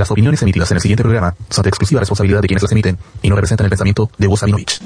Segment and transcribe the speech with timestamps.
[0.00, 2.96] Las opiniones emitidas en el siguiente programa son de exclusiva responsabilidad de quienes las emiten
[3.20, 4.80] y no representan el pensamiento de Woz Sabinovich.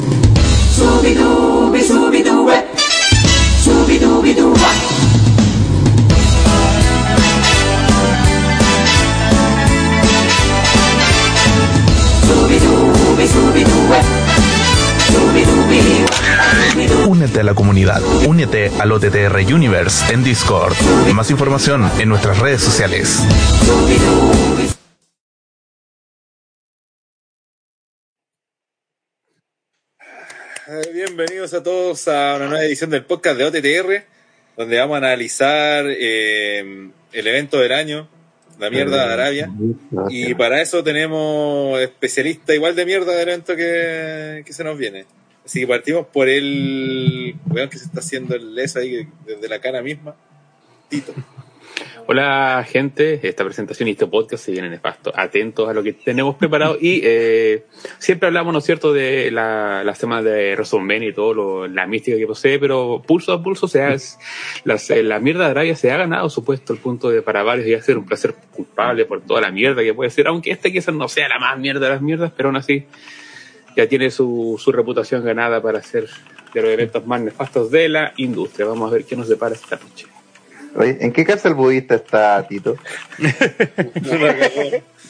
[17.06, 18.02] Únete a la comunidad.
[18.26, 20.74] Únete al OTTR Universe en Discord.
[21.14, 23.22] Más información en nuestras redes sociales.
[30.67, 34.07] Bienvenidos a todos a una nueva edición del podcast de OTTR,
[34.57, 38.09] donde vamos a analizar eh, el evento del año,
[38.59, 39.51] la mierda de Arabia.
[40.09, 45.05] Y para eso tenemos especialista igual de mierda del evento que, que se nos viene.
[45.45, 49.61] Así que partimos por el weón que se está haciendo el leso ahí desde la
[49.61, 50.17] cara misma.
[50.89, 51.12] Tito.
[52.07, 55.11] Hola gente, esta presentación y este podcast se viene nefasto.
[55.15, 57.65] Atentos a lo que tenemos preparado y eh,
[57.99, 61.87] siempre hablamos, ¿no es cierto?, de la, la semana de WrestleMania y todo lo, la
[61.87, 63.97] mística que posee, pero pulso a pulso se ha,
[64.65, 67.81] la, mierda de Arabia se ha ganado su puesto al punto de para varios ya
[67.81, 71.09] ser un placer culpable por toda la mierda que puede ser, aunque este quizás no
[71.09, 72.84] sea la más mierda de las mierdas, pero aún así
[73.78, 76.11] ya tiene su, su reputación ganada para ser
[76.53, 78.67] de los eventos más nefastos de la industria.
[78.67, 80.14] Vamos a ver qué nos depara esta noche.
[80.77, 82.77] Oye, ¿en qué cárcel budista está Tito?
[83.19, 84.53] Entonces,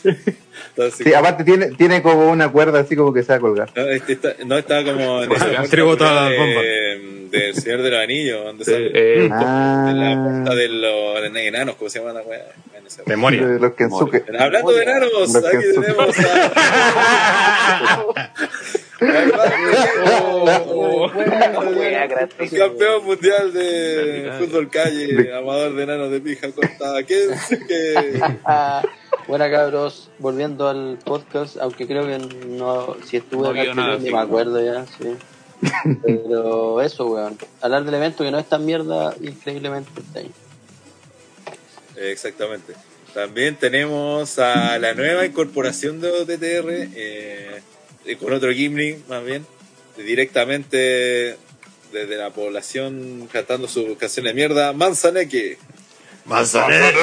[1.05, 3.71] Sí, aparte tiene, tiene como una cuerda así como que se va a colgar.
[3.75, 5.63] no, este está- no estaba como en esa Ah,
[6.29, 6.61] de- bomba.
[7.31, 11.25] del Señor de los Anillos, donde Sí, sale eh, en la Ah, puerta de los
[11.37, 12.45] enanos, ¿cómo se llama la weá?
[13.07, 13.47] Memoria.
[13.47, 14.25] de los Kensuke.
[14.39, 16.23] Hablando de enanos, Los aquí que- tenemos a...
[22.39, 27.03] El campeón mundial de fútbol calle, amador de enanos de pija cortada.
[27.03, 27.29] ¿Qué
[27.69, 28.83] que Ah,
[29.29, 34.11] bueno cabros, volviendo al podcast, aunque creo que no, si estuve No acá nada, ni
[34.11, 35.17] me acuerdo ya, sí.
[36.05, 39.91] Pero eso, weón, hablar del evento que no es tan mierda, increíblemente.
[41.97, 42.75] Exactamente.
[43.15, 47.63] También tenemos a la nueva incorporación de OTTR, eh,
[48.21, 49.47] con otro Gimli, más bien,
[49.97, 51.37] directamente
[51.93, 55.59] desde la población cantando sus canciones de mierda, Manzaneque.
[56.27, 56.99] Manzanero.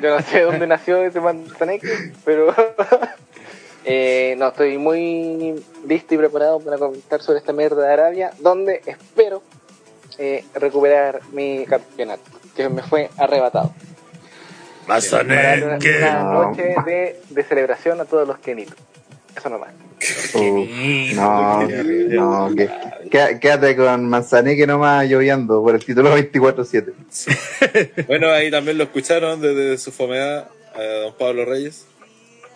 [0.00, 2.54] Yo no sé dónde nació ese manzaneque, pero
[3.84, 5.54] eh, no, estoy muy
[5.86, 9.42] listo y preparado para comentar sobre esta mierda de Arabia, donde espero
[10.18, 12.22] eh, recuperar mi campeonato,
[12.54, 13.74] que me fue arrebatado.
[14.86, 18.76] Para darle una, noche de, de celebración a todos los kenitos.
[19.36, 19.70] Eso nomás.
[20.34, 20.64] Uh,
[21.14, 22.70] no, no, que,
[23.10, 26.92] qué- quédate con Manzaneque nomás lloviendo por el título 24-7.
[28.06, 31.86] Bueno, ahí también lo escucharon desde su fomedad a don Pablo Reyes.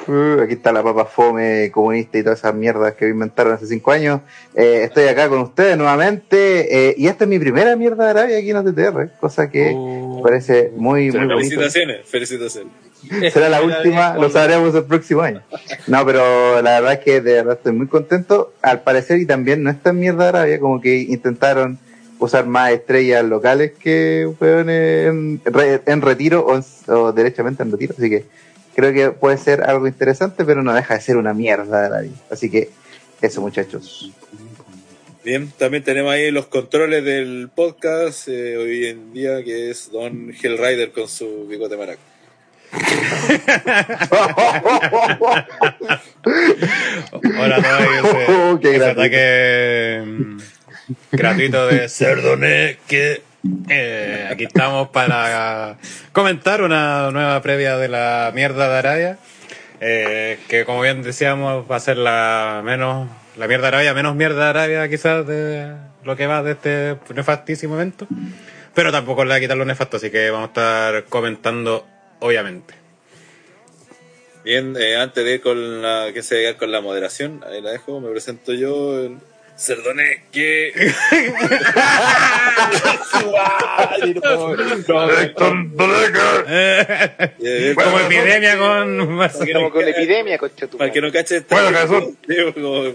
[0.07, 3.91] Uh, aquí está la papa fome comunista y todas esas mierdas que inventaron hace cinco
[3.91, 4.21] años.
[4.55, 8.39] Eh, estoy acá con ustedes nuevamente eh, y esta es mi primera mierda de Arabia
[8.39, 9.71] aquí en OTTR, cosa que
[10.19, 11.37] me parece muy, muy bonito.
[11.37, 12.73] Felicitaciones, felicitaciones.
[13.33, 15.43] Será la última, lo sabremos el próximo año.
[15.87, 18.53] No, pero la verdad es que de verdad estoy muy contento.
[18.61, 21.79] Al parecer, y también no es tan mierda de Arabia, como que intentaron
[22.19, 27.95] usar más estrellas locales que weón, en, re- en retiro o, o derechamente en retiro.
[27.97, 28.25] Así que
[28.75, 32.13] creo que puede ser algo interesante, pero no deja de ser una mierda de Arabia.
[32.31, 32.71] Así que
[33.23, 34.11] eso, muchachos.
[35.29, 40.33] Bien, también tenemos ahí los controles del podcast eh, hoy en día, que es Don
[40.33, 42.01] Hellrider con su bigote maraco.
[47.39, 48.05] Hola a todos.
[48.05, 48.85] ese- Oh, ese gratuito.
[48.87, 50.39] ataque mm,
[51.13, 53.21] gratuito de Cerdoneque.
[53.69, 55.77] Eh, aquí estamos para
[56.13, 59.19] comentar una nueva previa de la mierda de Arabia.
[59.81, 64.17] eh, que como bien decíamos va a ser la menos la mierda de Arabia, menos
[64.17, 65.73] mierda de Arabia quizás de
[66.05, 68.07] lo que va de este nefastísimo evento.
[68.75, 71.87] Pero tampoco le va a quitar lo nefasto, así que vamos a estar comentando
[72.21, 72.75] obviamente.
[74.45, 78.01] Bien, eh, antes de ir con la que se con la moderación, ahí la dejo,
[78.01, 79.11] me presento yo,
[79.59, 80.73] el Cerdoneque.
[87.41, 90.39] Eh, Como epidemia con Estamos con epidemia,
[90.77, 91.57] Para que no cache esta,
[92.55, 92.95] como.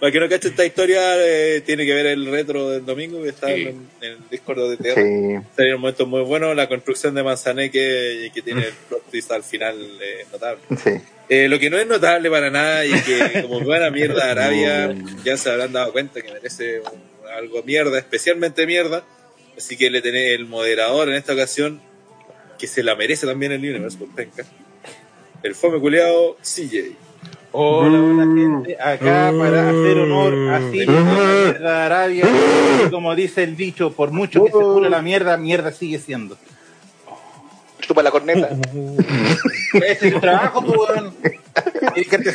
[0.00, 3.28] Para que no cache esta historia, eh, tiene que ver el retro del domingo que
[3.30, 4.94] está en, el Discord de TR.
[4.94, 5.48] Sí.
[5.56, 9.30] Sería un momento muy bueno, la construcción de Manzaneque y que tiene el plot twist
[9.32, 10.62] al final eh, notable.
[10.82, 11.00] Sí.
[11.34, 14.94] Eh, lo que no es notable para nada y que como buena mierda de Arabia
[15.24, 19.02] ya se habrán dado cuenta que merece un- algo mierda, especialmente mierda.
[19.56, 21.80] Así que le tenés el moderador en esta ocasión
[22.58, 24.44] que se la merece también el Universe por penca.
[25.42, 26.96] El fome culeado CJ.
[27.52, 32.24] Hola, hola gente, acá para hacer honor a la mierda de Arabia,
[32.86, 36.36] y como dice el dicho, por mucho que se cure la mierda, mierda sigue siendo.
[37.92, 38.48] Chupa la corneta.
[39.74, 41.14] Ese es tu trabajo, pues, weón.
[41.94, 42.32] Que te.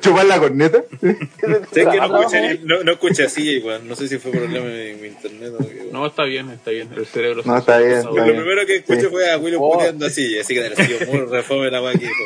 [0.00, 0.82] ¿Chupar la corneta?
[1.00, 3.86] Sé que no escuché, no, no escuché a CJ, weón.
[3.86, 5.92] No sé si fue problema de mi internet o qué, weón.
[5.92, 6.88] No, está bien, está bien.
[6.96, 8.34] El cerebro No, está bien, está Lo bien.
[8.36, 9.06] primero que escuché Sí.
[9.08, 9.74] fue a Willow Oh.
[9.74, 12.06] puteando así, así que de sido muy refome la weá aquí.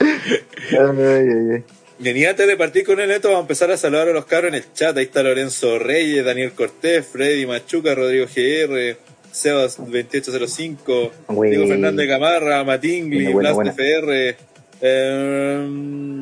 [0.00, 1.64] Ay, ay, ay.
[2.00, 4.26] Bien, y antes de partir con el neto, vamos a empezar a saludar a los
[4.26, 4.96] cabros en el chat.
[4.96, 8.96] Ahí está Lorenzo Reyes, Daniel Cortés, Freddy Machuca, Rodrigo GR,
[9.32, 11.50] Sebas 2805, Güey.
[11.50, 13.52] Diego Fernández Gamarra, Matingli, buena.
[13.72, 14.36] FR.
[14.80, 15.68] Eh,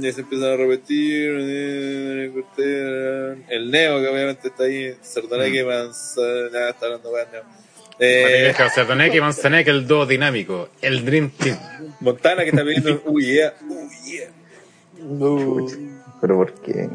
[0.01, 1.37] ya se empiezan a repetir.
[1.41, 4.95] eh, Cortés, el Neo, que obviamente está ahí.
[5.03, 7.43] Sardoneque, Manzana, está hablando Neo.
[7.99, 11.57] Eh, Serdonek y Manzanek, el dúo dinámico, el Dream Team.
[12.01, 14.31] Montana que está pidiendo, uy, yeah, uy, yeah.
[16.21, 16.89] ¿Pero por qué?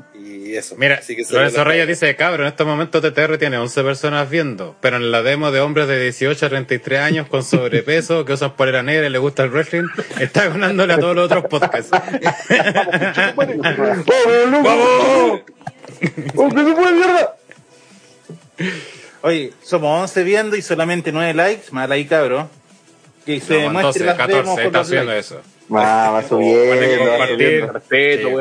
[0.52, 0.76] Y eso.
[0.78, 3.84] Mira, Así que se Lorenzo lo- Reyes dice, cabrón, en estos momentos TTR tiene 11
[3.84, 8.26] personas viendo, pero en la demo de hombres de 18 a 33 años con sobrepeso
[8.26, 9.88] que usan polera negra y le gusta el wrestling,
[10.20, 11.92] está ganándole a todos los otros podcasts.
[13.36, 15.42] ¡Vamos!
[16.36, 17.36] ¡Oh, que se puede mierda!
[19.22, 22.50] Oye, somos 11 viendo y solamente 9 likes, mal ahí cabro.
[23.26, 25.28] Que se No, muestre entonces, las demos 14, con está los subiendo likes.
[25.28, 25.42] eso.
[25.74, 27.74] Va, va subiendo, va subiendo.
[27.74, 28.34] Respeto, Sí.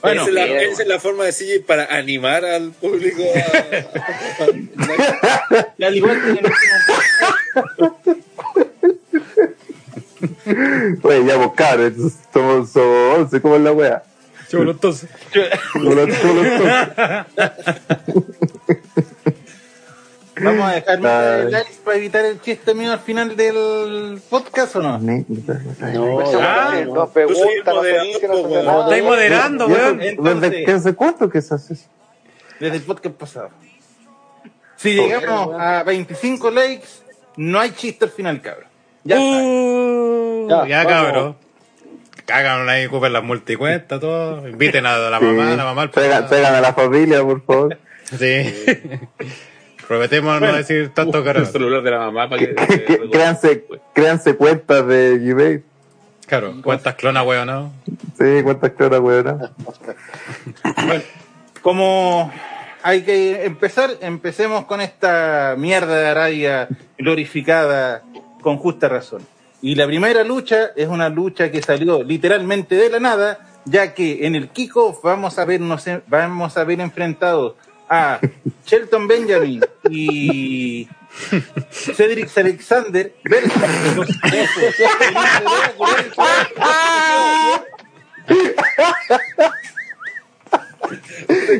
[0.00, 0.56] Bueno, esa, es la, bien.
[0.70, 3.22] esa es la forma de CJ para animar al público.
[5.82, 6.40] al igual que
[11.02, 14.02] Oye, ya vos cabros, entonces somos, somos 11, ¿cómo es la wea?
[14.50, 15.08] Chulo, entonces.
[15.72, 17.24] Somos los- somos los 11.
[20.42, 21.00] Vamos a dejar
[21.50, 24.98] likes para evitar el chiste mío al final del podcast o no.
[24.98, 25.24] No,
[26.40, 27.06] Ah, no no.
[27.06, 27.92] Tú pregunta, soy
[28.22, 28.82] el no.
[28.84, 30.40] Estáis moderando, ¿Y eso- weón.
[30.66, 31.86] ¿Desde cuánto que se hace eso?
[32.60, 33.50] Desde el podcast pasado.
[34.76, 36.86] Si llegamos a 25 likes,
[37.36, 38.68] no hay chiste al final, cabrón.
[39.04, 39.42] Ya está.
[39.44, 41.36] Uh, Ya, cabrón.
[42.30, 44.46] Hagan ahí, ocupen las multicuentas, todo.
[44.46, 46.26] Inviten a la mamá, a la mamá al papá.
[46.28, 47.78] traigan a la familia, por favor.
[48.18, 48.54] Sí.
[49.88, 51.46] Prometemos no decir tanto El carajo.
[51.46, 52.54] celular de la mamá para que.
[52.54, 53.64] Que- créanse,
[53.94, 55.64] créanse cuentas de Gmail.
[56.26, 57.72] Claro, ¿cuántas clonas, weón, no?
[58.18, 59.50] Sí, cuántas clonas, weón.
[60.86, 61.02] Bueno,
[61.62, 62.30] como
[62.82, 66.68] hay que empezar, empecemos con esta mierda de Arabia
[66.98, 68.02] glorificada
[68.42, 69.22] con justa razón.
[69.62, 74.26] Y la primera lucha es una lucha que salió literalmente de la nada, ya que
[74.26, 77.54] en el kickoff vamos a vernos, vamos a ver enfrentados
[77.88, 78.20] a
[78.66, 80.88] Shelton Benjamin y
[81.70, 83.52] Cedric Alexander versus
[83.96, 84.74] los osos.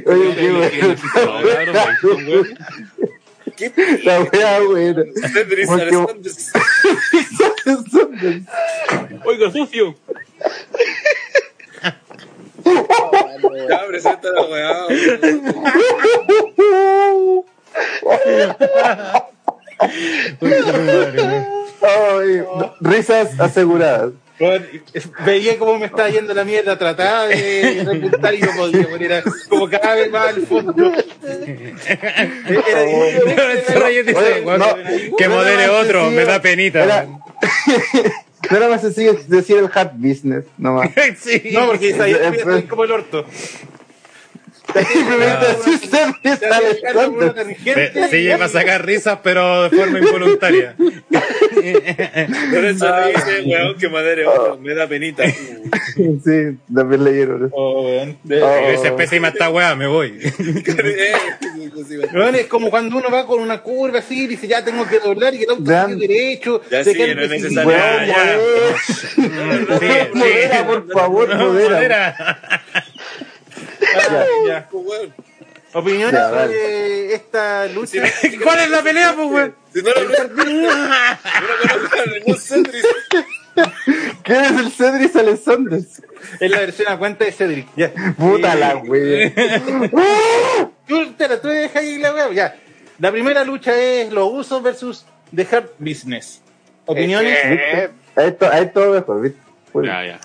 [0.07, 0.51] Oye, qué
[2.27, 2.49] weón.
[3.57, 3.73] ¿Qué
[4.05, 5.05] La wea, weón.
[5.33, 6.33] Cedric Alexander?
[9.25, 9.95] Oiga, sucio.
[13.69, 14.87] Ya, presenta la weá.
[21.81, 22.43] Ay,
[22.81, 24.12] risas aseguradas.
[24.38, 24.66] Bueno,
[25.25, 29.69] veía cómo me estaba yendo la mierda, trataba de repuntar y no podía, era como
[29.69, 30.93] cada vez más al fondo.
[35.19, 36.85] Que modere otro, me da penita.
[36.85, 37.09] Era,
[38.50, 40.90] no era más sencillo decir el hard business, nomás.
[41.18, 41.42] sí.
[41.52, 43.26] No, porque esa Eh, ya pues- como el orto.
[44.75, 45.47] Simplemente
[45.88, 47.57] Cedric Alexander.
[47.64, 50.76] Sí, sí, va a sacar risas, pero de forma involuntaria.
[52.52, 55.25] Lorenzo Reyes dice, weón, que madre otro, me da penita.
[55.26, 57.54] Sí, también leyeron eso.
[57.57, 58.18] Oh, weón.
[58.25, 60.18] Dice, pésima esta weá, me voy.
[62.35, 65.35] Es como cuando uno va con una curva así y dice, ya tengo que doblar
[65.35, 66.63] y el auto sigue derecho.
[66.71, 67.73] Ya se sí, no es necesario.
[69.17, 69.29] Sí,
[70.15, 72.53] modera, por favor, No, modera.
[74.47, 74.69] ya.
[75.75, 78.03] Opiniones Ya, sobre esta lucha.
[78.43, 79.55] ¿Cuál es la pelea, pues, weón?
[79.75, 82.87] Si no lo conozco, no conozco a ningún Cedric.
[84.23, 85.81] ¿Quién es el Cedric Alexander?
[86.41, 87.67] Es la versión a cuenta de Cedric.
[87.77, 87.93] Ya.
[88.17, 89.33] Puta Eh, la wea.
[90.88, 92.33] Tú, espera, tú dejas ahí la wea.
[92.33, 92.57] Ya.
[92.99, 95.04] La primera lucha es los usos versus
[95.35, 96.40] The Hard Business.
[96.87, 97.37] ¿Opiniones?
[97.45, 99.38] Eh, Ahí to- ahí todo mejor, ¿viste?
[99.73, 100.21] Pues, Ya, ya.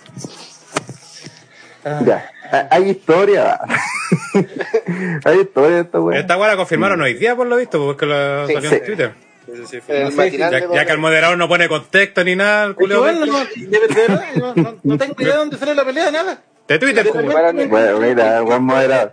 [2.05, 2.29] Ya.
[2.71, 3.59] Hay historia.
[5.25, 6.19] Hay historia de esta wea.
[6.19, 8.75] Esta weá la confirmaron hoy día, por lo visto, porque la Sí, salió sí.
[8.77, 9.13] en Twitter.
[9.67, 9.79] Sí
[10.15, 13.01] matinal Ya, que el moderador no pone contexto ni nada, el culo.
[13.01, 16.41] bueno, no, de verdad, no, no- no tengo idea de dónde sale la pelea, nada.
[16.67, 17.25] De Twitter, De pues,
[17.69, 19.11] Bueno, mira, buen moderador.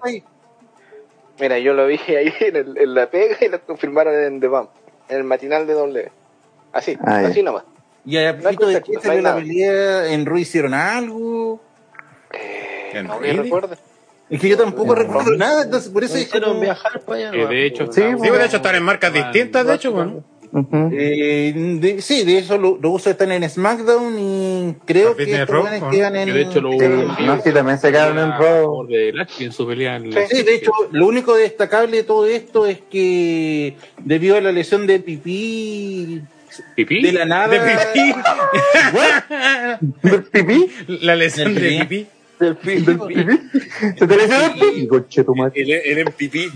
[1.41, 4.49] Mira, yo lo vi ahí en, el- en la pega y lo confirmaron en The
[4.49, 4.71] Bump,
[5.09, 6.13] en el matinal de doble.
[6.73, 7.29] Así, Ah, ya.
[7.29, 7.65] así nomás.
[8.05, 9.37] Y a No pito de no la nada.
[9.37, 11.61] pelea, en Ruiz hicieron algo.
[12.93, 13.77] ¿En No me recuerdo.
[14.29, 16.61] Es que yo tampoco recuerdo nada, entonces por eso hicieron como...
[16.63, 17.31] viajar para allá.
[17.33, 17.49] Que ¿no?
[17.49, 20.23] de hecho, Sí, Sí, pues, de hecho están en marcas Ah, distintas, de hecho,
[20.93, 25.25] Eh, de- sí, de eso lo- los usos están en SmackDown y creo Capítulo que
[25.37, 25.91] de estos Raw, weones ¿no?
[25.91, 26.27] quedan en...
[26.27, 26.79] que de hecho lo Sí,
[27.25, 28.87] no, sí, también se quedaron en Raw.
[28.89, 32.27] de Lashley en su pelea en la- Sí, de hecho, lo único destacable de todo
[32.27, 36.21] esto es que debido a la lesión de Pipí,
[36.75, 37.01] ¿Pipí?
[37.03, 37.47] de la nada...
[37.49, 37.61] De
[37.95, 38.15] pipí.
[40.03, 40.67] ¿Del pipí?
[40.89, 41.85] La lesión de pipí.
[41.87, 42.07] pipí.
[42.41, 43.09] Del piso.
[43.99, 45.63] ¿Se te lesionó el pipí, conche tu madre?
[45.63, 46.49] El, el MVP.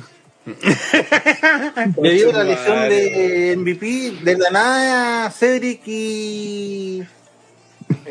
[1.75, 7.03] A la lesión de MVP, de la nada Cedric y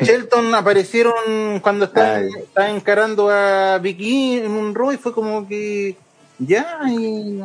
[0.00, 5.96] Shelton aparecieron cuando estaban, estaban encarando a Vicky en un Raw y fue como que
[6.38, 7.40] ya y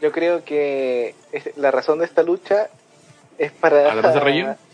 [0.00, 1.14] Yo creo que
[1.56, 2.68] la razón de esta lucha
[3.38, 3.92] es para...
[3.92, 4.56] ¿Además de relleno?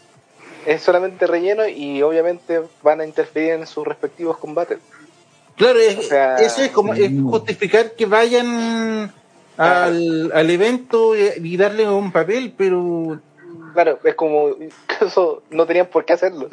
[0.67, 4.79] Es solamente relleno y obviamente van a interferir en sus respectivos combates.
[5.61, 9.13] Claro, es- O sea- eso es como es justificar que vayan
[9.57, 13.21] al, al evento y, y darle un papel, pero
[13.75, 14.49] Claro, es como...
[15.01, 16.49] Eso no tenían por qué hacerlo.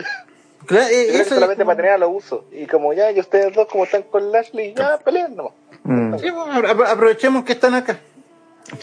[0.67, 2.41] claro, eh, eso es solamente como- para tener a los usos.
[2.51, 5.53] Y como ya, y ustedes dos como están con Lashley, ya peleen nomás.
[5.83, 7.97] Mm, Sí, bueno, apro- aprovechemos que están acá.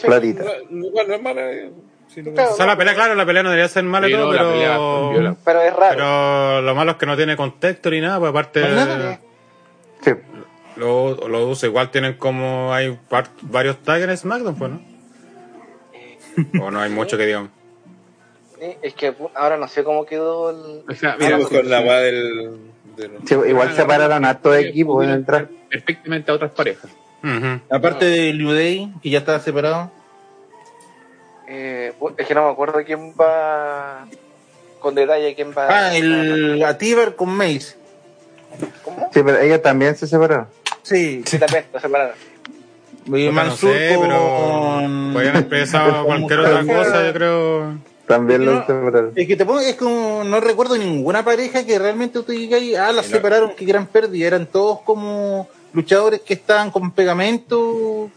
[0.01, 0.43] platita.
[0.69, 1.51] No, igual no es mala.
[1.51, 1.71] eh,
[2.13, 2.51] si no- Claro.
[2.51, 4.33] O sea, la pelea, claro, la pelea no debería ser mala y Sí, todo, no,
[4.33, 4.73] la pelea
[5.13, 5.37] pero...
[5.45, 5.95] Pero es raro.
[5.95, 8.61] Pero lo malo es que no tiene contexto ni nada, pues aparte...
[8.61, 9.19] Nada.
[10.05, 10.11] Sí.
[10.77, 12.73] Los los usos igual tienen como...
[12.73, 14.81] Hay par- varios tags en SmackDown, pues, ¿no?
[16.61, 17.49] O no hay mucho que digan.
[18.59, 20.83] Sí, Es que ahora no sé cómo quedó el...
[20.89, 22.59] O sea, Sí, mira, pues, con la weá del.
[22.97, 25.49] del- Sí, igual separaron a todo equipo en el track.
[25.69, 26.91] perfectamente a otras parejas.
[27.69, 29.91] Aparte de New Day, que ya estaba separado.
[31.47, 34.07] Eh, es que no me acuerdo quién va...
[34.79, 35.67] Con detalle quién va...
[35.69, 37.77] Ah, el Atibar con Mace.
[38.83, 39.09] ¿Cómo?
[39.13, 40.47] Sí, pero ellos también se separaron.
[40.83, 42.15] Sí, Sí, también, lo separaron.
[43.07, 45.13] y Puta, no sé, pero con...
[45.13, 47.77] podrían expresar con cualquier otra cosa, yo creo.
[48.07, 49.11] También No, los separaron.
[49.15, 52.91] Es que te pongo, es como, no recuerdo ninguna pareja que realmente tú digas, ah,
[52.91, 54.27] las no- separaron, qué gran pérdida.
[54.27, 58.09] Eran todos como luchadores que estaban con pegamento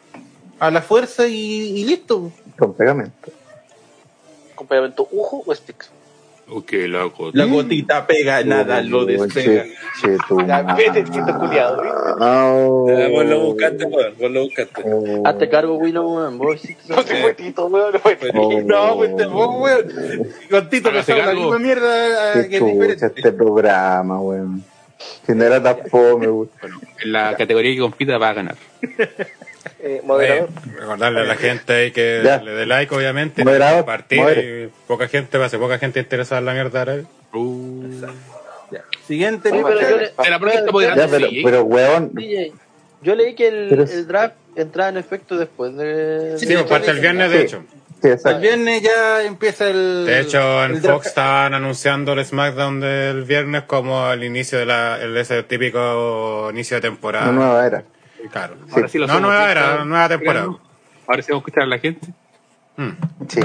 [0.61, 2.31] a la fuerza y, y listo.
[2.59, 3.31] Con pegamento.
[4.55, 5.91] ¿Con pegamento Ujo o Sticks?
[6.51, 7.31] Ok, loco.
[7.35, 9.65] La gotita pega, nada lo despega.
[9.65, 11.83] Che, che, tu vete, chito culiado.
[12.21, 12.87] Oh.
[12.89, 14.15] Ah, Vos lo buscaste, weón.
[14.19, 14.83] Vos lo buscaste.
[14.87, 15.23] Oh.
[15.27, 16.39] Hazte cargo, Willow, weón.
[16.39, 18.39] Vos No se fue Tito, weón, no Tito.
[18.41, 18.63] Oh.
[18.63, 19.87] No, pues te pongo, weón.
[20.51, 23.07] Contito que Hágase son la misma mierda Qué que diferente.
[23.07, 24.65] este programa, weón.
[25.27, 26.51] Si no era tan fome, weón.
[26.61, 28.57] Bueno, en la categoría que compita va a ganar.
[29.81, 30.49] Eh, moderador.
[30.49, 32.43] Eh, recordarle a la gente ahí que Ya.
[32.43, 33.45] le dé like, obviamente.
[33.45, 34.71] Moderador, Compartir.
[34.87, 37.05] poca gente, va a ser poca gente interesada en la mierda árabe.
[37.33, 37.85] Uh,
[39.07, 41.41] Siguiente, Oye, pero yo le- de la próxima espera, moderador, Ya, pero, sí.
[41.43, 42.53] pero weón, DJ,
[43.03, 46.35] yo leí que el, Pero es- el draft entraba en efecto después de...
[46.39, 47.45] Sí, de- pues parte el viernes, de Sí.
[47.45, 47.63] hecho.
[48.03, 50.05] sí, El viernes ya empieza el.
[50.05, 50.83] De hecho, en.
[50.83, 56.49] Fox estaban anunciando el SmackDown del viernes como el inicio de la, el, ese típico
[56.53, 57.31] inicio de temporada.
[57.31, 57.85] Una nueva era.
[58.31, 58.57] Claro.
[58.73, 60.47] Ahora sí lo no nueva era, nueva temporada.
[61.07, 62.07] Ahora sí vamos a escuchar a la gente.
[62.77, 62.91] Mm.
[63.29, 63.41] Sí.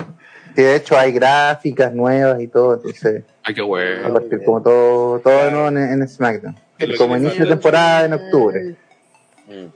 [0.56, 4.14] Sí, de hecho hay gráficas nuevas y todo, entonces Ay, qué va a bueno.
[4.14, 6.56] partir como todo, todo de nuevo en, en SmackDown.
[6.98, 8.76] Como inicio de temporada en octubre.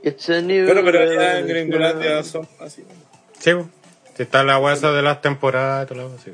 [0.04, 1.48] It's a new Bueno, pero ya en.
[1.48, 2.86] Gringolandia son así.
[3.39, 3.66] Sí, pues.
[4.16, 6.32] Si está la huesa de las temporadas y todo lo así.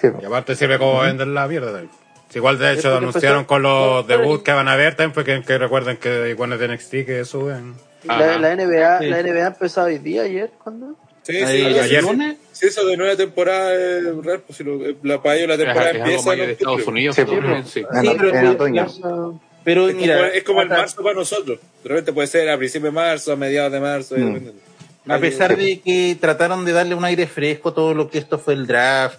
[0.00, 1.90] Sí, Y aparte sirve como vender la mierda también.
[2.34, 5.42] Igual de hecho porque anunciaron con los pero- debuts que van a ver también, porque
[5.42, 7.74] que recuerden que igual de NXT que suben.
[8.04, 8.38] La, Ajá.
[8.38, 9.06] la NBA, Sí.
[9.08, 10.96] la NBA empezó hoy día, ayer, ¿cuándo?
[11.22, 12.36] Sí, Ahí, sí, ayer- ayer.
[12.52, 15.60] Si eso de nueva temporada es real, pues si lo, la, para ellos la Es,
[15.60, 16.86] temporada es algo empieza en de Estados.
[16.86, 17.16] Unidos.
[17.16, 17.38] Sí, pues.
[17.68, 17.80] Sí.
[17.80, 17.86] Sí,
[18.18, 18.84] pero-.
[18.84, 21.58] Eso- Pero Es como, mira, es como el marzo para nosotros.
[21.82, 24.14] De repente puede ser a principios de marzo, a mediados de marzo.
[24.16, 25.10] Mm.
[25.10, 28.38] A pesar de que trataron de darle un aire fresco a todo lo que esto
[28.38, 29.18] fue el draft,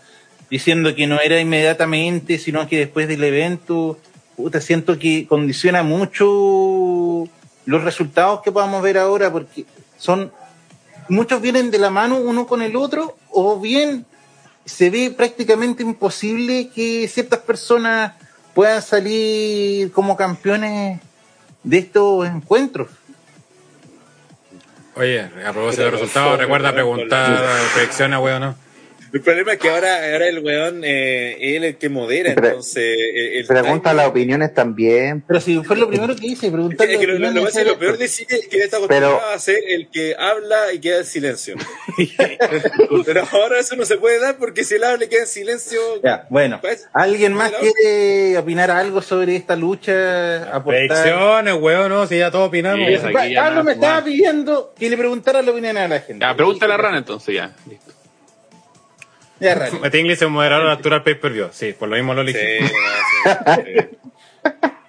[0.52, 3.98] diciendo que no era inmediatamente, sino que después del evento,
[4.36, 7.28] puta, siento que condiciona mucho
[7.66, 9.66] los resultados que podamos ver ahora, porque
[9.98, 10.32] son
[11.08, 14.06] muchos vienen de la mano uno con el otro, o bien
[14.66, 18.14] se ve prácticamente imposible que ciertas personas
[18.54, 21.00] puedan salir como campeones
[21.64, 22.90] de estos encuentros.
[24.96, 27.42] Oye, a propósito de resultados, recuerda preguntar
[27.74, 28.71] predicciones, weón, ¿no?
[29.14, 32.78] El problema es que ahora, ahora el weón, eh, él es el que modera, entonces.
[32.84, 35.22] eh, el Pregunta las opiniones también.
[35.28, 37.78] Pero si fue lo primero que hice, preguntar Es que lo, lo- lo más- lo
[37.78, 41.00] peor de sí es que está Pero- acostumbrado a ser el que habla y queda
[41.00, 41.56] en silencio.
[43.06, 45.80] Pero ahora eso no se puede dar porque si él habla y queda en silencio.
[46.04, 46.60] Ya, bueno.
[46.62, 50.44] pues, ¿Alguien más Pero- quiere opinar algo sobre esta lucha?
[50.56, 50.88] Aportar?
[50.88, 52.88] Predicciones, weón, no, si ya todos opinamos.
[52.88, 56.26] Sí, ya me estaba pidiendo que le preguntara la opinión a la gente.
[56.26, 57.54] Ya, pregúntale a Rana entonces, ya.
[57.70, 57.92] Listo.
[59.42, 59.90] Ya, Rani.
[59.92, 61.50] Tingley se moderaron a altura pay per view.
[61.52, 62.68] Sí, por lo mismo lo sí, elegí.
[62.68, 63.98] sí.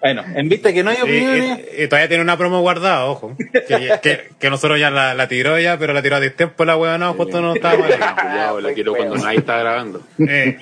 [0.01, 3.37] Bueno, en vista que no hay opiniones, y- y todavía tiene una promo guardada, ojo.
[3.53, 6.77] Que, que- que nosotros ya la, la tiró ya, pero la tiró a tiempo la
[6.77, 7.99] weón, no, justo no estábamos ahí.
[7.99, 10.03] Cuidado, la quiero cuando nadie está grabando.
[10.29, 10.59] Eh,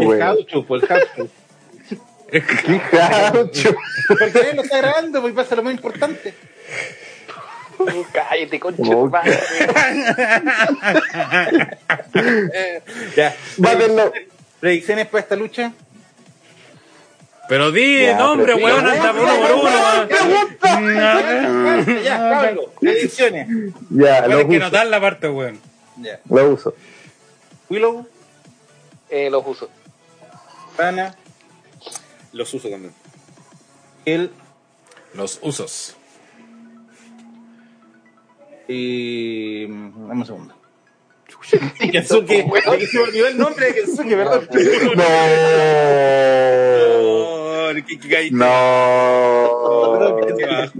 [0.00, 1.28] el caucho, pues el caucho.
[2.30, 2.42] ¡Qué
[2.92, 3.76] gaucho!
[4.08, 6.34] Porque él lo está grabando, pues pasa lo más importante.
[8.12, 8.82] Cállate, concha.
[8.84, 9.10] Oh.
[13.16, 13.34] Ya.
[13.58, 14.12] Mátenlo.
[14.60, 15.72] ¿Predicciones para esta lucha?
[17.48, 19.70] pero di Ya, nombre, pero- weón, anda uno por uno.
[22.02, 23.46] Ya, Pablo, predicciones.
[23.90, 24.64] Ya, Tienes lo que uso.
[24.64, 25.60] notar la parte, weón.
[25.98, 26.18] Ya.
[26.28, 26.74] Lo uso.
[27.70, 28.04] Willow,
[29.10, 29.70] Eh, los uso.
[30.76, 31.14] Rana,
[32.32, 32.92] Los uso también.
[34.04, 34.32] él
[35.14, 35.95] Los usos.
[38.68, 39.66] Y.
[39.66, 40.54] Dame un segundo.
[41.92, 42.44] Kensuke.
[42.86, 44.48] Se me olvidó el nombre de Kensuke, perdón.
[44.96, 45.36] No.
[47.86, 48.36] Qué caíste.
[48.36, 48.46] No.
[50.38, 50.72] Qué bajo.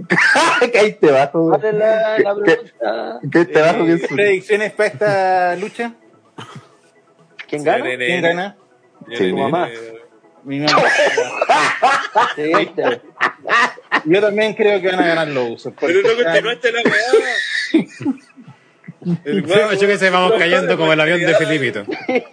[0.73, 1.49] Caíste bajo.
[1.49, 3.19] ¿Cuál es la, la pregunta?
[3.31, 3.85] Caíste bajo.
[3.85, 5.93] Eh, que ¿Predicciones para esta lucha?
[7.47, 7.83] ¿Quién gana?
[7.97, 8.57] ¿Quién gana?
[9.13, 9.69] Sí, mamá.
[10.47, 10.81] Mi mamá.
[12.35, 13.01] Sí, viste.
[14.05, 15.73] Yo también creo que van a ganar los usos.
[15.77, 18.15] Pero no continuaste la weá.
[19.25, 21.83] El Se me echó que se vamos cayendo como el avión de Filipito.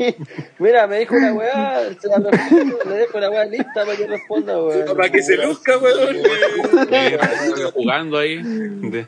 [0.60, 4.62] Mira, me dijo una weá, se la le dejo la weá lista para que responda,
[4.62, 4.96] weón.
[4.96, 6.16] Para que se luzca, weón.
[7.74, 9.06] Jugando ahí de,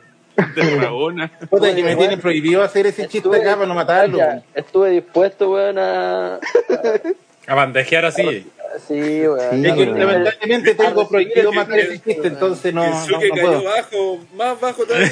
[0.55, 1.31] de Rabona.
[1.49, 4.19] Puta, que me tienen prohibido hacer ese chiste acá para no matarlo.
[4.19, 6.41] Ya, estuve dispuesto, weón, a...
[7.47, 8.47] A bandejear así.
[8.87, 9.63] Sí, weón.
[9.63, 13.65] Lamentablemente tengo prohibido matar ese chiste, entonces no, El no, Suke no cayó puedo.
[13.65, 15.11] bajo, más bajo todavía.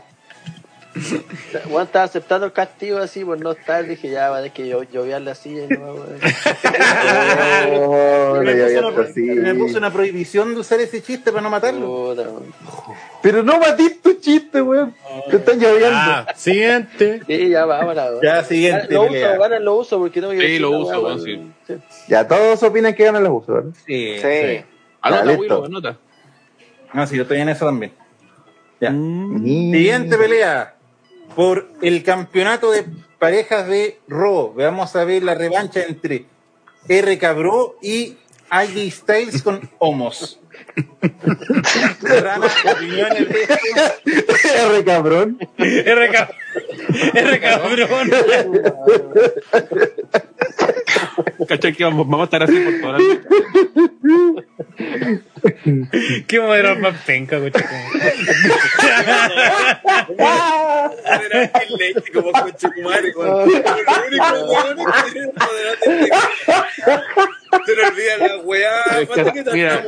[1.70, 4.66] Weón estaba aceptando el castigo así por no estar, dije ya, va a tener que
[4.68, 5.94] yo, lloviar la silla y no.
[7.76, 9.20] Oh, me, no, ya puso una, así.
[9.20, 12.14] Me puso una prohibición de usar ese chiste para no matarlo.
[13.22, 14.94] Pero no matís tu chiste, weón.
[15.30, 15.88] Te están lloviendo.
[15.92, 17.20] Ah, siguiente.
[17.26, 18.20] Sí, ya vámonos.
[18.22, 19.30] Ya, siguiente Lo pelea.
[19.32, 21.22] uso, ganan lo uso porque tengo que Sí, lo uso, weón.
[21.24, 21.40] sí.
[22.08, 23.70] Ya todos opinan que ganan los usos, ¿verdad?
[23.86, 24.64] Sí, Sí.
[25.02, 25.40] Anota, listo.
[25.40, 25.96] Willow, anota.
[26.92, 27.92] No, sí, yo estoy en eso también.
[28.80, 28.90] Ya.
[28.90, 30.74] Ni- Siguiente pelea.
[31.34, 32.84] Por el campeonato de
[33.18, 34.54] parejas de Raw.
[34.54, 36.26] Vamos a ver la revancha entre
[36.88, 37.18] R.
[37.18, 38.16] Cabró y
[38.48, 40.40] AJ Styles con Homos.
[42.02, 42.46] Rana.
[44.54, 45.38] R cabrón.
[45.58, 46.34] R cab-
[47.14, 48.10] R cabrón.
[51.48, 53.20] ¿Cachai que vamos, vamos a estar así por toda la noche?
[56.26, 57.64] Qué modelo más penca, coche.
[60.18, 63.12] Era el leite como coche madre.
[63.14, 63.54] Lo único,
[64.76, 65.78] que tiene poder
[67.66, 68.72] Se le olvida la weá.
[69.00, 69.82] Que, que Mira,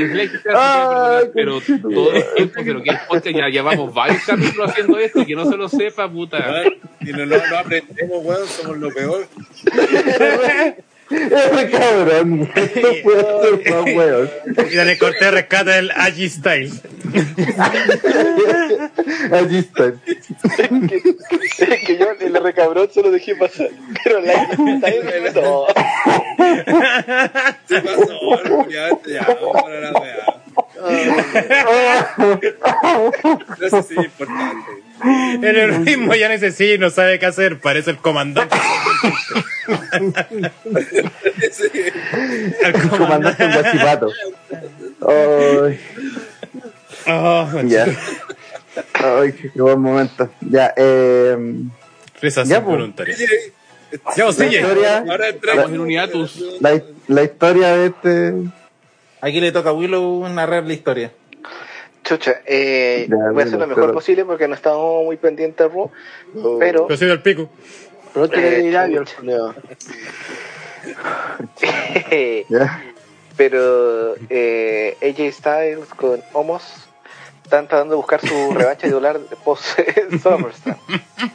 [0.00, 4.70] lo perdonar, pero todo el tiempo que lo que es podcast, ya llevamos varios capítulos
[4.70, 6.64] haciendo esto y que no se lo sepa, puta.
[7.00, 9.26] Y no, no, no aprendemos, weón, somos lo peor.
[11.10, 12.50] R cabrón.
[12.54, 14.30] Esto puede ser más weón.
[14.70, 16.82] Y dale corte de rescate del AG Styles.
[19.32, 19.92] Allí está.
[21.58, 23.70] Es que yo el R cabrón se lo dejé pasar.
[24.04, 25.00] Pero ahí,
[25.34, 25.66] no.
[27.66, 30.40] Se pasó, ya, ya, vamos para la weá.
[33.60, 34.70] Eso sí es importante.
[35.42, 37.58] El ritmo ya necesita y no sabe qué hacer.
[37.60, 38.54] Parece el comandante.
[42.62, 44.08] El Comandante un guachipato.
[45.08, 45.80] Ay,
[47.06, 47.86] Oh, ya.
[48.94, 50.30] Ay, qué buen momento.
[50.42, 51.36] Ya, eh.
[52.20, 52.66] Risas Ya, pues.
[52.74, 53.18] involuntarias.
[54.16, 54.60] Ya, sigue.
[54.60, 56.38] historia, Ahora entramos en un hiatus.
[56.60, 58.34] la, la historia de este.
[59.20, 61.12] Aquí le toca a Willow narrar la historia.
[62.04, 65.68] Chucha, eh, Ya, voy a hacer lo mejor pero- posible porque no estamos muy pendientes
[65.68, 65.90] de Raw,
[66.58, 67.48] pero Yo soy del pico.
[68.12, 69.04] Pero no tiene Eh, ni labio.
[72.48, 72.82] Ya.
[73.36, 76.62] pero eh, AJ Styles con Homos
[77.44, 79.78] están tratando de buscar su revancha titular post
[80.22, 80.76] SummerSlam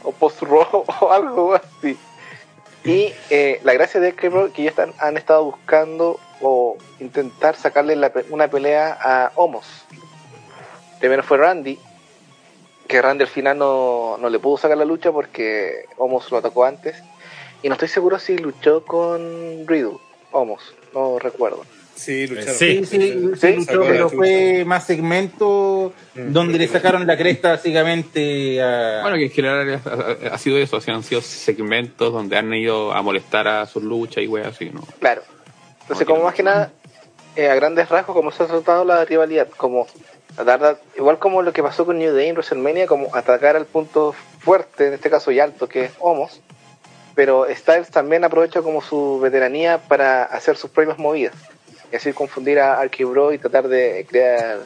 [0.02, 1.96] o post Raw o algo así.
[2.84, 7.96] Y eh, la gracia de que que ya están, han estado buscando o intentar sacarle
[7.96, 9.66] la una pelea a Homos.
[11.00, 11.78] Primero fue Randy,
[12.88, 16.64] que Randy al final no, no le pudo sacar la lucha porque Homos lo atacó
[16.64, 16.96] antes.
[17.62, 19.98] Y no estoy seguro si luchó con Riddle,
[20.32, 20.62] Homos,
[20.94, 21.64] no recuerdo.
[21.94, 22.54] Sí, lucharon.
[22.54, 22.84] Sí.
[22.84, 26.32] Sí, sí, sí, Sí, luchó, pero fue más segmento Mm.
[26.32, 29.00] donde le sacaron la cresta básicamente a...
[29.02, 29.80] Bueno, que en general
[30.30, 33.66] ha, ha sido eso, o sea, han sido segmentos donde han ido a molestar a
[33.66, 34.82] sus luchas y weas así, ¿no?
[34.98, 35.22] Claro.
[35.86, 36.72] Entonces, como más que nada,
[37.36, 39.86] eh, a grandes rasgos, como se ha tratado la rivalidad, como
[40.34, 44.12] tratar, igual como lo que pasó con New Day en WrestleMania, como atacar al punto
[44.40, 46.40] fuerte, en este caso y alto, que es Homos,
[47.14, 51.34] pero Styles también aprovecha como su veteranía para hacer sus propias movidas,
[51.92, 54.60] y así confundir a Archie Bro y tratar de crear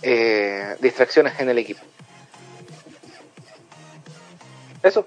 [0.00, 1.82] eh, distracciones en el equipo.
[4.82, 5.06] Eso.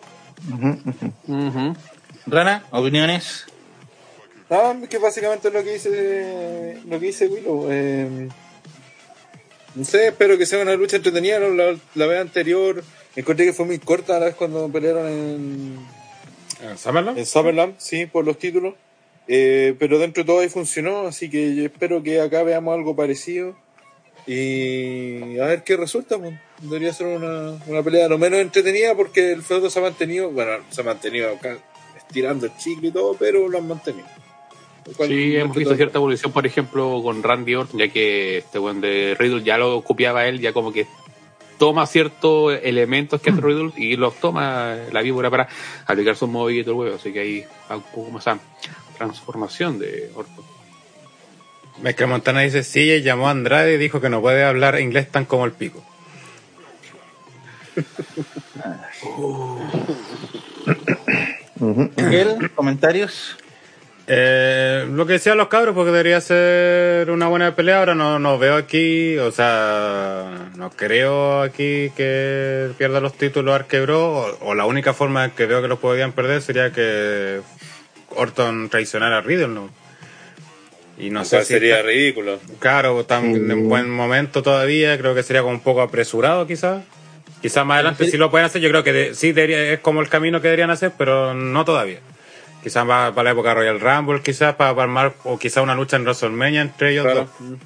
[2.27, 3.47] Rana, opiniones.
[4.49, 7.67] No, que básicamente es lo que dice lo que dice Willow.
[7.71, 8.29] eh,
[9.73, 11.39] no sé, espero que sea una lucha entretenida.
[11.39, 12.83] La, la vez anterior
[13.15, 15.79] encontré que fue muy corta la vez cuando pelearon en,
[16.61, 17.17] ¿En Summerland?
[17.17, 18.75] en Summerland, sí, por los títulos.
[19.27, 22.95] Eh, pero dentro de todo ahí funcionó, así que yo espero que acá veamos algo
[22.95, 23.55] parecido.
[24.27, 26.17] Y a ver qué resulta.
[26.17, 26.33] pues.
[26.61, 30.63] Debería ser una, una pelea lo menos entretenida porque el feudo se ha mantenido, bueno,
[30.69, 31.57] se ha mantenido acá
[31.97, 34.07] estirando el chicle y todo, pero lo han mantenido.
[35.07, 38.81] Sí, hemos visto todo- cierta evolución, por ejemplo, con Randy Orton, ya que este buen
[38.81, 40.85] de Riddle ya lo copiaba él, ya como que
[41.57, 45.47] toma ciertos elementos que hace Riddle y los toma la víbora para
[45.87, 48.39] aplicar sus movimientos el huevo, así que ahí va un poco más esa
[48.97, 50.45] transformación de Orton.
[51.81, 55.25] Michael Montana dice, sí, llamó a Andrade y dijo que no puede hablar inglés tan
[55.25, 55.83] como el pico.
[61.59, 61.89] Ujú.
[61.97, 63.37] Miguel, comentarios.
[64.07, 67.79] Eh, lo que decían los cabros, porque debería ser una buena pelea.
[67.79, 74.11] Ahora no, no veo aquí, o sea, no creo aquí que pierda los títulos Arquebro.
[74.11, 77.41] O, o la única forma que veo que los podían perder sería que
[78.09, 79.69] Orton traicionara a Riddle, ¿no?
[80.97, 81.53] Y no sé si.
[81.53, 82.39] sería está- ridículo.
[82.59, 83.41] Claro, tan Sí.
[83.51, 86.83] en buen momento todavía, creo que sería como un poco apresurado quizás.
[87.41, 90.01] Quizás más adelante sí lo pueden hacer, yo creo que de- sí debería, es como
[90.01, 91.99] el camino que deberían hacer, pero no todavía.
[92.65, 95.97] Quizás va para la época Royal Rumble, quizás para, para armar, o quizás una lucha
[95.97, 97.29] en WrestleMania entre ellos Claro.
[97.39, 97.59] dos.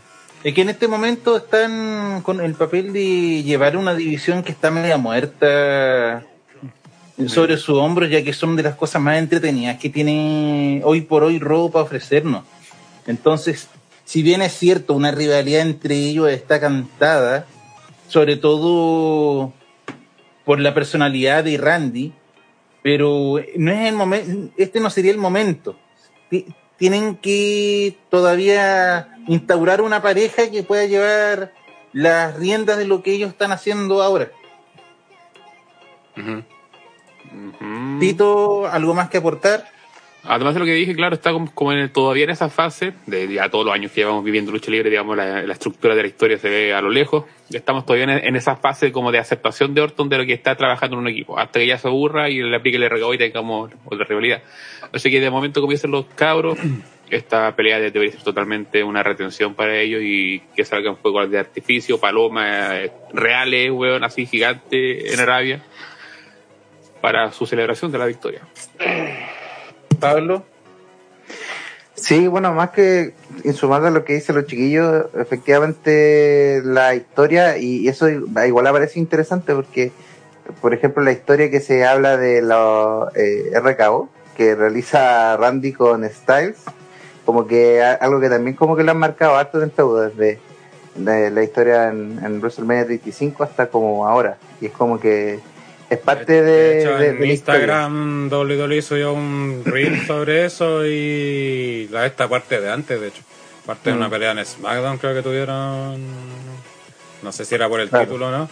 [0.43, 4.71] Es que en este momento están con el papel de llevar una división que está
[4.71, 6.25] media muerta
[7.27, 11.23] sobre sus hombros, ya que son de las cosas más entretenidas que tiene hoy por
[11.23, 12.43] hoy Raw para ofrecernos.
[13.07, 13.69] Entonces,
[14.03, 17.45] si bien es cierto, una rivalidad entre ellos está cantada,
[18.09, 19.53] sobre todo
[20.43, 22.11] por la personalidad de Randy,
[22.81, 25.75] pero no es el momento, este no sería el momento.
[26.29, 26.45] Ti-
[26.77, 31.51] Tienen que todavía instaurar una pareja que pueda llevar
[31.91, 34.31] las riendas de lo que ellos están haciendo ahora.
[37.99, 39.65] Tito, ¿algo más que aportar?
[40.31, 41.49] Además de lo que dije, claro, está como,
[41.91, 45.17] todavía en esa fase de ya todos los años que llevamos viviendo lucha libre, digamos,
[45.17, 47.25] la, estructura de la historia se ve a lo lejos.
[47.51, 50.97] Estamos todavía en, esa fase como de aceptación de Orton de lo que está trabajando
[50.97, 53.71] en un equipo, hasta que ya se aburra y le aplique el regalo y tengamos
[53.85, 54.43] otra rivalidad.
[54.93, 56.59] Así que de momento, como dicen los cabros,
[57.09, 61.99] esta pelea debería ser totalmente una retención para ellos y que salgan fuegos de artificio,
[61.99, 65.63] palomas eh, reales, weón, así gigantes en Arabia,
[67.01, 68.41] para su celebración de la victoria.
[69.99, 70.43] Pablo.
[71.95, 77.57] Sí, bueno, más que en sumar a lo que dicen los chiquillos, efectivamente la historia,
[77.57, 79.91] y eso igual aparece interesante porque,
[80.61, 86.09] por ejemplo, la historia que se habla de los eh, RKO, que realiza Randy con
[86.09, 86.57] Styles,
[87.25, 90.39] como que algo que también como que lo han marcado harto en feudo, desde
[90.95, 95.39] de la historia en, en WrestleMania 35 hasta como ahora, y es como que
[95.89, 97.59] es parte de, hecho, de- en de historia.
[97.61, 103.21] Instagram WWE subió un reel sobre eso y la esta parte de antes, de hecho.
[103.65, 103.99] Parte de Mm.
[103.99, 106.01] una pelea en SmackDown creo que tuvieron.
[107.21, 108.05] No sé si era por el Claro.
[108.05, 108.49] título o no.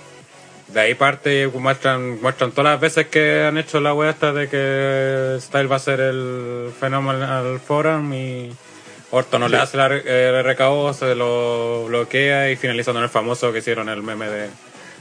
[0.67, 4.50] De ahí parte muestran, muestran todas las veces que han hecho la wea esta de
[4.50, 8.52] que Style va a ser el Phenomenal Forum y
[9.12, 13.54] Orton no le hace la, el RKO, se lo bloquea y finaliza con el famoso
[13.54, 14.41] que hicieron el meme de,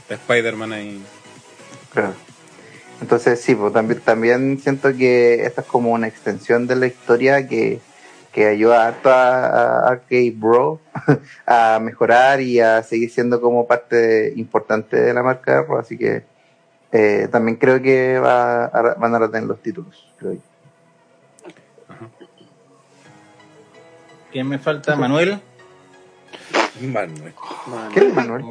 [0.07, 1.01] de Spider-Man ahí.
[1.93, 2.13] Claro.
[3.01, 7.47] Entonces sí, pues también, también siento que esta es como una extensión de la historia
[7.47, 7.79] que,
[8.31, 10.79] que ayuda harto a, a Arcade Bro
[11.45, 15.97] a mejorar y a seguir siendo como parte importante de la marca de Raw, así
[15.97, 16.23] que
[16.91, 20.07] eh, también creo que va a- van a retener los títulos.
[20.17, 20.39] Creo yo.
[24.31, 24.95] ¿Quién me falta?
[24.95, 25.39] Manuel.
[26.81, 27.33] Manuel.
[27.93, 28.43] ¿Quién es Manuel?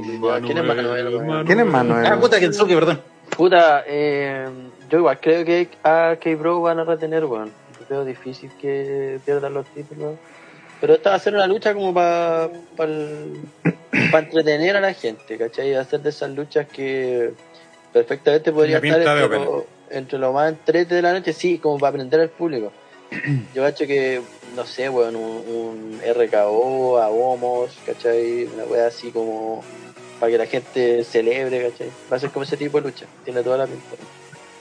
[0.44, 1.46] ¿Quién es Manuel?
[1.46, 2.06] ¿Quién es Manuel?
[2.06, 3.00] Ah, puta, Kensuke, perdón.
[3.36, 4.48] Puta, eh,
[4.88, 7.52] yo igual creo que a K-Bro van a retener, weón.
[7.78, 10.16] Yo Creo difícil que pierdan los títulos.
[10.80, 12.48] Pero esta va a ser una lucha como para
[14.18, 15.72] entretener a la gente, ¿cachai?
[15.72, 17.32] Va a ser de esas luchas que
[17.92, 21.90] perfectamente podría estar entre lo, entre lo más entrete de la noche, sí, como para
[21.90, 22.72] aprender al público.
[23.54, 24.20] Yo cacho que,
[24.54, 28.44] no sé, weón, un, un RKO, a Homos, ¿cachai?
[28.44, 29.62] Una wea así como
[30.20, 31.90] para que la gente celebre, ¿cachai?
[32.10, 33.84] Va a ser como ese tipo de lucha, tiene toda la pinta.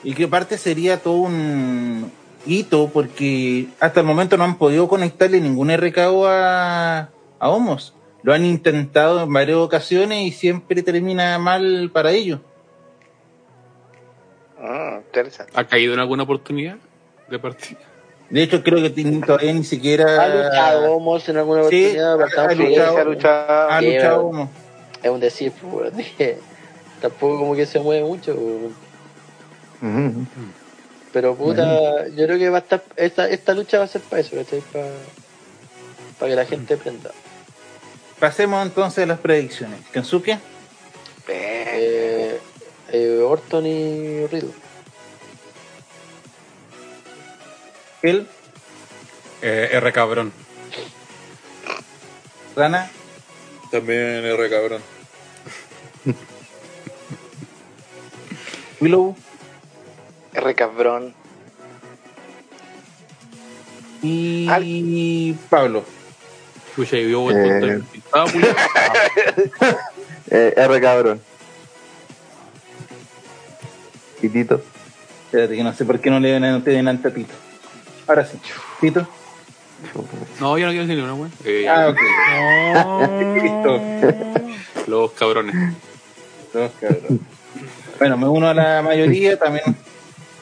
[0.04, 2.10] Y que aparte sería todo un
[2.46, 7.92] hito porque hasta el momento no han podido conectarle ningún RKO a, a Homos.
[8.22, 12.40] Lo han intentado en varias ocasiones y siempre termina mal para ellos.
[14.60, 15.52] Ah, interesante.
[15.54, 16.76] ¿Ha caído en alguna oportunidad
[17.28, 17.78] de partida?
[18.30, 18.90] De hecho, creo que
[19.24, 22.18] todavía ni siquiera ¿Ha luchado Homos en alguna Sí, oportunidad?
[22.18, 22.98] Bastante ha luchado.
[22.98, 23.70] Ha luchado.
[23.70, 24.48] ha Sí, luchado pero- Homos.
[25.02, 25.92] Es un decir, pues,
[27.00, 28.32] Tampoco como que se mueve mucho.
[29.82, 30.26] Ujú.
[31.12, 34.20] Pero puta, yo creo que va a estar, esta, esta lucha va a ser para
[34.20, 34.60] eso, ¿cachai?
[34.72, 34.88] Para,
[36.18, 37.10] para que la gente aprenda.
[38.18, 39.78] Pasemos entonces a las predicciones.
[39.92, 40.38] Kensuke,
[41.28, 42.40] Eh,
[42.92, 44.50] eh, Orton y Riddle.
[48.02, 48.26] él,
[49.42, 50.32] Eh, R cabrón.
[52.56, 52.90] Rana,
[53.70, 54.82] También R cabrón.
[58.80, 59.16] Willow
[60.34, 61.14] R cabrón.
[64.02, 65.84] y Pablo.
[66.68, 67.82] Escucha, y yo Eh.
[68.12, 68.26] Ah,
[70.30, 71.20] Eh, R cabrón.
[74.20, 74.62] ¿Y Tito?
[75.26, 77.32] Espérate que no sé por qué no le dan delante a Tito.
[78.06, 78.38] Ahora sí.
[78.80, 79.06] Tito.
[80.40, 81.32] No, yo no quiero decir una, weón.
[81.44, 83.42] Eh, Ah, ok.
[83.42, 83.80] Listo.
[84.86, 85.54] Los cabrones.
[86.52, 87.20] Dos cabros.
[87.98, 89.76] Bueno, me uno a la mayoría, también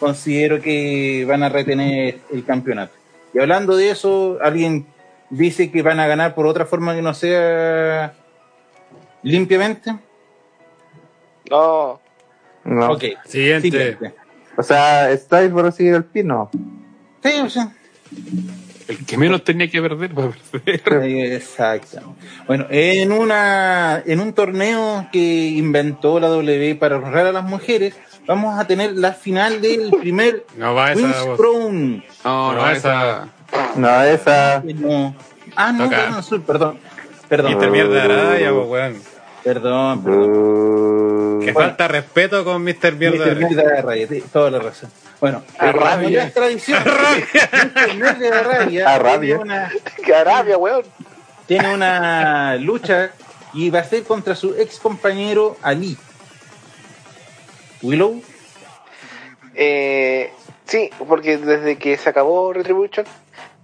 [0.00, 2.92] considero que van a retener el campeonato.
[3.32, 4.86] Y hablando de eso, alguien
[5.30, 8.14] dice que van a ganar por otra forma que no sea
[9.22, 9.94] limpiamente.
[11.50, 12.00] No.
[12.64, 12.92] No.
[12.92, 13.04] Ok.
[13.26, 13.70] Siguiente.
[13.70, 14.14] Siguiente.
[14.56, 16.50] O sea, Styles para seguir el pin, no.
[17.22, 17.72] Sí, o sea,
[18.86, 21.32] El que menos tenía que perder va a perder.
[21.32, 22.14] Exacto.
[22.46, 27.94] Bueno, en una en un torneo que inventó la W para honrar a las mujeres,
[28.26, 31.12] vamos a tener la final del primer No va esa.
[31.36, 32.04] Crown.
[32.24, 33.28] No, no, No, esa.
[33.76, 34.62] No, esa.
[34.64, 35.14] No.
[35.56, 35.96] Ah, no, Toca.
[35.96, 36.78] perdón, azul, perdón.
[37.28, 38.96] Perdón, Mister Mierda de Araya, pues, weón.
[39.42, 41.13] perdón, perdón.
[41.44, 42.92] Que falta respeto con Mr.
[42.96, 43.60] Mierda de Mr.
[43.60, 43.82] Araya.
[43.94, 44.90] Mierda de sí, toda la razón.
[45.20, 46.32] Bueno, A como rabia.
[46.32, 46.82] tradición.
[46.84, 47.94] Mr.
[47.94, 49.36] Mierda de Araya A rabia.
[49.36, 49.72] tiene una-
[50.04, 50.84] ¡Qué Arabia, weón!
[51.46, 53.10] tiene una lucha
[53.52, 55.96] y va a ser contra su ex compañero Ali.
[57.82, 58.22] Willow,
[59.54, 60.32] Eh,
[60.66, 63.06] sí, porque desde que se acabó Retribution,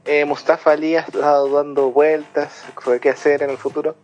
[0.05, 3.97] eh, Mustafa Ali ha estado dando vueltas sobre qué hacer en el futuro.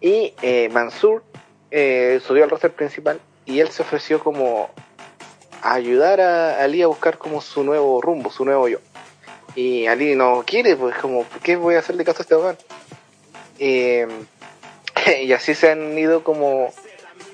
[0.00, 1.22] Y eh, Mansur
[1.70, 4.70] eh, subió al roster principal y él se ofreció como
[5.62, 8.78] a ayudar a Ali a buscar como su nuevo rumbo, su nuevo yo.
[9.54, 12.56] Y Ali no quiere, pues como, ¿por qué voy a hacerle caso a este weón?
[13.58, 14.06] Eh,
[15.22, 16.72] y así se han ido como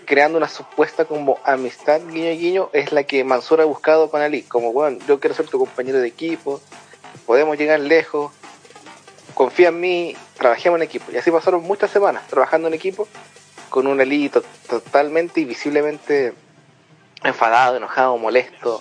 [0.07, 4.42] creando una supuesta como amistad guiño guiño es la que Mansur ha buscado con Ali
[4.42, 6.61] como bueno yo quiero ser tu compañero de equipo
[7.27, 8.33] podemos llegar lejos
[9.35, 13.09] confía en mí trabajemos en equipo y así pasaron muchas semanas trabajando en equipo
[13.77, 16.33] con un Ali to- totalmente y visiblemente
[17.23, 18.81] enfadado enojado molesto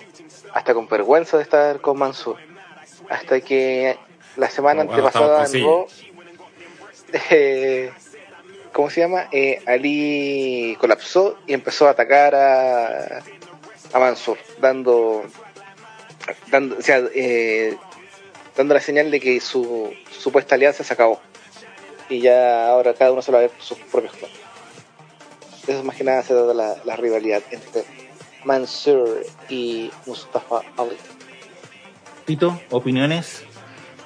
[0.54, 2.38] hasta con vergüenza de estar con Mansur
[3.10, 3.98] hasta que
[4.36, 5.86] la semana Bueno, antepasada en Raw,
[7.30, 7.92] eh,
[8.72, 9.28] ¿cómo se llama?
[9.32, 13.18] Eh, Ali colapsó y empezó a atacar a,
[13.92, 15.24] a Mansur, dando,
[16.50, 17.76] dando, o sea, eh,
[18.56, 21.20] dando la señal de que su supuesta alianza se acabó.
[22.08, 24.14] Y ya ahora cada uno se ver por sus propios
[25.66, 27.84] Eso más que nada se da la, la rivalidad entre
[28.44, 30.96] Mansur y Mustafa Ali.
[32.24, 33.44] Tito, opiniones.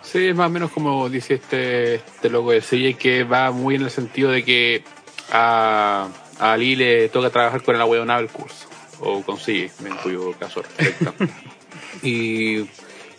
[0.03, 3.77] Sí, es más o menos como dice este, este loco de CJ, que va muy
[3.77, 4.83] en el sentido de que
[5.31, 8.67] a, a Ali le toca trabajar con el ahueonado el curso,
[9.01, 11.15] o consigue, en cuyo caso respecta.
[12.03, 12.67] y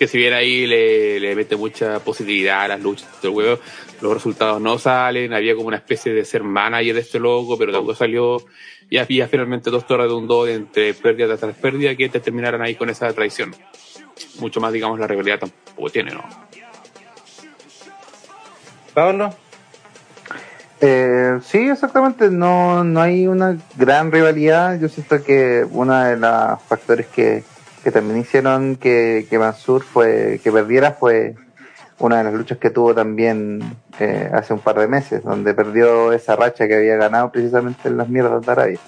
[0.02, 3.60] que si bien ahí le, le mete mucha positividad a las luchas huevo,
[4.02, 7.72] los resultados no salen, había como una especie de ser manager de este loco, pero
[7.72, 8.44] tampoco salió,
[8.90, 12.64] y había finalmente dos torres de un dos entre pérdida tras pérdida que te terminaran
[12.64, 13.54] ahí con esa traición.
[14.40, 16.24] Mucho más, digamos, la rivalidad tampoco tiene, ¿no?
[18.96, 19.36] Pablo.
[20.82, 22.32] Eh, sí, exactamente.
[22.32, 24.80] No, no hay una gran rivalidad.
[24.80, 27.44] Yo siento que uno de los factores que,
[27.84, 31.36] que también hicieron que, que Mansur fue, que perdiera fue
[32.00, 33.62] una de las luchas que tuvo también
[34.00, 37.98] eh, hace un par de meses, donde perdió esa racha que había ganado precisamente en
[37.98, 38.80] las mierdas de Arabia.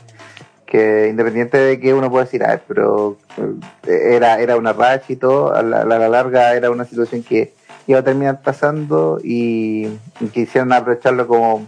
[0.65, 5.15] Que independiente de que uno pueda decir, ah, pero eh, era, era una racha y
[5.15, 7.53] todo, a la, a la larga era una situación que
[7.85, 9.87] iba a terminar pasando y,
[10.19, 11.67] y quisieron aprovecharlo como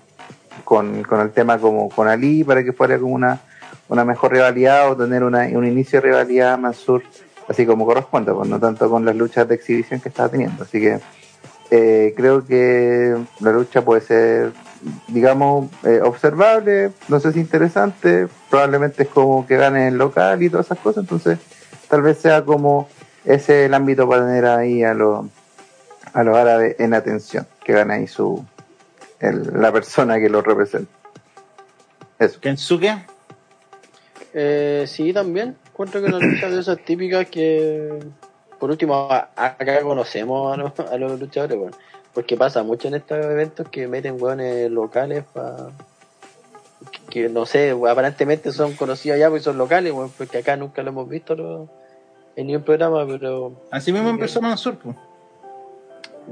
[0.64, 3.42] con, con el tema como con Ali para que fuera como una,
[3.88, 7.04] una mejor rivalidad o tener una, un inicio de rivalidad Mansur
[7.48, 10.64] así como corresponde, pues no tanto con las luchas de exhibición que estaba teniendo.
[10.64, 11.00] Así que
[11.72, 14.54] eh, creo que la lucha puede ser,
[15.08, 20.50] digamos, eh, observable, no sé si interesante, probablemente es como que gane el local y
[20.50, 21.40] todas esas cosas, entonces
[21.90, 22.88] tal vez sea como
[23.24, 25.26] ese el ámbito para tener ahí a los
[26.14, 28.46] a los árabes en atención, que gane ahí su
[29.20, 30.92] la persona que lo representa.
[32.20, 32.40] Eso.
[32.40, 33.15] Kensuke.
[34.38, 35.56] Eh, sí, también.
[35.68, 38.00] Encuentro que una lucha de esas típicas que,
[38.60, 41.78] por último, acá conocemos a los, a los luchadores, bueno,
[42.14, 45.70] porque pasa mucho en estos eventos que meten hueones locales para.
[47.10, 50.90] Que no sé, aparentemente son conocidos allá porque son locales, weón, porque acá nunca lo
[50.90, 51.70] hemos visto
[52.36, 53.54] en ningún programa, pero.
[53.72, 54.76] Así mismo empezó Mansur.
[54.76, 54.96] pues.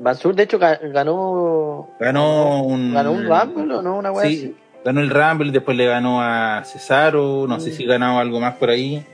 [0.01, 1.89] Mansur, de hecho, ga- ganó.
[1.99, 2.93] Ganó un.
[2.93, 3.97] Ganó un Rumble, ¿o no?
[3.97, 4.55] Una Sí, así.
[4.85, 7.73] Ganó el Rumble, después le ganó a Cesaro, no sé Mm.
[7.73, 9.05] si ganó algo más por ahí.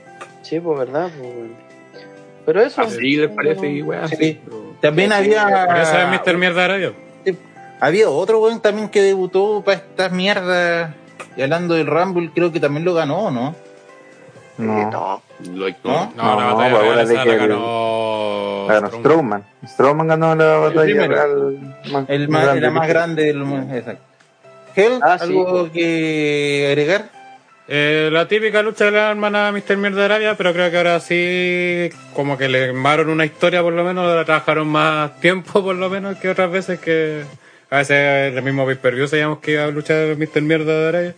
[0.42, 1.32] Sí, pues, verdad, pues.
[2.46, 2.80] Pero eso.
[2.82, 3.84] Así les parece, y
[4.18, 4.40] Sí.
[4.80, 5.46] También había.
[6.10, 6.36] Mr.
[6.38, 6.92] Mierda Arabia.
[7.80, 10.94] Había otro weón también que debutó para estas mierdas.
[11.36, 13.50] Y hablando del Rumble, creo que también lo ganó, ¿no?
[14.58, 15.22] Eh, No, no.
[15.84, 16.12] ¿No?
[16.16, 18.66] No, la No, batalla pues, que la el- ganó.
[18.68, 19.44] ganó Strowman.
[19.66, 20.06] Strowman.
[20.08, 21.14] Ganó la batalla primero.
[21.14, 23.42] real más- El más más, grande del
[23.74, 24.02] Exacto.
[25.02, 25.72] Ah, sí, ¿algo pues.
[25.72, 27.10] que agregar?
[27.72, 29.76] Eh, la típica lucha de la hermana Mr.
[29.76, 33.84] Mierda Arabia, pero creo que ahora sí, como que le armaron una historia por lo
[33.84, 37.22] menos, la trabajaron más tiempo por lo menos que otras veces que
[37.70, 40.42] a veces el mismo pay-per-view sabíamos que iba a luchar Mr.
[40.42, 41.14] Mierda de Arabia.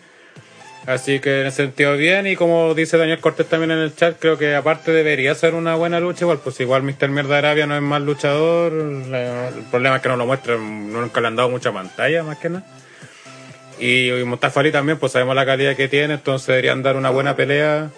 [0.84, 4.18] Así que en ese sentido bien, y como dice Daniel Cortés también en el chat,
[4.18, 7.08] creo que aparte debería ser una buena lucha, igual pues igual Mr.
[7.08, 11.20] Mierda de Arabia no es más luchador, el problema es que no lo muestran, nunca
[11.20, 12.66] le han dado mucha pantalla más que nada.
[13.82, 17.10] Y, y Mustafa Ali también, pues sabemos la calidad que tiene, entonces deberían dar una
[17.10, 17.90] buena pelea.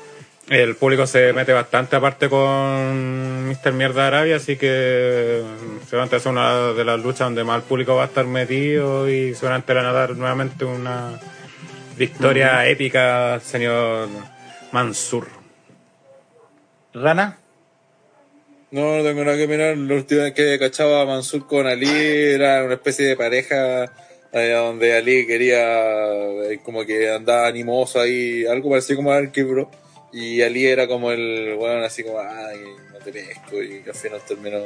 [0.48, 3.72] El público se mete bastante aparte con Mr.
[3.72, 5.42] Mierda Arabia, así que
[5.86, 9.34] seguramente es una de las luchas donde más el público va a estar metido y
[9.34, 11.20] seguramente le van a dar nuevamente una
[11.98, 14.08] victoria épica al señor
[14.72, 15.28] Mansur.
[16.94, 17.38] Rana.
[18.70, 19.76] No, no tengo nada que mirar.
[19.76, 23.92] La última vez que cachaba a Mansur con Ali era una especie de pareja
[24.34, 26.12] eh, donde Ali quería,
[26.50, 29.70] eh, como que andaba animoso ahí, algo parecido como Arky Bro.
[30.12, 32.58] Y Ali era como el, bueno, así como, ay,
[32.92, 33.62] no te pesco.
[33.62, 34.58] Y al final terminó,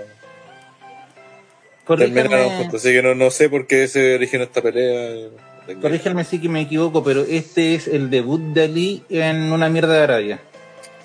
[1.86, 2.80] terminaron juntos.
[2.82, 5.28] Así que no, no sé por qué se originó esta pelea.
[5.66, 9.68] Tengo corrígeme si que me equivoco, pero este es el debut de Ali en una
[9.68, 10.40] mierda de Arabia.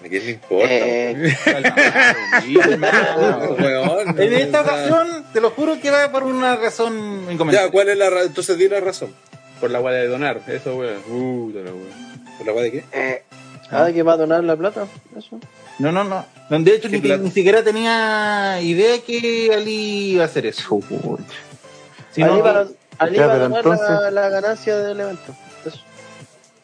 [0.04, 0.68] ¿A quién le importa?
[0.70, 1.36] Eh,
[3.60, 7.72] weón, En esta ocasión, te lo juro que va por una razón Ya, inconveniente.
[7.72, 8.28] ¿cuál es la razón?
[8.28, 9.14] Entonces di la razón.
[9.60, 10.98] Por la weá de donar, eso weón.
[11.10, 12.38] Uh, la weá.
[12.38, 12.84] ¿Por la weá de qué?
[12.92, 13.24] eh,
[13.72, 14.86] Ah, que va a donar la plata.
[15.18, 15.40] Eso.
[15.80, 16.26] No, no, no.
[16.50, 20.80] De hecho, ¿Qué ni, ni siquiera tenía idea que Ali iba a hacer eso.
[22.12, 22.68] Sino Ali va a-
[23.00, 25.34] Ali Ya, va a pero donar entonces- la, la ganancia del evento.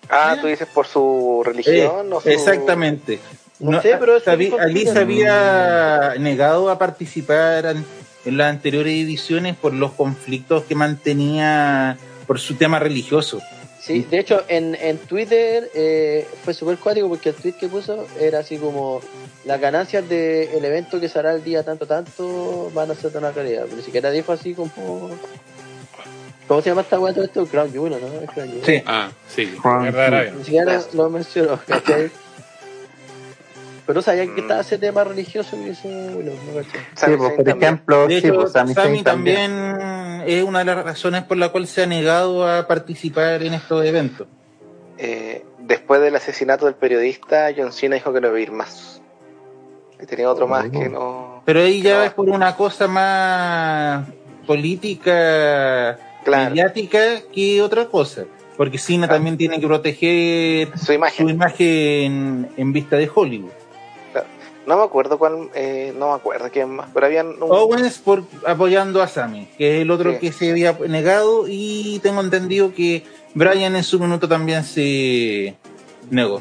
[0.10, 2.30] Ah, tú dices por su Eh, religión o su...
[2.30, 3.20] exactamente.
[3.60, 7.86] No sé, pero dijo Ali se había negado a participar en,
[8.26, 13.42] en las anteriores ediciones por los conflictos que mantenía por su tema religioso.
[13.82, 18.06] Sí, de hecho, en, en Twitter eh, fue súper cuático porque el tweet que puso
[18.20, 19.02] era así como
[19.46, 23.18] las ganancias del evento que se hará el día tanto tanto van a ser de
[23.18, 23.66] una calidad.
[23.76, 25.10] Ni siquiera dijo así como...
[26.50, 27.46] ¿Cómo se llama esta weá todo esto?
[27.46, 28.26] Crown Jewel, ¿no?
[28.34, 28.66] Crown Jewel.
[28.66, 28.84] Sí.
[28.86, 29.56] Ah, sí.
[29.64, 30.34] Arabia.
[30.36, 32.10] Ni siquiera lo mencionó, ¿cachai?
[33.86, 36.80] Pero sabía que estaba ese tema religioso y eso, bueno, no caché.
[36.96, 39.52] Sí, pues, por ejemplo, De sí, hecho, pues, Sami Sami Zayn también.
[39.52, 43.54] también es una de las razones por la cual se ha negado a participar en
[43.54, 44.28] estos eventos.
[44.98, 49.02] Eh, después del asesinato del periodista, John Cena dijo que no iba a ir más.
[50.02, 50.72] Y tenía otro más Oh.
[50.72, 51.42] que no...
[51.46, 54.08] Pero ahí ya es por una cosa más
[54.46, 56.50] política, Claro.
[56.52, 58.26] mediática que otra cosa.
[58.58, 61.26] Porque Cena también tiene que proteger Su imagen.
[61.28, 63.52] su imagen en vista de Hollywood.
[64.68, 68.24] No me acuerdo cuál, eh, no me acuerdo quién más, pero habían un, Owens por
[68.46, 70.18] apoyando a Sammy, que es el otro Sí.
[70.20, 73.04] que se había negado y tengo entendido que
[73.34, 75.56] Brian en su minuto también se
[76.12, 76.40] negó.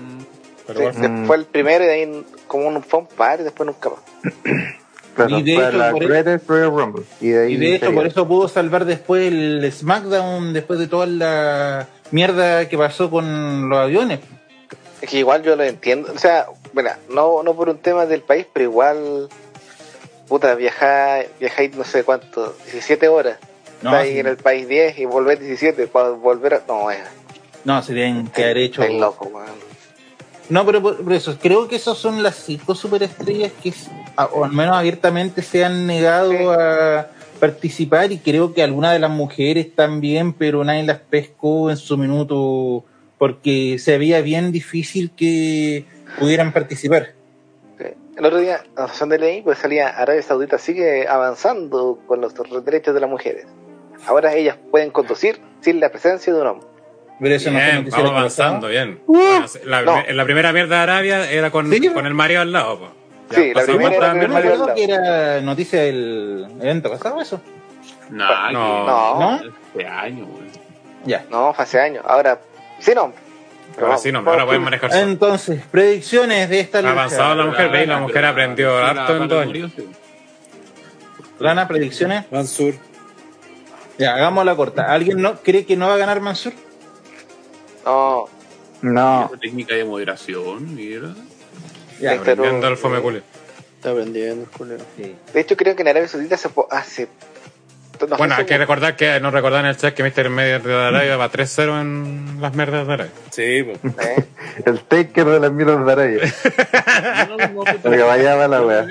[0.66, 3.44] Pero sí, bueno, fue el primero y de ahí como un, fue un par y
[3.44, 4.34] después nunca más.
[5.26, 7.02] Claro, Y de hecho, la por- Greatest Royal Rumble.
[7.20, 7.94] Y de ahí Y de hecho sería.
[8.00, 13.68] por eso pudo salvar después el SmackDown, después de toda la mierda que pasó con
[13.68, 14.20] los aviones.
[15.00, 18.20] Es que igual yo lo entiendo, o sea, bueno, no, no por un tema del
[18.22, 19.28] país, pero igual,
[20.28, 23.38] puta, viajar, viajáis no sé cuánto, 17 horas,
[23.82, 24.18] No, estáis sí.
[24.20, 26.62] en el país 10 y volver 17 para volver a...
[26.66, 26.98] No, es...
[27.64, 28.86] No, se tienen que haber hecho.
[28.88, 29.67] Loco, weón.
[30.51, 33.72] No, pero por, por eso, creo que esos son las cinco superestrellas que,
[34.32, 36.36] o al menos abiertamente, se han negado Sí.
[36.49, 41.76] a participar y creo que algunas de las mujeres también, pero nadie las pescó en
[41.76, 42.84] su minuto
[43.18, 45.84] porque se veía bien difícil que
[46.18, 47.12] pudieran participar.
[47.78, 47.84] Sí.
[48.16, 52.20] El otro día, en la sesión de ley, pues salía Arabia Saudita sigue avanzando con
[52.20, 52.32] los
[52.64, 53.46] derechos de las mujeres.
[54.07, 56.67] Ahora ellas pueden conducir sin la presencia de un hombre.
[57.20, 59.00] Pero eso no bien, noticia vamos avanzando, bien.
[59.06, 59.98] Bueno, la, no.
[60.06, 62.78] en la primera mierda de Arabia era con, Sí, con el marido al lado.
[62.78, 62.88] po.
[63.30, 67.20] Ya Sí, la primera era con el Mario al que era noticia del evento pasado
[67.20, 67.40] eso.
[68.10, 68.86] Nah, No.
[68.86, 69.40] No, ¿No?
[69.74, 70.48] Este año, güey.
[71.04, 71.24] Ya.
[71.30, 72.04] no, fue hace años.
[72.08, 72.38] Ahora,
[72.78, 73.12] sí, no.
[73.80, 75.02] Ahora sí, no, ahora pueden manejar solo.
[75.02, 76.92] Entonces, predicciones de esta Ha lucha.
[76.92, 79.72] avanzado la mujer, veis, la mujer aprendió harto la- en años.
[81.38, 82.24] Lana, predicciones.
[82.32, 82.74] Mansur.
[83.98, 84.92] Ya, hagamos la corta.
[84.92, 86.52] ¿Alguien no cree que no va a ganar Mansur?
[87.84, 88.26] No,
[88.82, 91.08] No, Esa técnica de moderación, mira.
[92.00, 93.22] Ya, Sí, pero- Aprendiendo al fome culio.
[93.76, 94.84] Está aprendiendo el culero.
[94.96, 95.14] sí.
[95.32, 97.08] de hecho creo que en Arabia Saudita se po- hace...
[98.08, 100.30] no Bueno, hay que recordar que nos recordaban en el chat que Mr.
[100.30, 103.12] Media de Arabia va 3-0 en las mierdas de Arabia.
[103.30, 103.94] Sí, pues.
[104.06, 104.24] ¿eh?
[104.66, 106.34] el taker de las mierdas de Arabia.
[107.28, 108.86] No, no, no, pero- Porque vaya va la wea.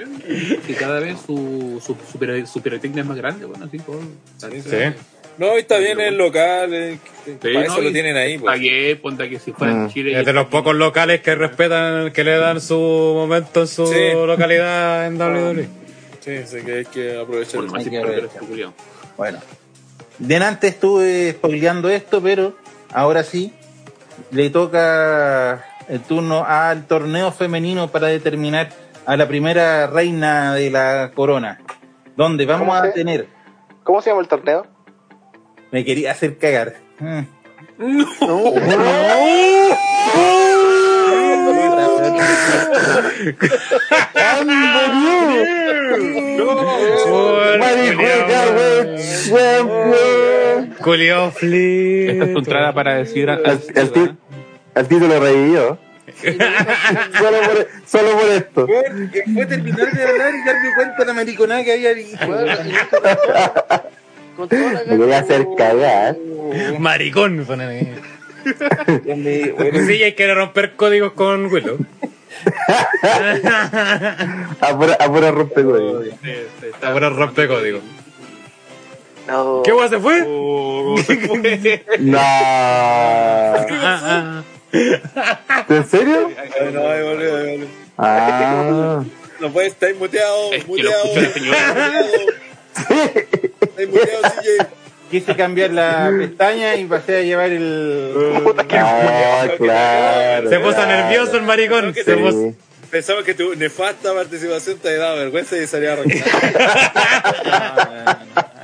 [0.66, 4.00] Que cada vez su, su, su, su pirotecnia es más grande, bueno, así todo.
[4.38, 4.96] Sí.
[5.38, 6.74] No, y está bien el local.
[6.74, 8.38] eh, Sí, para eso no, lo tienen ahí.
[8.38, 8.60] Pues.
[8.60, 9.90] bien, ponte que si fuera en Mm.
[9.90, 10.20] Chile.
[10.20, 14.14] Es de los pocos locales que respetan, que le dan su momento en su Sí.
[14.14, 15.68] localidad en WWE.
[16.22, 17.62] Sí, sí que hay que aprovechar.
[17.64, 18.70] Más Hay que.
[19.18, 19.40] Bueno.
[20.20, 22.56] Delante estuve spoileando esto, pero
[22.94, 23.54] ahora sí
[24.32, 28.70] le toca el turno al torneo femenino para determinar
[29.06, 31.60] a la primera reina de la corona.
[32.16, 33.28] Donde vamos ¿Cómo a tener.
[33.84, 34.66] ¿Cómo se llama el torneo?
[35.78, 36.74] Me quería hacer cagar.
[37.00, 37.22] Mm.
[50.82, 52.10] Culio Flip.
[52.12, 53.30] Esta es tu entrada para decir.
[53.30, 54.12] al- el, ti-
[54.76, 55.80] el título revivió.
[56.18, 58.68] solo, por, solo por esto.
[59.12, 62.18] Que fue terminar de hablar y darme cuenta de la mariconada que había dicho.
[64.38, 66.16] Con toda la Me voy a hacer cagar.
[66.80, 67.96] Maricón, ponen ahí.
[69.88, 71.78] Sí, hay que romper códigos con Willow.
[74.62, 76.02] A pura, a pura rompecódigo.
[76.84, 77.80] Ahora rompe código.
[79.28, 79.62] No.
[79.66, 80.20] ¿Qué guay se fue?
[82.00, 82.20] No.
[85.70, 86.30] ¿En serio?
[86.38, 87.68] Ay, no, ay, boludo, ay, boludo.
[87.98, 89.04] Ah.
[89.40, 91.04] No puedes estar muteado, Es que lo muteado.
[91.06, 92.34] escuchó el
[92.86, 94.68] CJ.
[95.10, 98.14] quise cambiar la pestaña y pasé a llevar el.
[98.72, 100.50] Ah, claro.
[100.50, 101.94] Se puso nervioso el maricón.
[101.94, 102.56] Sí.
[102.90, 106.24] Pensaba que tu nefasta participación te daba vergüenza y salía a arrancar.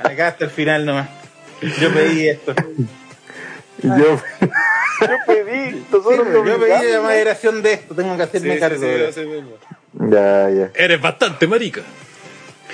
[0.02, 1.08] Acá hasta el final nomás.
[1.80, 2.54] Yo pedí esto.
[3.82, 8.60] Yo, Yo pedí, nosotros lo Yo pedí la moderación de esto, tengo que hacerme Sí,
[8.60, 8.80] cargo.
[8.80, 9.28] sí, sí,
[10.10, 10.70] ya, ya.
[10.74, 11.82] Eres bastante marica.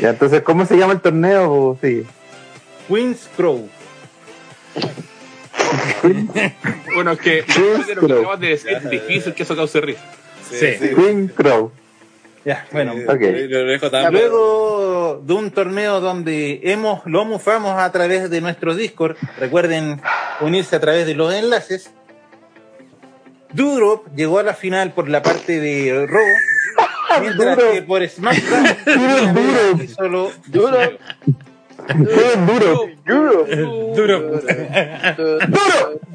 [0.00, 1.76] Ya, entonces, ¿cómo se llama el torneo?
[1.80, 2.06] Sí.
[2.88, 3.68] Queen's Crow.
[6.94, 7.44] Bueno, es que
[7.94, 10.00] lo que acabas de decir, es difícil que eso cause risa.
[10.50, 10.66] Sí.
[10.94, 11.70] Queen Crow.
[12.44, 12.94] Ya, bueno.
[12.94, 13.20] Sí, ok.
[13.48, 18.74] Lo dejo tan Luego de un torneo donde hemos, lo mufamos a través de nuestro
[18.74, 20.00] Discord, recuerden
[20.40, 21.90] unirse a través de los enlaces.
[23.52, 26.26] Doudrop llegó a la final por la parte de Raw,
[27.20, 27.72] mientras Duro.
[27.72, 28.64] que por SmackDown
[29.34, 29.86] Duro.
[29.94, 30.78] solo Duro,
[32.46, 32.88] duro.
[33.06, 33.46] duro.
[33.94, 34.16] Duro.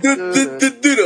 [0.02, 1.06] Du- du- du- duro.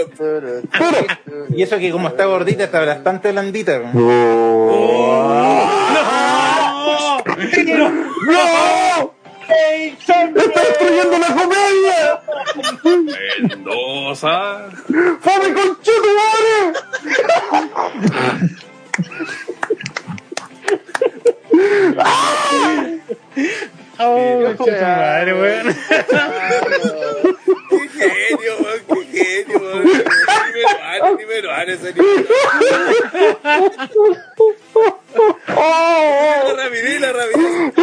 [1.50, 3.82] y eso que como está gordita está bastante blandita.
[3.96, 5.16] Oh.
[8.26, 9.14] ¡No!
[9.50, 12.22] ¡Está destruyendo la comedia!
[13.48, 14.70] Mendoza.
[15.22, 16.56] ¡Fome concheto, madre!
[24.02, 25.76] Oh, madre, weón.
[27.70, 28.82] ¡Qué genio, weón!
[29.12, 29.84] ¡Qué genio, weón!
[29.84, 32.08] Dímelo, Ana, dímelo, Ana, ese niño.
[36.46, 37.74] La rapidez, la rapidez.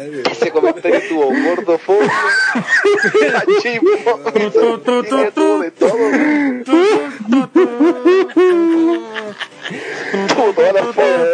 [0.00, 0.22] Madre.
[0.30, 2.10] Ese comentario estuvo gordofobia,
[3.34, 3.90] machismo,
[4.32, 5.70] tuvo de todo.
[10.28, 11.28] Tuvo todas las formas.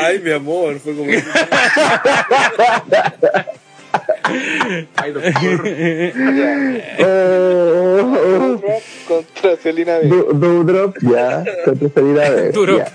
[0.00, 1.12] Ay, mi amor, fue como.
[4.96, 5.32] Ay, doctor.
[9.06, 10.06] Contra Celina B.
[10.08, 11.44] Du- Dudrop, ya.
[11.64, 12.52] Contra salida de.
[12.52, 12.78] Duro.
[12.78, 12.92] ya.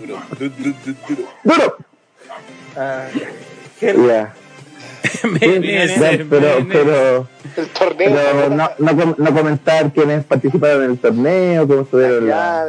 [0.00, 1.28] Duro, du- du- du- duro.
[1.44, 1.76] Duro.
[2.76, 3.06] Ah,
[3.80, 4.34] Ya.
[5.22, 8.10] Pero, pero, El torneo.
[8.14, 12.64] pero no, no, com- no comentar quiénes participaron en el torneo, cómo estuvieron la-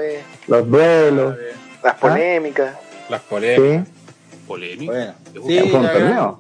[0.48, 1.36] los duelos.
[1.84, 2.76] las polémicas.
[3.10, 3.88] Las polémicas.
[3.88, 3.92] ¿Sí?
[4.48, 4.92] Polémica.
[4.92, 5.14] bueno.
[5.48, 6.40] Sí, Fue un gran, torneo.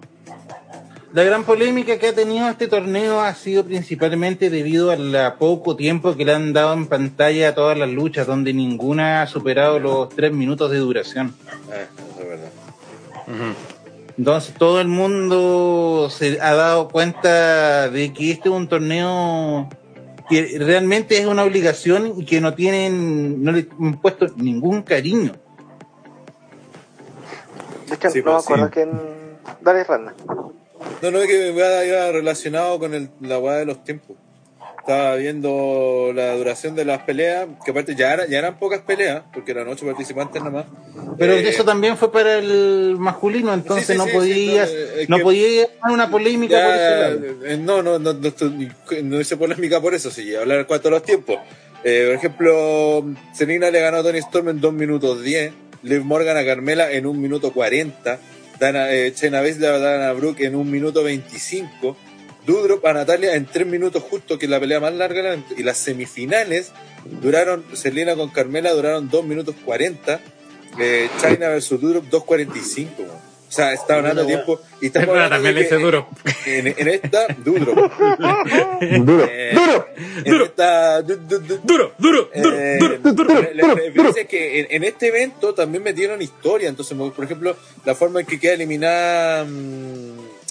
[1.13, 6.15] La gran polémica que ha tenido este torneo ha sido principalmente debido al poco tiempo
[6.15, 10.09] que le han dado en pantalla a todas las luchas, donde ninguna ha superado los
[10.09, 11.35] tres minutos de duración.
[11.69, 12.49] Ah, eso es verdad.
[14.17, 19.69] Entonces todo el mundo se ha dado cuenta de que este es un torneo
[20.29, 25.33] que realmente es una obligación y que no tienen, no le han puesto ningún cariño.
[27.87, 28.71] De hecho, Sí, no me pues, acuerdo sí.
[28.73, 28.89] quién.
[29.61, 30.13] Dale, Rana.
[31.01, 34.17] No, no, es que iba, relacionado con el, la weá de los tiempos.
[34.79, 39.23] Estaba viendo la duración de las peleas, que aparte ya, era- ya eran pocas peleas,
[39.33, 40.65] porque eran ocho participantes nomás.
[41.17, 45.07] Pero Eh, eso también fue para el masculino, entonces sí, no sí, podías, no, es
[45.23, 48.33] que- una polémica por eh, no, no, no, no,
[49.03, 51.37] no hice polémica por eso, sí, hablar en cuanto a los tiempos.
[51.85, 55.53] Eh, por ejemplo, Selena le ganó a Tony Storm en 2 minutos 10,
[55.83, 58.19] Liv Morgan a Carmela en 1 minuto 40,
[58.59, 61.97] Dana, eh, Shayna Baszler a Dana Brooke en 1 minuto 25,
[62.45, 65.77] Dudrop a Natalia en 3 minutos justo, que es la pelea más larga, y las
[65.77, 66.71] semifinales
[67.21, 70.19] duraron, Selena con Carmela duraron 2 minutos 40,
[70.79, 73.32] eh, China versus Dudrop 2.45, weón.
[73.53, 76.07] O sea, está hablando de tiempo y estamos Pero hablando también de le dice duro.
[76.47, 77.77] en, en esta, Dudrop.
[79.05, 79.87] Duro, Eh, duro.
[80.25, 82.97] En esta, du- du- du- Duro, duro, duro, eh, duro.
[83.13, 86.67] duro, la- la- duro, la diferencia es que en, en este evento también metieron historia.
[86.67, 89.45] Entonces, por ejemplo, la forma en que queda eliminada.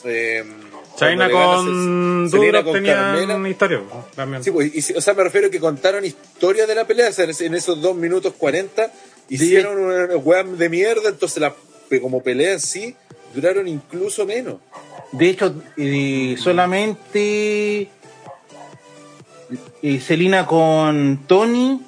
[0.05, 0.44] eh,
[0.96, 3.80] China con Selena Duro con tenían historia.
[4.14, 4.44] También.
[4.44, 7.09] Sí, pues, y o sea, me refiero a que contaron historia de la pelea.
[7.09, 8.92] O sea, en esos 2 minutos 40
[9.28, 11.09] hicieron una weá de mierda.
[11.09, 11.53] Entonces, la,
[12.01, 12.97] como pelea en sí,
[13.34, 14.57] duraron incluso menos.
[15.12, 17.88] De hecho, eh, solamente
[19.82, 21.80] eh, Selina con Tony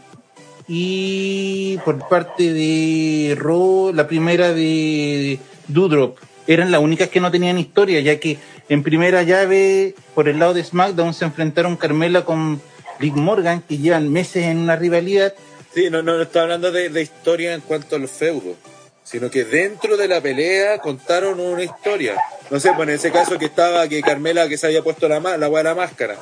[0.69, 5.39] y por parte de Ro, la primera de
[5.69, 8.39] Dudrop, eran las únicas que no tenían historia, ya que
[8.69, 12.61] en primera llave, por el lado de SmackDown, se enfrentaron Carmela con
[13.01, 15.35] Liv Morgan, que llevan meses en una rivalidad,
[15.75, 18.57] Sí, no, no, no estoy hablando de, de historia en cuanto a los feudos,
[19.05, 22.17] sino que dentro de la pelea contaron una historia.
[22.51, 25.21] No sé, pues en ese caso que estaba que Carmela que se había puesto la,
[25.21, 26.17] la de la máscara,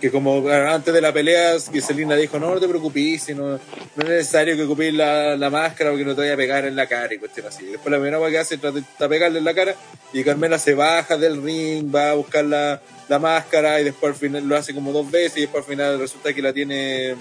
[0.00, 3.56] que como antes de la pelea que Selina dijo, no, no te preocupes, si no,
[3.56, 3.60] es
[3.96, 7.12] necesario que ocupes la, la máscara porque no te vaya a pegar en la cara
[7.12, 7.64] y cuestión así.
[7.64, 9.74] Después la primera weá que hace es tratar de pegarle en la cara
[10.12, 14.18] y Carmela se baja del ring, va a buscar la, la máscara y después al
[14.18, 17.16] final lo hace como dos veces y después al final resulta que la tiene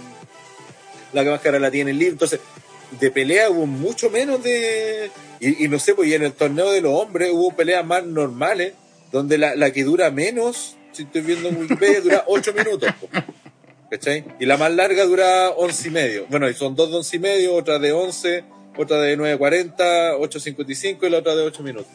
[1.13, 2.09] la máscara la tiene Liv.
[2.11, 2.39] Entonces,
[2.91, 5.11] de pelea hubo mucho menos de.
[5.39, 8.05] Y, y no sé, pues y en el torneo de los hombres hubo peleas más
[8.05, 8.73] normales,
[9.11, 12.89] donde la, la que dura menos, si estoy viendo en Wikipedia, dura 8 minutos.
[13.89, 14.25] ¿Cachai?
[14.39, 16.25] Y la más larga dura 11 y medio.
[16.29, 18.43] Bueno, y son dos de 11 y medio, otra de 11,
[18.75, 21.87] otra de 9.40, 8.55 y la otra de 8 minutos.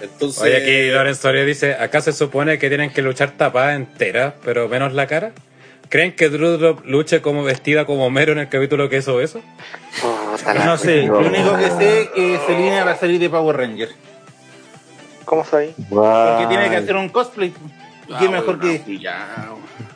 [0.00, 0.42] Entonces.
[0.42, 4.68] Oye, aquí Lorenzo Soria dice, acá se supone que tienen que luchar tapada entera, pero
[4.68, 5.32] menos la cara.
[5.88, 9.40] ¿Creen que Drudrop luche como vestida como Mero en el capítulo que hizo eso?
[10.44, 13.56] La no sé, lo único que sé es que Selina va a salir de Power
[13.56, 13.88] Ranger,
[15.24, 15.74] ¿Cómo sabes?
[15.88, 17.52] porque tiene que hacer un cosplay,
[18.08, 18.98] y Ah, qué mejor bueno, que...
[18.98, 19.48] ya.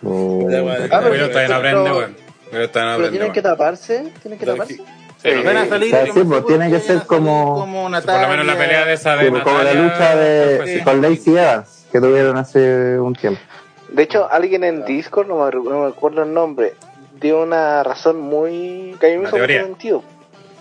[0.03, 2.17] Bueno, Ah, Bueno, todavía no aprende, pero- weón.
[2.51, 4.75] Pero todavía Pero tienen que taparse, tienen que Pero taparse.
[5.23, 8.21] Sí, Van a salir, O sea, yo sí, pues, tiene que ser como- como Por
[8.21, 10.83] lo menos la pelea de esa de pues, como la Natalia, lucha de, sí.
[10.85, 13.41] con Lacey Evans que tuvieron hace un tiempo.
[13.93, 16.75] De hecho, alguien en Discord, no me, no me acuerdo el nombre,
[17.21, 18.97] dio una razón muy.
[19.01, 20.03] que a mí me hizo mucho sentido.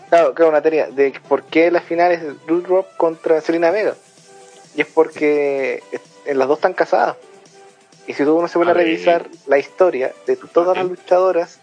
[0.10, 3.94] Claro, claro, una teoría de por qué la final es Doudrop contra Selena Vega.
[4.76, 5.84] Y es porque
[6.26, 7.16] las dos están casadas.
[8.08, 11.60] Y si uno se pone a, revisar la historia de todas las luchadoras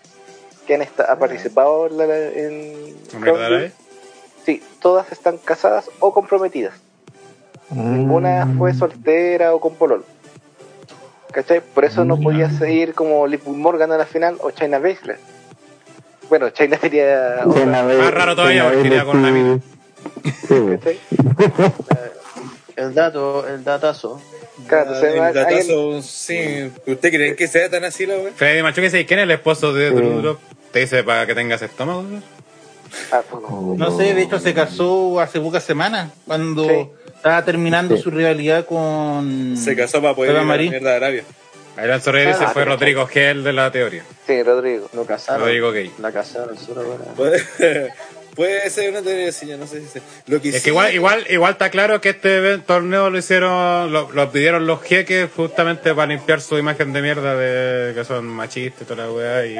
[0.66, 2.96] que han, esta- ha participado en, la- en
[4.44, 6.74] sí, todas están casadas o comprometidas.
[7.70, 10.04] Ninguna fue soltera o con pololo.
[11.32, 11.60] ¿Cachai?
[11.60, 15.18] Por eso no podía seguir como Liv Morgan a la final o China Baszler.
[16.28, 19.60] Bueno, China sería China Más raro todavía, China porque iría con la mina.
[20.24, 20.66] sí, sí.
[20.78, 21.00] ¿cachai?
[22.76, 24.20] El dato, el datazo.
[24.68, 26.70] Claro, el hay- datazo, sí.
[26.86, 28.32] ¿Usted cree que sea tan así la wea?
[28.34, 29.94] Freddy Machuque dice, ¿y quién es el esposo de Sí.
[29.94, 30.38] Drew Drop?
[30.72, 32.02] Te dice para que tengas estómago.
[32.02, 32.22] ¿no?
[33.12, 33.74] ah, pues no.
[33.78, 36.86] No sé, de hecho se casó hace pocas semanas, cuando Sí.
[37.16, 38.02] Estaba terminando Sí.
[38.02, 39.56] su rivalidad con...
[39.56, 41.24] Se casó para poder ir a la mierda de Arabia.
[41.76, 44.02] Alonso Reyes Ah, fue Rodrigo Gel de la teoría.
[44.26, 44.88] Sí, Rodrigo.
[44.94, 45.42] Lo casaron.
[45.42, 45.90] Rodrigo Gay.
[46.00, 47.12] La casaron solo para.
[47.12, 47.44] Puede,
[48.34, 50.02] puede ser una teoría así, yo no sé si se...
[50.26, 53.92] Lo que Es sí- que igual, igual, igual está claro que este torneo lo hicieron,
[53.92, 58.24] lo, lo pidieron los jeques justamente para limpiar su imagen de mierda de que son
[58.26, 59.58] machistas y toda la weá y,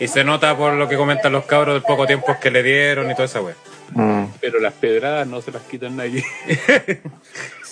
[0.00, 3.08] y se nota por lo que comentan los cabros del poco tiempo que le dieron
[3.10, 3.54] y toda esa weá.
[3.94, 4.24] Mm.
[4.40, 6.24] Pero las pedradas no se las quitan nadie.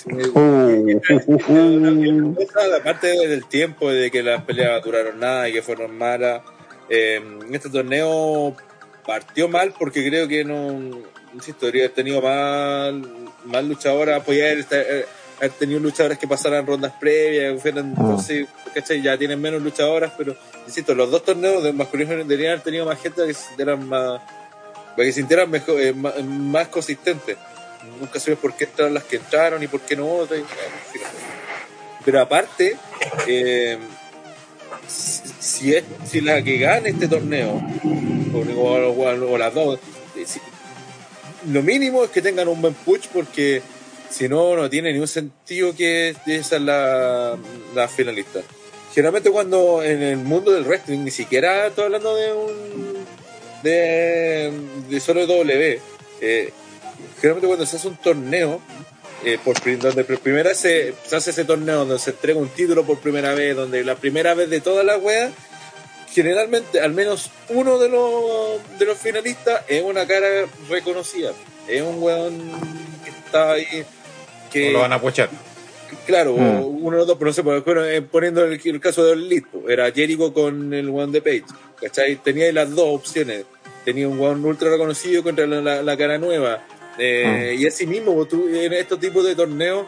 [0.08, 2.36] Uh, uh, uh.
[2.80, 6.42] Aparte del tiempo, de que las peleas duraron nada y que fueron malas,
[6.88, 8.54] eh, este torneo
[9.04, 11.00] partió mal porque creo que no,
[11.34, 12.94] insisto, debería haber tenido más,
[13.46, 14.64] más luchadoras, podía haber,
[15.40, 19.02] haber- tenido luchadoras que pasaran rondas previas, que fueran, no sé, ¿cachai?
[19.02, 20.36] ya tienen menos luchadoras, pero
[20.66, 24.20] insisto, los dos torneos de masculino deberían haber tenido más gente que sintieran más,
[24.96, 27.36] para que sintieran mejor, eh, más, más consistentes.
[28.00, 30.40] Nunca sabes por qué entraron las que entraron y por qué no otras.
[32.04, 32.76] Pero aparte,
[33.26, 33.78] eh,
[34.88, 37.60] si, si es, si la que gane este torneo,
[38.34, 39.78] o, o- o- o las dos,
[40.16, 40.40] eh, si-
[41.50, 43.62] lo mínimo es que tengan un buen push porque
[44.10, 47.36] si no, no tiene ningún sentido que esa es la,
[47.74, 48.40] la finalista.
[48.94, 53.06] Generalmente cuando en el mundo del wrestling, ni siquiera estoy hablando de un
[53.62, 54.52] de,
[54.88, 55.80] de solo W,
[56.20, 56.52] eh,
[57.20, 58.60] generalmente cuando se hace un torneo,
[59.24, 62.48] eh, por, donde por primera vez se, se hace ese torneo donde se entrega un
[62.48, 65.32] título por primera vez, donde la primera vez de todas las weas,
[66.12, 70.26] generalmente al menos uno de los, de los finalistas es una cara
[70.68, 71.32] reconocida.
[71.68, 72.38] Es un weón
[73.04, 73.84] que está ahí.
[74.52, 75.28] Que, O lo van a puchar.
[76.06, 76.62] Claro, Mm.
[76.62, 79.04] o uno de los dos, pero no sé, por ejemplo, eh, poniendo el, el caso
[79.04, 81.44] de Elite, pues, era Jericho con el One de Page,
[81.80, 82.16] ¿cachai?
[82.16, 83.44] Tenía las dos opciones.
[83.84, 86.64] Tenía un one ultra reconocido contra la, la- la cara nueva.
[86.98, 89.86] Eh, Y así mismo, pues, tú, en estos tipos de torneos,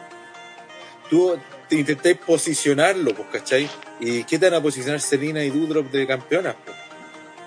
[1.09, 1.37] tú
[1.67, 3.69] te intentáis posicionarlo, pues, ¿cachai?
[3.99, 6.77] ¿Y qué te van a posicionar Selena y Dudrop de campeonas, pues?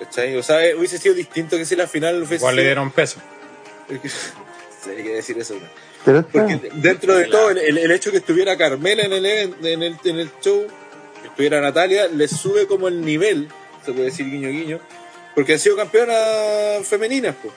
[0.00, 0.36] ¿Cachai?
[0.36, 3.20] O sea, eh, hubiese sido distinto que si la final hubiese Igual le dieron peso.
[4.88, 5.60] Hay que decir eso, ¿no?
[6.04, 9.82] Pero está- Porque dentro de todo, el, el- hecho que estuviera Carmela en el, en
[9.82, 10.66] el, en el show,
[11.20, 13.48] que estuviera Natalia, le sube como el nivel,
[13.84, 14.80] se puede decir guiño guiño,
[15.34, 17.54] porque han sido campeonas femeninas, pues.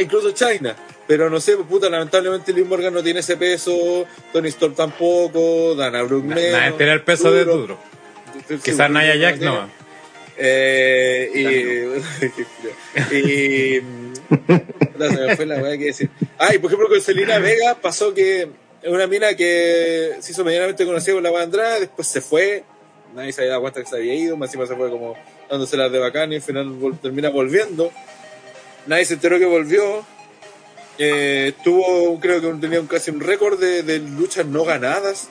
[0.00, 0.76] Incluso China.
[1.06, 6.02] Pero no sé, puta, lamentablemente Liv Morgan no tiene ese peso, Tony Storm tampoco, Dana
[6.02, 7.44] Brooke Na- menos, Nadie tiene el peso de.
[8.48, 9.68] Sí, Quizás Naya Jack no.
[10.36, 13.82] Eh, y, y
[14.98, 16.10] no, se me fue la weá que decir.
[16.38, 18.48] Ah, y por ejemplo con Selena Vega pasó que
[18.82, 22.64] es una mina que se hizo medianamente conocida por la Andrade, después se fue,
[23.14, 25.16] nadie se había dado cuenta que se había ido, más encima se fue como
[25.50, 27.90] dándose las de bacán y al final vol- termina volviendo.
[28.86, 30.04] Nadie se enteró que volvió.
[30.98, 35.28] Eh, tuvo, creo que tenía un- casi un récord de, de luchas no ganadas.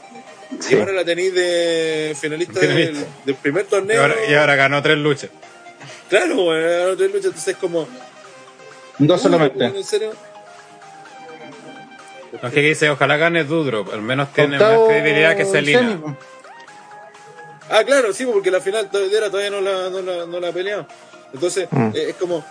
[0.60, 0.76] Sí.
[0.76, 3.08] Y ahora la tenéis de finalista, Del, Finalista.
[3.26, 4.02] del primer Y torneo.
[4.02, 5.30] ahora, y ahora ganó tres luchas.
[6.10, 7.88] Claro, bueno, no tiene lucha, entonces es como.
[8.98, 9.64] Dos solamente.
[9.64, 10.12] ¿En serio?
[12.42, 13.86] No es que dice, ojalá gane Dudro.
[13.92, 16.00] Al menos tiene más credibilidad que semi, Selina.
[17.72, 20.52] Ah, claro, sí, porque la final todavía, todavía no la, no la, no la ha
[20.52, 20.86] peleado.
[21.34, 21.92] Entonces, Mm.
[21.96, 22.44] eh, es como.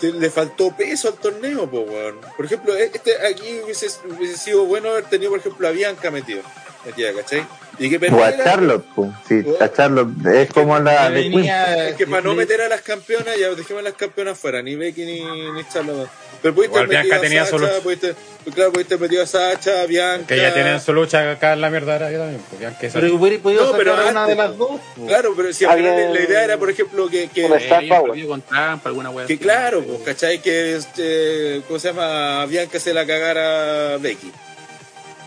[0.00, 2.16] te- le faltó peso al torneo, po, weón.
[2.36, 6.10] Por ejemplo, eh, este aquí hubiese, hubiese sido bueno haber tenido, por ejemplo, a Bianca
[6.10, 6.42] metido.
[6.84, 7.46] Metida, ¿cachai?
[7.78, 9.14] Y que O a Charlotte, po.
[9.28, 11.20] sí, a Charlotte es como la de.
[11.20, 14.60] Venía- Es que para no meter a las campeonas, ya dejemos a las campeonas fuera,
[14.62, 16.08] ni Becky ni, ni Charlotte.
[16.42, 17.82] Pero pudiste Igual Bianca tenía su Sacha, lucha.
[17.84, 18.14] pudiste,
[18.52, 20.26] claro, pudiste metido a Sacha, Bianca.
[20.26, 22.40] Que ya tienen su lucha acá en la mierda ahora también.
[22.48, 23.00] Pues Bianca Sacha.
[23.00, 24.80] Pero hubiera podido No, pero sacar una antes, de las dos.
[24.96, 25.06] po.
[25.06, 28.88] Claro, pero si al final la idea era, por ejemplo, que, que, Eh, con trampa,
[28.88, 29.42] alguna wea que así.
[29.42, 30.40] claro, pues, ¿cachai?
[30.42, 32.44] Que, este, ¿cómo se llama?
[32.46, 34.32] Bianca se la cagara a Becky.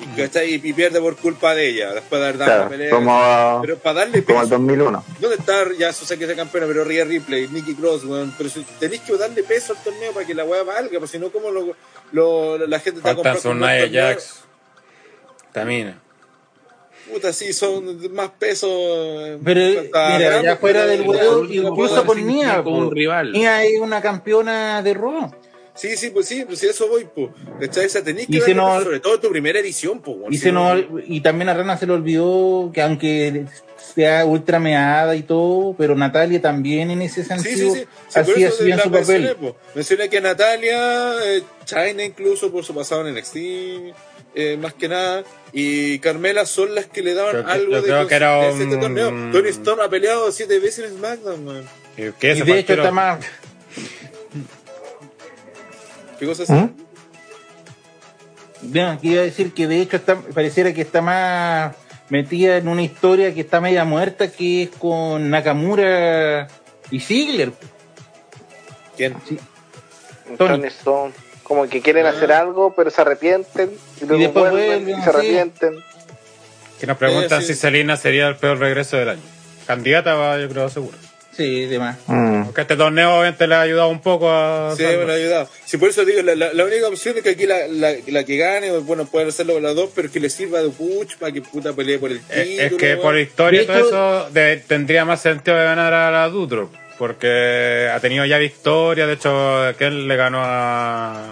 [0.01, 0.53] Y, ¿cachai?
[0.55, 2.89] Y pierde por culpa de ella, después de haber dado la Claro, pelea.
[2.89, 5.03] como, Pero para darle como el peso, 2001.
[5.21, 6.67] ¿dónde está ya sé que es campeona?
[6.67, 8.33] Pero Rhea Ripley, Nikki Cross, weón.
[8.37, 11.17] Pero si tenéis que darle peso al torneo para que la weá valga, porque si
[11.19, 11.75] no, ¿cómo lo,
[12.11, 13.41] lo- la gente está comprando?
[13.41, 13.87] torneo?
[13.91, 14.41] Jax.
[15.51, 16.01] Tamina.
[17.11, 18.67] Puta, sí, son más peso.
[19.25, 23.31] eh, Pero hasta mira, ya fuera pero- del huevo, incluso decir- Nia, con un rival.
[23.31, 25.31] Nia es una campeona de Raw.
[25.75, 27.29] Sí, sí, pues sí, pues sí, eso voy, pues.
[27.59, 27.85] ¿Cachai?
[27.85, 30.17] Esa tenéis que Y se nos- peso, sobre todo tu primera edición, pues.
[30.29, 33.45] Y, Si se no- nos, y también a Rana se le olvidó que aunque
[33.93, 37.87] sea ultra meada y todo, pero Natalia también en ese sentido sí, sí.
[38.09, 39.35] Sí, hacía su mencioné, papel.
[39.75, 43.35] Mencioné que Natalia, eh, China incluso por su pasado en NXT,
[44.37, 45.23] eh, más que nada,
[45.53, 48.77] y Carmela son las que le daban que- algo yo de creo que era este
[48.77, 49.09] torneo.
[49.31, 51.63] Tony Storm ha peleado siete veces en SmackDown, man.
[51.97, 53.19] ¿Y qué Y de hecho está más,
[56.25, 56.53] ¿Qué cosa así?
[56.53, 56.73] ¿Mm?
[58.63, 61.75] Bien, aquí iba a decir que de hecho está, pareciera que está más
[62.09, 66.47] metida en una historia que está media muerta, que es con Nakamura
[66.89, 67.51] y Ziggler.
[70.37, 71.13] Tony Stone.
[71.43, 73.69] Como que quieren hacer algo, pero se arrepienten.
[74.01, 75.75] Y luego después vuelven vuelven, y se arrepienten.
[76.79, 77.53] Que nos preguntan Eh, sí.
[77.53, 79.21] si Selina sería el peor regreso del año.
[79.67, 80.97] Candidata va, yo creo, seguro.
[81.35, 81.97] Sí, demás.
[82.07, 82.45] Mm.
[82.45, 84.73] Porque este torneo obviamente le ha ayudado un poco a...
[84.77, 85.05] Sí, Sandro.
[85.07, 85.49] me ha ayudado.
[85.65, 88.23] Sí, por eso digo, la, la, la única opción es que aquí la, la, la
[88.23, 91.17] que gane, o bueno, pueden hacerlo con las dos, pero que le sirva de push
[91.19, 92.41] para que puta pelee por el título.
[92.41, 95.93] Es, es que por historia y De todo eso de- tendría más sentido de ganar
[95.93, 96.69] a la Dutro.
[96.97, 99.05] Porque ha tenido ya victoria.
[99.05, 101.31] De hecho, que él le ganó a.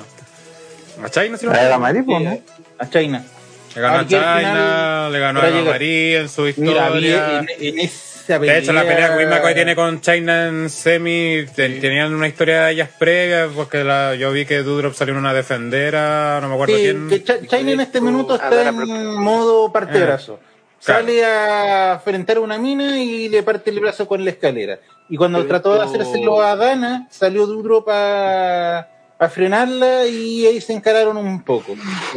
[1.02, 1.78] A China, si no me La de.
[1.78, 2.42] Maripo, ¿no?
[2.78, 3.26] A China.
[3.74, 5.50] Le ganó a China, final, le ganó a.
[5.64, 6.86] María en su Mira, historia.
[6.88, 7.80] había en, en
[8.26, 8.54] pelea.
[8.56, 12.72] De hecho, la pelea que tiene con China en semi te- tenían una historia de
[12.74, 16.76] ellas previas, porque la, yo vi que Dudrop salió en una defendera, no me acuerdo
[16.76, 17.10] Sí, quién.
[17.10, 20.40] que Cha- China en este minuto Ah, está en modo partebrazo.
[20.40, 20.54] claro.
[21.02, 24.80] Sale a enfrentar a una mina y le parte el brazo con la escalera.
[25.10, 28.90] Y cuando Pero trató de hacérselo a Dana, salió duro para
[29.30, 31.74] frenarla y ahí se encararon un poco.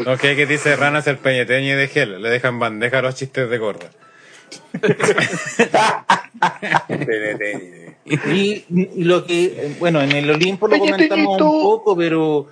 [0.07, 3.59] Ok, que dice Rana es el peñeteño de gel, le dejan bandeja los chistes de
[3.59, 3.87] gorda.
[8.05, 12.47] Y, y lo que, bueno, en el Olimpo lo comentamos un poco, pero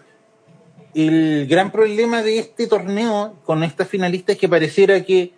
[0.95, 5.33] el gran problema de este torneo con esta finalista es que pareciera que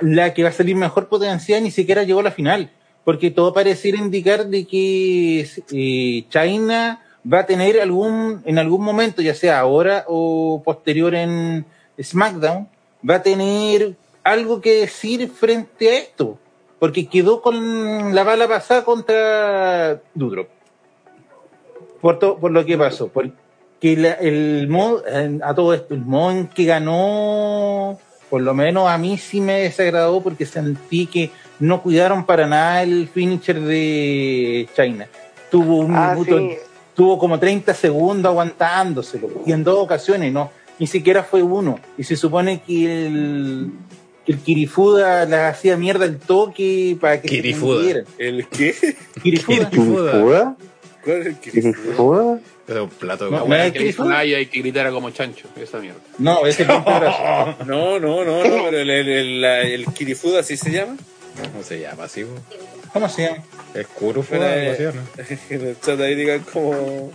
[0.00, 2.70] la que va a salir mejor potenciada ni siquiera llegó a la final,
[3.04, 5.40] porque todo pareciera indicar de que
[5.72, 11.64] eh, China va a tener algún, en algún momento, ya sea ahora o posterior en
[12.00, 12.68] SmackDown,
[13.08, 13.94] va a tener
[14.24, 16.38] algo que decir frente a esto,
[16.78, 20.48] porque quedó con la bala pasada contra Dudrop.
[22.00, 26.00] Por, to- por lo que pasó, porque la- el modo, eh, a todo esto, el
[26.00, 27.98] modo en que ganó,
[28.28, 32.82] por lo menos a mí sí me desagradó porque sentí que no cuidaron para nada
[32.82, 35.06] el finisher de China.
[35.50, 36.56] Tuvo un Ah, minuto, sí.
[36.96, 40.50] tuvo como 30 segundos aguantándoselo, y en dos ocasiones, no,
[40.80, 41.78] ni siquiera fue uno.
[41.96, 43.70] Y se supone que el,
[44.26, 47.80] que el Kirifuda le hacía mierda el toque para que Kirifuda.
[47.82, 48.06] se.
[48.18, 48.74] ¿El qué?
[49.22, 49.70] Kirifuda.
[49.70, 50.56] ¿Kirifuda?
[51.04, 52.40] ¿Cuál es el ¿Kirifuda?
[52.68, 53.54] Es un plato de No, La gorda.
[53.56, 54.24] weá ¿me que Kirifuda?
[54.24, 55.98] Y gritara como chancho, esa mierda.
[56.18, 57.56] No, ese es el.
[57.66, 60.96] No, no, no, no, pero el, el, el, el Kirifuda, ¿así se llama?
[61.52, 62.04] ¿Cómo se llama?
[62.04, 62.24] ¿Así?
[62.92, 63.42] ¿Cómo se llama?
[63.74, 64.54] ¿Es Kurufuda?
[64.56, 65.24] Eh, no?
[65.56, 67.10] en el chat ahí digan cómo,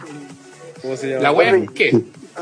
[0.82, 1.22] cómo se llama.
[1.24, 1.92] La wea es qué?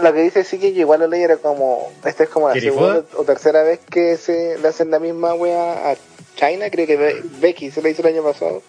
[0.02, 2.56] Lo que dice sí que yo igual lo leí era como, esta es como la
[2.60, 5.96] segunda o tercera vez que se le hacen la misma wea a
[6.36, 8.62] China, creo que Be- Becky se la hizo el año pasado.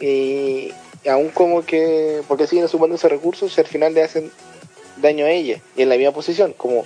[0.00, 4.30] Y, y aún como que, porque siguen sumando esos recursos y al final le hacen
[4.98, 5.60] daño a ella.
[5.76, 6.84] Y en la misma posición, como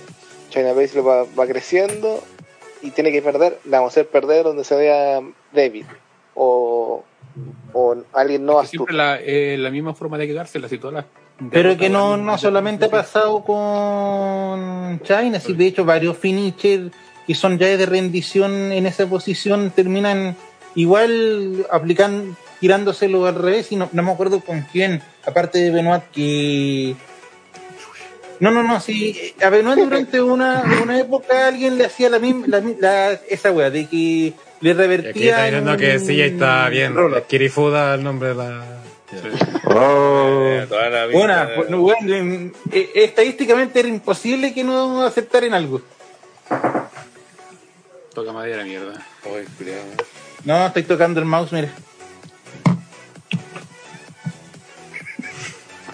[0.49, 2.23] China Baszler va, va creciendo
[2.81, 5.21] y tiene que perder, la vamos a hacer perder donde se vea
[5.53, 5.85] David.
[6.33, 7.03] O,
[7.73, 8.85] o alguien no Que astuto.
[8.85, 11.05] siempre la, eh, la misma forma de quedarse, la todas las
[11.51, 16.91] Pero que no, no solamente ha pasado con China, sí, de hecho varios finishers
[17.25, 20.35] que son ya de rendición en esa posición terminan
[20.75, 26.03] igual aplicando, tirándoselo al revés y no, no me acuerdo con quién, aparte de Benoit
[26.11, 26.95] que...
[28.39, 32.47] No, no, no, sí, a Benoit durante una, una época alguien le hacía la misma,
[32.79, 35.31] la, esa wea, de que le Y aquí revertía...
[35.31, 36.95] está diciendo que sí, ya está bien.
[37.27, 38.78] Kirifuda el nombre de la.
[39.65, 40.43] Oh.
[40.45, 44.63] Eh, toda la vida, Una, eh, pues, no, bueno, en- eh, estadísticamente era imposible que
[44.63, 45.81] no aceptaran algo.
[48.13, 48.93] Toca madera, mierda.
[49.25, 49.79] Ay, culiao.
[50.45, 51.69] No, estoy tocando el mouse, mira.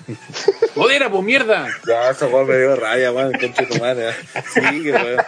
[0.76, 1.68] ¡Modera, pues mierda!
[1.88, 4.12] Ya, esa weón me dio raya, weón, concha de tu madre.
[4.54, 5.24] Sí, que weón.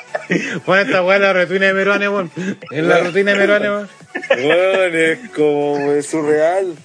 [0.66, 2.32] Pon esta weá en la rutina de Meruane, weón.
[2.72, 3.90] En la rutina de Meruane, weón.
[4.38, 6.76] Weón, es como weón, surreal.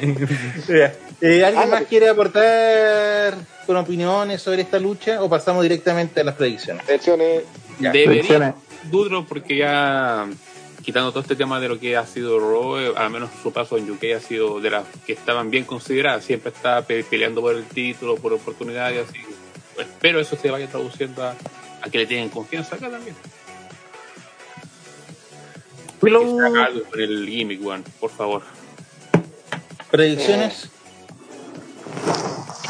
[1.20, 1.80] Eh, ¿Alguien Ándale.
[1.82, 3.34] más quiere aportar
[3.66, 6.88] con opiniones sobre esta lucha o pasamos directamente a las predicciones?
[6.88, 7.42] Elecciones.
[7.80, 7.90] Ya.
[7.90, 8.54] Debería Predicciones.
[8.84, 10.28] Dudro porque ya
[10.84, 13.76] quitando todo este tema de lo que ha sido Raw, eh, al menos su paso
[13.76, 17.56] en UK ha sido de las que estaban bien consideradas, siempre está pe- peleando por
[17.56, 19.18] el título, por oportunidades, así.
[19.74, 21.34] Pues, espero eso se vaya traduciendo a,
[21.82, 23.16] a que le tienen confianza acá también.
[26.00, 28.42] Algo con el gimmick, weón, por favor.
[29.90, 30.68] ¿Predicciones?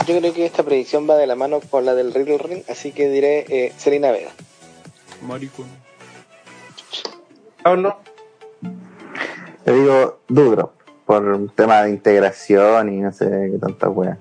[0.06, 2.92] Yo creo que esta predicción va de la mano con la del Riddle Ring, así
[2.92, 4.30] que diré eh, Selena Vega.
[5.22, 5.66] Maricón.
[7.62, 7.98] Pablo.
[9.64, 10.72] Te digo Dudro,
[11.04, 14.18] por un tema de integración y no sé qué tanta wea.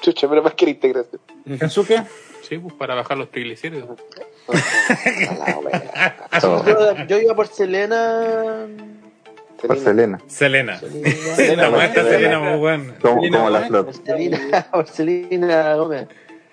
[0.00, 1.20] Chucha, pero más que la integración.
[1.58, 2.02] ¿Kensuke?
[2.48, 3.98] Sí, pues para bajar los triglicéridos.
[7.08, 8.66] Yo iba por Selena.
[9.66, 10.78] Por Selena, Selena.
[10.78, 11.62] Selena.
[11.62, 12.94] La muestra Selena, muy weón.
[13.00, 13.68] como, Selena como la Gómez.
[13.68, 13.84] flor.
[13.84, 16.08] Por Selena, Selena Gómez.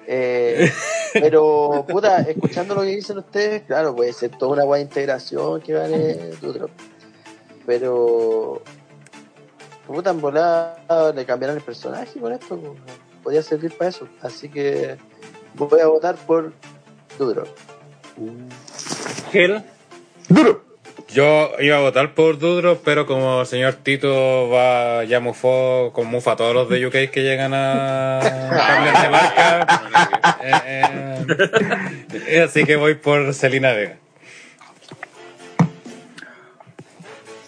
[0.08, 0.72] Eh,
[1.14, 5.74] pero, puta, escuchando lo que dicen ustedes, claro, puede ser toda una buena integración que
[5.74, 6.72] vale Dudrop.
[7.66, 8.62] Pero,
[9.86, 12.80] puta, en volada le cambiaron el personaje con esto, pues,
[13.24, 14.08] podía servir para eso.
[14.22, 14.98] Así que
[15.56, 16.54] voy a votar por
[17.20, 17.48] Dudrop.
[19.32, 19.64] Gel.
[20.30, 20.67] Duro.
[21.14, 26.08] Yo iba a votar por Dudro, pero como el señor Tito va ya mufó, con
[26.08, 29.82] mufa a todos los de UK que llegan a cambiar de marca,
[30.44, 31.26] eh,
[32.28, 33.96] eh, así que voy por Selena Vega.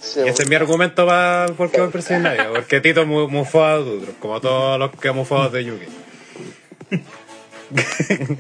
[0.01, 3.05] Sí, Y ese es mi argumento para por qué voy por Selena Vega, porque Tito
[3.05, 5.81] mu- mufó a Dudro, como todos los que mufó de UK.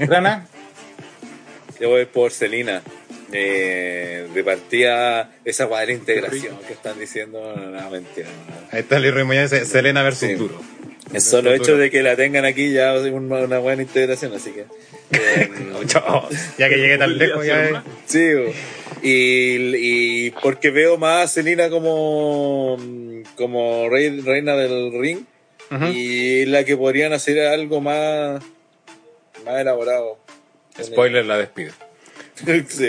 [0.07, 0.47] Rana.
[1.79, 2.81] Yo voy por Celina.
[3.31, 8.27] Eh, de partida, esa weá de la integración que están diciendo, no, no, mentira.
[8.27, 8.55] no.
[8.71, 10.33] Ahí está Luis Muñoz, dice Selena versus Sí.
[10.35, 10.59] Duro.
[11.13, 14.51] El solo hecho de que la tengan aquí ya es una, una buena integración, así
[14.51, 14.61] que.
[15.11, 15.49] eh.
[16.57, 18.51] Ya que llegué tan lejos, ya sí, bo.
[19.01, 19.75] y,
[20.27, 22.77] y porque veo más a Selina como,
[23.35, 25.21] como rey- reina del ring
[25.71, 25.85] Ujú.
[25.85, 28.43] y la que podrían hacer algo más,
[29.45, 30.19] más elaborado.
[30.81, 31.73] Spoiler, la despido.
[32.67, 32.85] sí,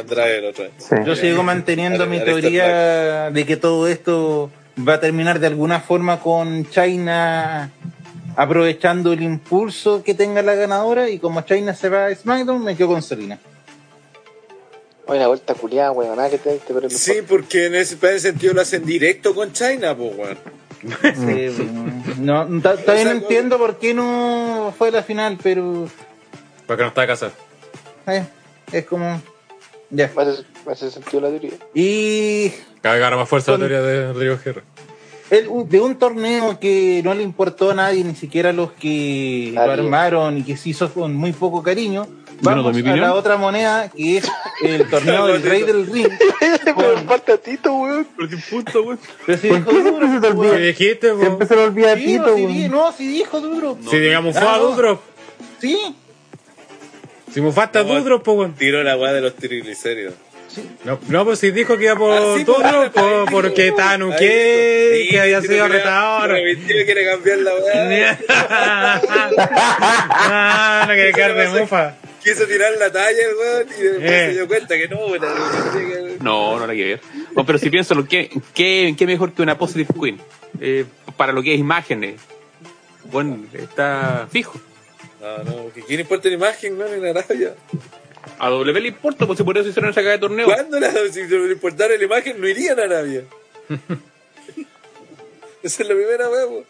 [0.00, 0.70] otra.
[0.78, 0.96] Sí.
[1.06, 6.20] Yo sigo manteniendo mi teoría de que todo esto va a terminar de alguna forma
[6.20, 7.70] con China
[8.36, 12.76] aprovechando el impulso que tenga la ganadora y como China se va a SmackDown me
[12.76, 13.38] quedo con Selena.
[15.06, 18.08] Oye, la vuelta culiada, weón, nada que te diste, pero Sí, porque en ese, en
[18.14, 20.38] ese sentido lo hacen directo con China, pues, weón.
[21.14, 21.68] Sí,
[22.20, 25.88] no, ta- también O sea, entiendo por qué no fue la final, pero
[26.66, 27.32] Porque no está casado.
[28.06, 28.24] Eh,
[28.72, 29.20] es como
[29.90, 30.10] ya.
[30.16, 31.52] Me hace, me hace sentido la teoría.
[31.74, 32.50] Y
[32.80, 34.62] Cada vez más fuerza la Con- teoría de Rodrigo Guerra.
[35.30, 39.50] el- de un torneo que no le importó a nadie, ni siquiera a los que
[39.54, 42.06] lo armaron y que se hizo con muy poco cariño,
[42.42, 43.00] vamos mi a opinión.
[43.00, 44.28] la otra moneda que es
[44.62, 46.08] el torneo del Rey del Ring.
[46.76, 48.06] pero falta Tito, weón.
[48.16, 48.98] Porque puto, weón.
[49.26, 51.18] Pero si ¿Por dijo qué duro, se te olvida?
[51.18, 52.70] Siempre se le olvida a Sí, Tito, no, si weón.
[52.70, 53.78] no, si dijo duro.
[53.90, 54.64] Si digamos fue Ah, a no.
[54.64, 55.00] Dudro.
[55.60, 55.94] Sí,
[57.34, 58.54] Si mufaste a No, Dudro, pues weón.
[58.54, 60.14] Tiro la weá de los triglicéridos.
[60.84, 63.68] No, no, pues si dijo que iba por Ah, sí, pues, Dudro, dijo, porque ahí
[63.70, 64.10] estaba dijo.
[64.10, 66.30] Nuque, Sí, que había sí, sido no retador.
[66.30, 68.18] Revirtió, quiere cambiar la weá.
[69.78, 71.96] ah, no quiere quedar de mufa.
[72.22, 74.26] Quiso tirar la talla el weón y después Eh.
[74.28, 75.20] se dio cuenta que no, weón.
[75.22, 77.00] la- No, no hay que ver.
[77.36, 80.18] No, pero si pienso, lo que, ¿qué, qué mejor que una Positive Queen?
[80.60, 80.84] Eh,
[81.16, 82.20] para lo que es imágenes.
[83.10, 84.58] Bueno, está fijo.
[85.24, 87.54] No, no, que quién importa la imagen, weón, en Arabia.
[88.38, 90.44] A W le importa, pues si por eso hicieron esa caga de torneo.
[90.46, 93.22] ¿Cuándo la, si le importara la imagen no irían a Arabia?
[95.62, 96.64] Esa es la primera weá, weón.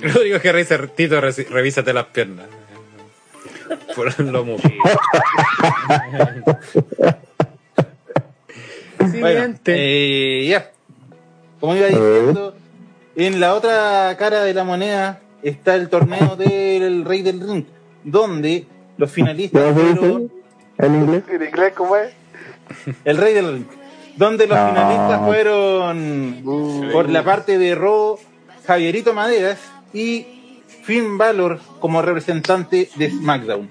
[0.00, 2.46] Rodrigo Guerra dice, Tito, reci- revísate las piernas.
[3.96, 4.68] Por lo mufa.
[9.20, 10.70] Bueno, eh, ya.
[11.60, 12.54] Como iba diciendo,
[13.16, 17.64] en la otra cara de la moneda está el torneo del Rey del Ring,
[18.04, 18.66] donde
[18.96, 20.32] los finalistas ¿Qué vas a fueron?
[20.78, 21.24] ¿En inglés?
[21.28, 22.12] ¿En inglés cómo es?
[23.04, 23.64] el Rey del Ring,
[24.16, 24.68] donde los No.
[24.68, 26.40] finalistas fueron
[26.92, 28.18] por la parte de Raw,
[28.66, 29.58] Javierito Maderas
[29.92, 30.26] y
[30.82, 33.70] Finn Balor como representante de SmackDown.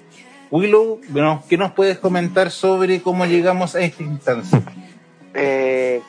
[0.50, 4.62] Willow, bueno, ¿qué nos puedes comentar sobre cómo llegamos a esta instancia?
[5.34, 6.00] Eh,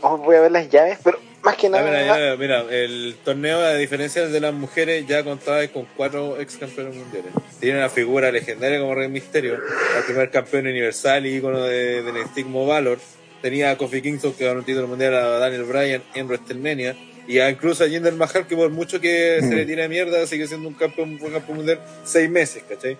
[0.00, 1.84] oh, voy a ver las llaves, pero más que Ah, nada.
[1.84, 6.56] mira, ya, mira, el torneo, a diferencia de las mujeres, ya contaba con cuatro ex
[6.56, 7.32] campeones mundiales.
[7.60, 12.12] Tiene una figura legendaria como Rey Misterio, el primer campeón universal y ícono de, de
[12.12, 12.98] NXT como Valor.
[13.42, 16.96] Tenía a Kofi Kingston que ganó un título mundial a Daniel Bryan en WrestleMania.
[17.26, 20.46] Y a incluso a Jinder Mahal, que por mucho que se le tire mierda, sigue
[20.46, 22.98] siendo un campeón, un campeón mundial seis meses, ¿cachai?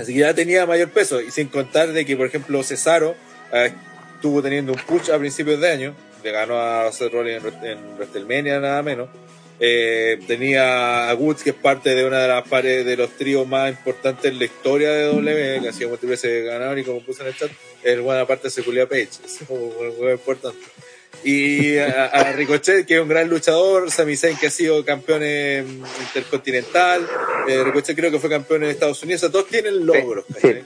[0.00, 1.20] Así que ya tenía mayor peso.
[1.20, 3.14] Y sin contar de que, por ejemplo, Cesaro
[3.52, 3.70] eh,
[4.14, 5.94] estuvo teniendo un push a principios de año.
[6.22, 9.08] Le ganó a Seth Rollins en, en WrestleMania, nada menos.
[9.60, 13.46] Eh, tenía a Woods, que es parte de una de las pares de los tríos
[13.46, 17.00] más importantes en la historia de W, que ha sido múltiples veces ganador y como
[17.00, 17.50] puse en el chat,
[17.82, 19.08] el buena parte de Julia Page.
[19.24, 20.58] Es muy importante.
[21.24, 25.24] Y a, a Ricochet, que es un gran luchador, Sami Zayn, que ha sido campeón
[25.24, 27.04] intercontinental,
[27.48, 30.62] eh, Ricochet creo que fue campeón en Estados Unidos, o sea, todos tienen logros, ¿cachai?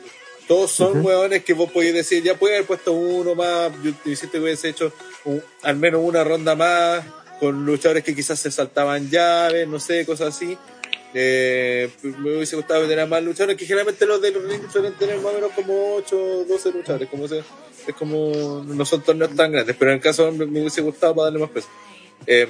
[0.49, 4.11] Todos son hueones que vos podéis decir, ya puede haber puesto uno más, yo te
[4.11, 4.93] hiciste que hubiese hecho
[5.25, 7.05] un- al menos una ronda más,
[7.41, 10.57] con luchadores que quizás se saltaban llaves, no sé, cosas así.
[11.15, 15.17] Eh, me hubiese gustado tener más luchadores, que generalmente los de los rings suelen tener
[15.19, 17.41] más o menos como 8 12 luchadores, como se,
[17.87, 21.15] es como, no son torneos tan grandes, pero en el caso me, me hubiese gustado
[21.15, 21.69] para darle más peso.
[22.27, 22.49] Eh,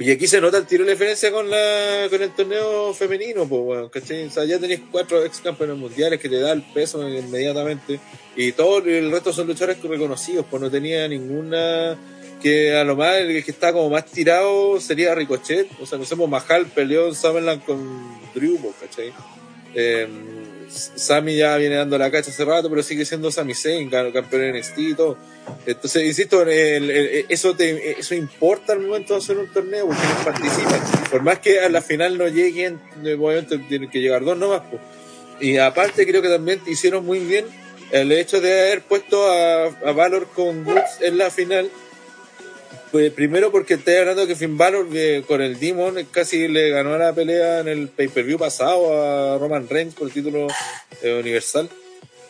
[0.00, 3.62] y aquí se nota el tiro de diferencia con la con el torneo femenino, pues
[3.62, 4.26] bueno, ¿cachai?
[4.26, 7.98] O sea, ya tenéis cuatro ex campeones mundiales que te da el peso inmediatamente.
[8.36, 11.98] Y todo el resto son luchadores reconocidos, pues no tenía ninguna
[12.40, 15.68] que a lo más el que está como más tirado sería Ricochet.
[15.80, 17.80] O sea, no sé, pues, Mahal peleó en Summerland con
[18.34, 19.12] Drew, pues, ¿cachai?
[19.74, 20.08] Eh,
[20.68, 24.56] Sami ya viene dando la cacha hace rato, pero sigue siendo Sami Zayn, campeón en
[24.56, 25.16] NXT y todo.
[25.66, 30.24] Entonces, insisto, el- eso te, eso importa al momento de hacer un torneo, porque ellos
[30.24, 30.80] participan.
[31.10, 34.62] Por más que a la final no lleguen, eh, obviamente tienen que llegar dos nomás.
[34.70, 34.80] pues.
[35.40, 37.46] Y aparte creo que también hicieron muy bien
[37.90, 41.70] el hecho de haber puesto a, a Valor con Woods en la final.
[42.90, 46.96] Pues primero porque estoy hablando que Finn Balor eh, con el Demon casi le ganó
[46.96, 50.46] la pelea en el pay-per-view pasado a Roman Reigns por el título
[51.02, 51.68] eh, universal.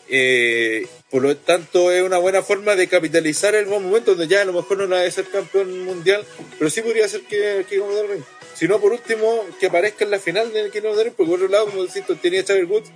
[0.09, 4.41] Eh, por lo tanto, es una buena forma de capitalizar el buen momento donde ya
[4.41, 6.23] a lo mejor no la de ser campeón mundial,
[6.57, 8.23] pero sí podría ser que, que the Ring.
[8.53, 11.47] Si no, por último, que aparezca en la final del the Ring, porque por otro
[11.47, 12.91] lado, como decís, tenía Xavier Woods,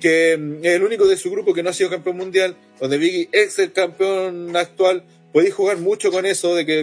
[0.00, 2.98] que mm, es el único de su grupo que no ha sido campeón mundial, donde
[2.98, 5.04] Biggie es el campeón actual.
[5.32, 6.82] Podéis jugar mucho con eso de que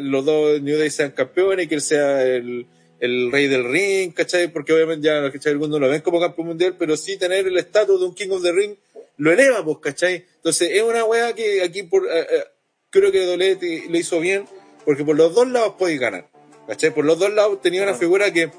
[0.00, 2.66] los dos New Day sean campeones y que él sea el,
[3.00, 4.48] el rey del ring, ¿cachai?
[4.48, 7.58] Porque obviamente ya Xavier Woods no lo ven como campeón mundial, pero sí tener el
[7.58, 8.76] estatus de un King of the Ring
[9.16, 10.26] lo eleva, pues, ¿cachai?
[10.36, 12.44] Entonces es una wea que aquí por, eh, eh,
[12.90, 14.46] creo que Dolete lo hizo bien,
[14.84, 16.28] porque por los dos lados podéis ganar,
[16.68, 16.94] ¿cachai?
[16.94, 18.50] Por los dos lados tenía una figura que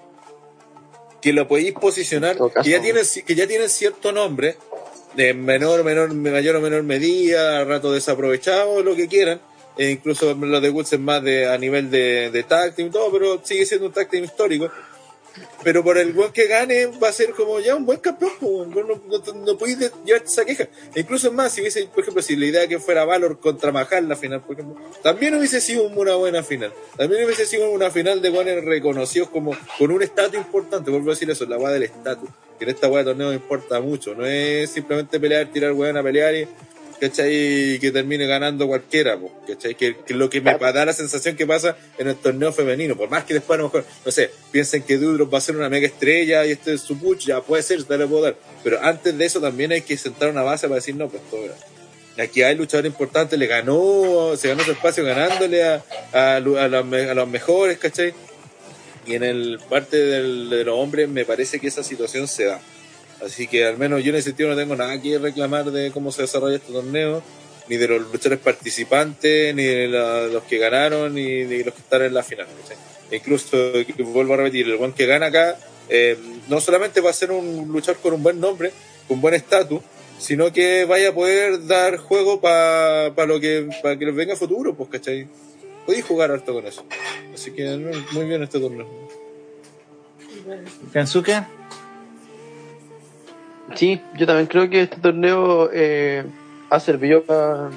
[1.22, 4.56] que lo podéis posicionar, que ya tiene, que ya tiene cierto nombre,
[5.16, 9.40] de menor, menor, mayor o menor medida, rato desaprovechado, lo que quieran,
[9.78, 13.12] e incluso lo de Woods más de, a nivel de, de tag team y todo,
[13.12, 14.70] pero sigue siendo un tag histórico.
[15.64, 18.66] Pero por el buen que gane va a ser como ya un buen campeón, no,
[18.66, 19.02] no,
[19.46, 20.68] no, podéis llevarte esa queja.
[20.96, 24.08] E incluso más, si hubiese, por ejemplo, si la idea que fuera Valor contra Mahal
[24.08, 26.74] la final, por ejemplo, también hubiese sido una buena final.
[26.98, 31.14] También hubiese sido una final de buenos reconocidos como con un estatus importante, vuelvo a
[31.14, 32.30] decir eso, la weá del estatus.
[32.58, 36.04] Que en esta weá de torneo importa mucho, no es simplemente pelear, tirar weón a
[36.04, 36.48] pelear y
[37.00, 37.80] ¿cachai?
[37.80, 39.76] Que termine ganando cualquiera, po, ¿cachai?
[39.76, 42.96] Que, que lo que me pa- da la sensación que pasa en el torneo femenino,
[42.96, 45.56] por más que después a lo mejor, no sé, piensen que Dudrop va a ser
[45.56, 48.36] una mega estrella y este es su push, ya puede ser, te lo puedo dar.
[48.64, 51.48] Pero antes de eso también hay que sentar una base para decir, no, pues todo.
[52.22, 56.58] Aquí hay luchadores importantes, le ganó, se ganó su espacio ganándole a, a, a los,
[56.58, 56.68] a
[57.14, 58.14] los mejores, ¿cachai?
[59.06, 62.60] Y en el parte del- de los hombres me parece que esa situación se da.
[63.24, 66.12] Así que al menos yo en ese sentido no tengo nada que reclamar de cómo
[66.12, 67.22] se desarrolla este torneo,
[67.68, 71.82] ni de los luchadores participantes, ni de la- los que ganaron, ni de los que
[71.82, 72.48] están en la final.
[73.12, 73.58] E incluso,
[74.00, 75.58] vuelvo a repetir, el buen que gana acá,
[75.90, 76.18] eh,
[76.48, 78.72] no solamente va a ser un luchador con un buen nombre,
[79.08, 79.82] con buen estatus,
[80.18, 84.90] sino que vaya a poder dar juego para lo que para que venga futuro, pues,
[84.90, 85.28] ¿cachai?
[85.86, 86.86] Podéis jugar harto con eso.
[87.34, 87.66] Así que
[88.12, 88.88] muy bien este torneo.
[90.94, 91.44] Kensuke,
[93.76, 96.24] Sí, yo también creo que este torneo eh,
[96.70, 97.70] ha servido pa-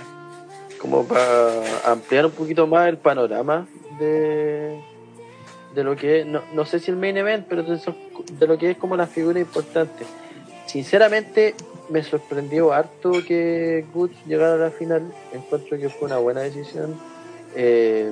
[0.81, 3.67] como para ampliar un poquito más el panorama
[4.01, 4.81] de,
[5.75, 7.79] de lo que es, no, no sé si el main event, pero de,
[8.39, 10.05] de lo que es como la figura importante.
[10.67, 11.55] Sinceramente,
[11.91, 15.03] me sorprendió harto que Guts llegara a la final.
[15.33, 16.97] Encuentro que fue una buena decisión.
[17.55, 18.11] Eh,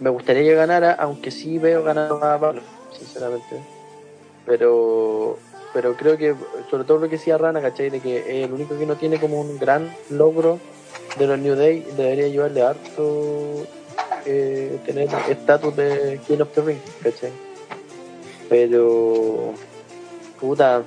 [0.00, 2.62] me gustaría que ganara, aunque sí veo ganar a Pablo,
[2.98, 3.60] sinceramente.
[4.46, 5.38] Pero
[5.72, 6.34] pero creo que,
[6.70, 7.90] sobre todo lo que decía Rana, ¿cachai?
[7.90, 10.58] De que el único que no tiene como un gran logro
[11.18, 13.66] de los New Day, debería llevarle harto
[14.26, 17.32] eh, tener estatus de King of the Ring, ¿cachai?
[18.48, 19.54] Pero,
[20.40, 20.82] puta,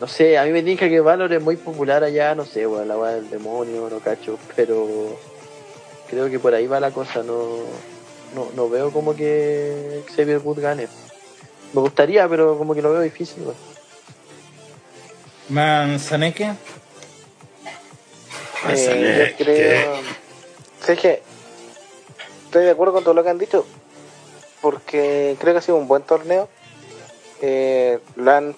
[0.00, 2.84] no sé, a mí me dije que Valor es muy popular allá, no sé, bueno,
[2.86, 4.86] la weá del demonio, no cacho, pero
[6.08, 7.58] creo que por ahí va la cosa, no,
[8.34, 10.88] no, no veo como que Xavier Wood gane.
[11.72, 13.69] Me gustaría, pero como que lo veo difícil, weón.
[15.50, 16.52] Manzaneque.
[18.68, 19.96] Eh, yo creo.
[20.84, 21.22] Sí, es que
[22.44, 23.66] estoy de acuerdo con todo lo que han dicho,
[24.60, 26.48] porque creo que ha sido un buen torneo.
[27.42, 28.54] Eh, lo han,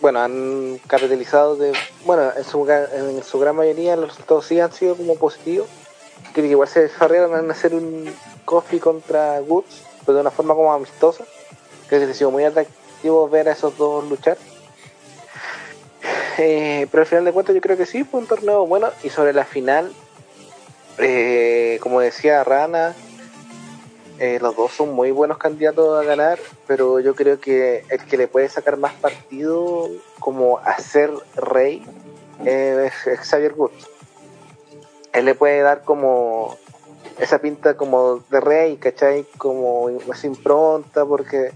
[0.00, 1.72] bueno, han capitalizado de,
[2.04, 5.68] bueno, en su, en su gran mayoría los resultados sí han sido como positivos.
[6.32, 8.12] Creo que igual se desarrollaron en hacer un
[8.44, 11.24] coffee contra Woods, pero de una forma como amistosa.
[11.88, 14.38] Creo que ha sido muy atractivo ver a esos dos luchar.
[16.38, 18.90] Eh, pero al final de cuentas yo creo que sí, fue un torneo bueno.
[19.02, 19.92] Y sobre la final,
[20.98, 22.94] eh, como decía Rana,
[24.18, 28.16] eh, los dos son muy buenos candidatos a ganar, pero yo creo que el que
[28.16, 31.84] le puede sacar más partido como a ser rey
[32.44, 33.88] es Xavier Woods.
[35.12, 36.56] Él le puede dar como
[37.18, 39.24] esa pinta como de rey, ¿cachai?
[39.38, 41.52] Como esa impronta, porque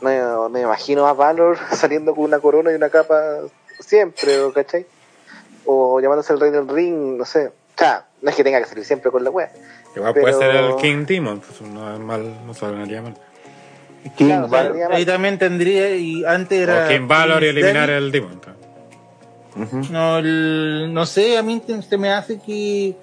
[0.00, 3.42] me imagino a Valor saliendo con una corona y una capa
[3.80, 4.86] siempre, ¿o ¿cachai?
[5.66, 7.46] O llamándose el rey del ring, no sé.
[7.48, 9.50] O sea, no es que tenga que salir siempre con la wea.
[9.94, 13.14] Igual Pero- puede ser el King Demon, pues no es mal, no sonaría mal.
[14.16, 14.66] King Claro, Valor.
[14.66, 14.96] saldría mal.
[14.96, 16.86] Ahí también tendría, y antes era.
[16.86, 18.40] O King Valor y eliminar el Demon.
[19.90, 22.94] No, el- no sé, a mí se me hace que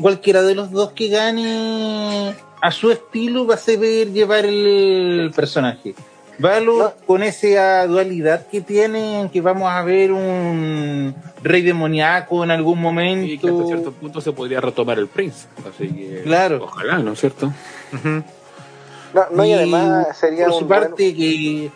[0.00, 5.94] cualquiera de los dos que gane a su estilo va a saber llevar el personaje.
[6.38, 12.80] Valor con esa dualidad que tiene, que vamos a ver un rey demoníaco en algún
[12.80, 13.26] momento.
[13.26, 15.46] Y que hasta cierto punto se podría retomar el Prince.
[15.68, 16.64] Así que, Claro.
[16.64, 17.52] ojalá, ¿no es cierto?
[17.92, 21.70] No, no, y, Y además sería por su buen- parte que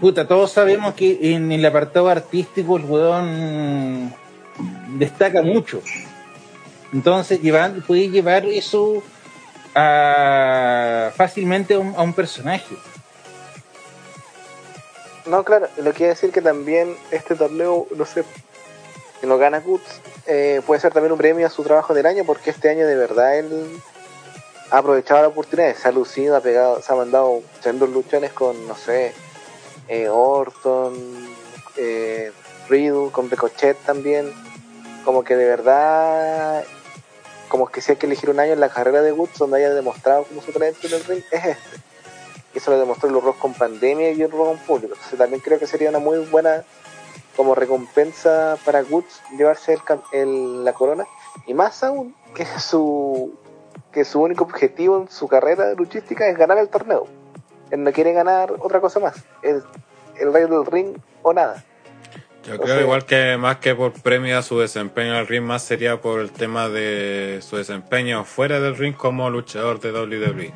[0.00, 4.14] puta todos sabemos que en el apartado artístico el weón
[4.96, 5.82] destaca mucho
[6.94, 9.02] entonces llevar, puede llevar eso
[9.74, 12.74] a, fácilmente a un, a un personaje
[15.26, 18.24] No, claro, lo quiere decir que también este torneo, no sé,
[19.20, 22.24] si lo gana Guts, eh, puede ser también un premio a su trabajo del año,
[22.24, 23.80] porque este año de verdad él
[24.70, 28.66] ha aprovechado la oportunidad, se ha lucido, ha pegado, se ha mandado sendos luchones con,
[28.66, 29.12] no sé,
[29.86, 30.94] eh, Orton,
[31.76, 32.32] eh,
[32.68, 34.32] Riddle, con Ricochet también,
[35.04, 36.64] como que de verdad,
[37.48, 39.70] como que si hay que elegir un año en la carrera de Woods donde haya
[39.70, 41.91] demostrado como su talento en el ring, es este.
[42.54, 44.94] Eso lo demostró el horror con pandemia y el horror con público.
[44.94, 46.64] Entonces también creo que sería una muy buena
[47.36, 49.78] como recompensa para Woods llevarse
[50.12, 51.06] el, la corona.
[51.46, 53.34] Y más aún que su
[53.90, 57.06] que su único objetivo en su carrera luchística es ganar el torneo.
[57.70, 59.16] Él no quiere ganar otra cosa más.
[59.42, 59.62] El,
[60.18, 61.62] el rey del ring o nada.
[62.46, 65.26] Yo O creo sea- igual que más que por premio a su desempeño en el
[65.28, 69.92] ring, más sería por el tema de su desempeño fuera del ring como luchador de
[69.92, 70.52] WWE.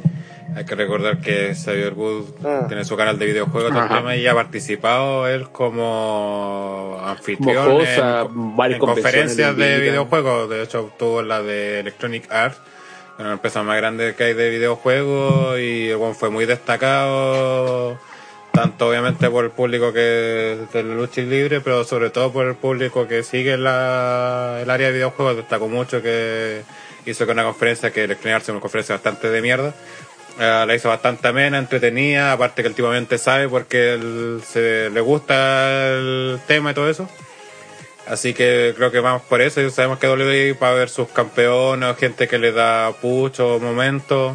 [0.56, 2.64] Hay que recordar que Xavier Wood Ah.
[2.66, 8.56] tiene su canal de videojuegos tema, y ha participado él como anfitrión Como cosa, en,
[8.56, 10.48] varias en conferencias de videojuegos.
[10.48, 12.58] De hecho, tuvo la de Electronic Arts,
[13.18, 17.98] una empresa más grande que hay de videojuegos y bueno, fue muy destacado
[18.56, 23.06] tanto obviamente por el público que de lucha libre, pero sobre todo por el público
[23.06, 25.36] que sigue la, el área de videojuegos.
[25.36, 26.62] Destacó mucho que
[27.04, 29.74] hizo que una conferencia que Electronic Arts es una conferencia bastante de mierda.
[30.40, 36.40] Eh, la hizo bastante amena, entretenida, aparte que últimamente sabe porque se, le gusta el
[36.46, 37.10] tema y todo eso.
[38.06, 39.60] Así que creo que vamos por eso.
[39.60, 44.34] Y sabemos que WWE para ver sus campeones, gente que le da pucho, momentos.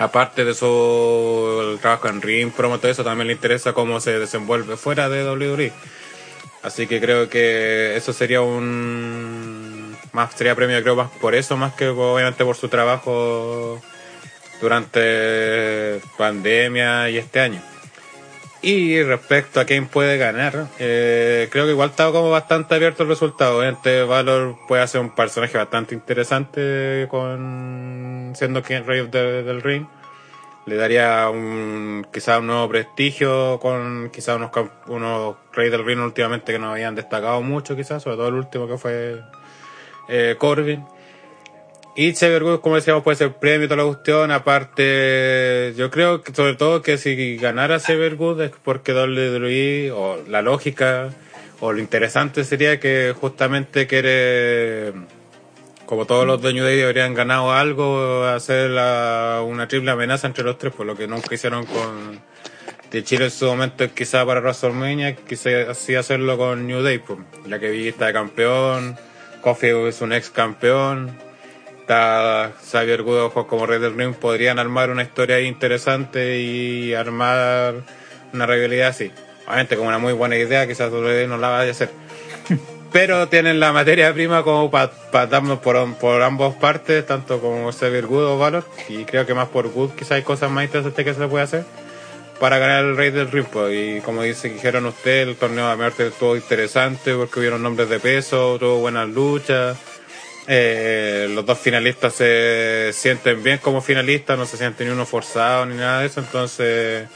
[0.00, 4.78] Aparte de su trabajo en ring, promo, todo eso, también le interesa cómo se desenvuelve
[4.78, 5.72] fuera de WWE.
[6.62, 11.74] Así que creo que eso sería un más sería premio creo más por eso más
[11.74, 13.80] que obviamente por su trabajo
[14.62, 17.60] durante pandemia y este año.
[18.62, 23.10] Y respecto a quién puede ganar, eh, creo que igual está como bastante abierto el
[23.10, 23.58] resultado.
[23.58, 29.86] Obviamente Valor puede ser un personaje bastante interesante con siendo quien rey de- del ring.
[30.66, 34.50] le daría un quizá un nuevo prestigio con quizá unos
[34.86, 38.68] unos Reyes del Reino últimamente que no habían destacado mucho quizás, sobre todo el último
[38.68, 39.20] que fue
[40.08, 40.84] eh, Corbin.
[41.96, 44.30] Y Xavier Woods, como decíamos, puede ser premio toda la cuestión.
[44.30, 50.18] Aparte, yo creo que sobre todo que si ganara Xavier Woods es porque WWE, o
[50.28, 51.10] la lógica,
[51.60, 54.92] o lo interesante sería que justamente quiere,
[55.90, 60.44] como todos los de New Day deberían ganado algo, hacer la- una triple amenaza entre
[60.44, 62.20] los tres, por lo que nunca hicieron con
[62.92, 67.18] de Chile en su momento quizá para WrestleMania, quizá así hacerlo con New Day, pues,
[67.44, 68.96] ya que Biggie está de campeón,
[69.40, 71.10] Kofi es un ex campeón,
[71.80, 77.74] está Xavier Woods como Rey del Ring, podrían armar una historia interesante y armar
[78.32, 79.10] una rivalidad así.
[79.46, 81.90] Obviamente como una muy buena idea, quizás WWE no la vaya a hacer.
[82.92, 84.90] Pero tienen la materia prima como para
[85.26, 89.48] darnos por, por ambas partes, tanto como Xavier Wood o Valor, y creo que más
[89.48, 91.64] por Wood quizás hay cosas más interesantes que se puede hacer
[92.40, 93.74] para ganar el Rey del pues.
[93.74, 98.00] Y como dice, dijeron ustedes, el torneo de Marte estuvo interesante porque hubieron nombres de
[98.00, 99.76] peso, tuvo buenas luchas.
[100.48, 105.66] Eh, los dos finalistas se sienten bien como finalistas, no se sienten ni uno forzado
[105.66, 107.06] ni nada de eso, entonces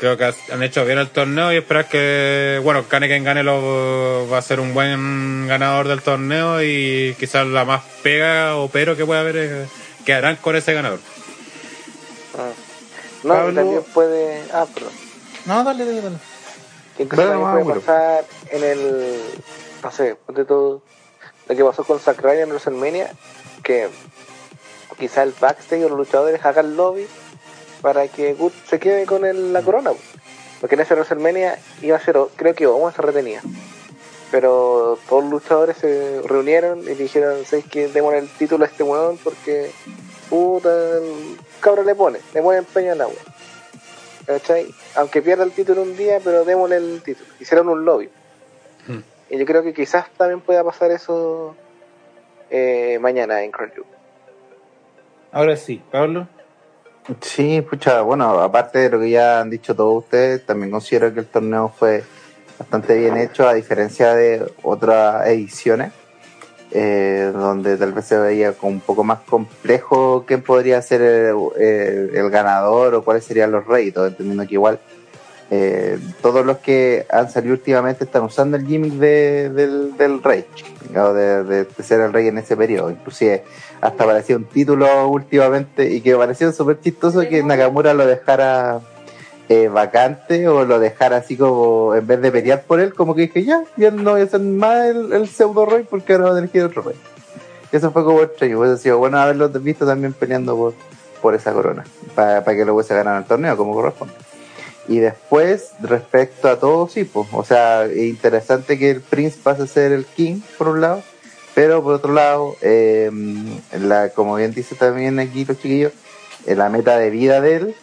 [0.00, 4.26] creo que han hecho bien el torneo y esperar que, bueno, gane quien gane lo,
[4.32, 8.96] va a ser un buen ganador del torneo y quizás la más pega o pero
[8.96, 9.68] que pueda haber es
[10.06, 11.00] que harán con ese ganador.
[12.38, 12.48] Ah.
[13.24, 14.42] No, Pablo- también puede.
[14.54, 14.92] Ah, perdón.
[15.44, 16.16] No, dale, dale, dale.
[16.96, 19.20] Que incluso Dale, también puede pasar en el.
[19.82, 20.82] No sé, de todo.
[21.46, 23.12] Lo que pasó con Ryder en WrestleMania.
[23.62, 23.90] Que
[24.98, 27.06] quizá el backstage o los luchadores hagan lobby
[27.80, 29.90] para que Good se quede con el- la corona.
[29.90, 29.98] po.
[30.60, 33.40] Porque en ese WrestleMania iba a ser, creo que Omos se retenía.
[34.30, 37.88] Pero todos los luchadores se reunieron y dijeron, ¿sabes qué?
[37.88, 39.70] Demos el título a este weón porque
[40.28, 43.16] puta, el cabro le pone, le pone empeño al agua.
[44.26, 44.72] ¿Cachai?
[44.94, 47.28] Aunque pierda el título un día, pero démosle el título.
[47.40, 48.08] Hicieron un lobby.
[48.86, 49.00] Hmm.
[49.30, 51.56] Y yo creo que quizás también pueda pasar eso
[52.50, 53.84] eh, mañana en Jewel.
[55.32, 56.28] Ahora sí, Pablo.
[57.22, 61.20] Sí, pucha, bueno, aparte de lo que ya han dicho todos ustedes, también considero que
[61.20, 62.04] el torneo fue
[62.58, 65.92] bastante bien hecho, a diferencia de otras ediciones,
[66.70, 71.36] eh, donde tal vez se veía como un poco más complejo quién podría ser el,
[72.14, 74.78] el- ganador o cuáles serían los réditos, entendiendo que igual
[75.52, 80.44] eh, todos los que han salido últimamente están usando el gimmick de- del, rey,
[80.92, 83.42] de, ser el rey en ese periodo, inclusive
[83.80, 88.80] hasta parecía un título últimamente y que pareció súper chistoso que Nakamura lo dejara
[89.48, 93.22] eh, vacante o lo dejara así como en vez de pelear por él, como que
[93.22, 96.38] dije ya, ya no voy a ser más el, pseudo rey porque ahora voy a
[96.38, 96.96] elegir otro rey.
[97.72, 100.74] Eso fue como extraño, hubiese sido bueno haberlo visto también peleando por,
[101.20, 104.14] por esa corona, para que lo hubiese ganado el torneo como corresponde.
[104.90, 109.62] Y después, respecto a todo, sí, pues, o sea, es interesante que el Prince pase
[109.62, 111.04] a ser el King, por un lado,
[111.54, 113.08] pero por otro lado, eh,
[113.80, 115.92] la, como bien dice también aquí los chiquillos,
[116.44, 117.74] eh, la meta de vida de él,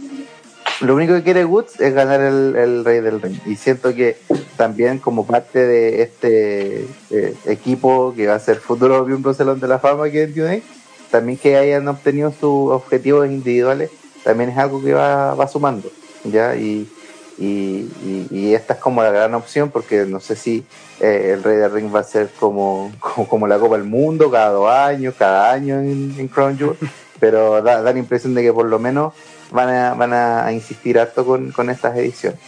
[0.81, 3.39] lo único que quiere Woods es ganar el, Rey del Ring.
[3.45, 4.17] Y siento que
[4.57, 9.69] también como parte de este eh, equipo que va a ser futuro miembro Salón de
[9.69, 10.61] la Fama que es Day,
[11.09, 13.91] también que hayan obtenido sus objetivos individuales,
[14.25, 15.89] también es algo que va, va sumando.
[16.25, 16.55] ¿ya?
[16.55, 16.89] Y,
[17.37, 20.65] y, y- y esta es como la gran opción porque no sé si
[20.99, 24.31] eh, el Rey del Ring va a ser como, como, como la Copa del Mundo,
[24.31, 26.77] cada dos años, cada año en, en Crown Jewel,
[27.19, 29.13] pero da, da la impresión de que por lo menos
[29.51, 32.39] van a, van a insistir harto con, con estas ediciones.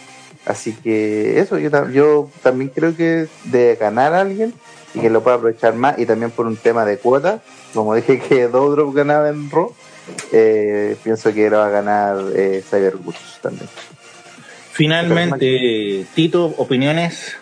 [0.46, 4.54] Así que eso, yo, yo también creo que de ganar a alguien
[4.94, 7.40] y que lo pueda aprovechar más y también por un tema de cuota,
[7.74, 9.72] como dije que Doudrop ganaba en Raw,
[10.32, 13.68] eh, pienso que lo va a ganar eh, Cyber Woods también.
[14.72, 17.36] Finalmente, Tito, opiniones.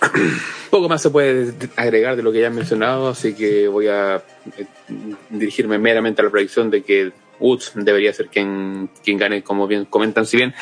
[0.70, 4.22] Poco más se puede agregar de lo que ya han mencionado, así que voy a
[4.56, 4.66] eh,
[5.30, 9.84] dirigirme meramente a la predicción de que Woods debería ser quien, quien gane, como bien
[9.84, 10.24] comentan.
[10.26, 10.54] Si bien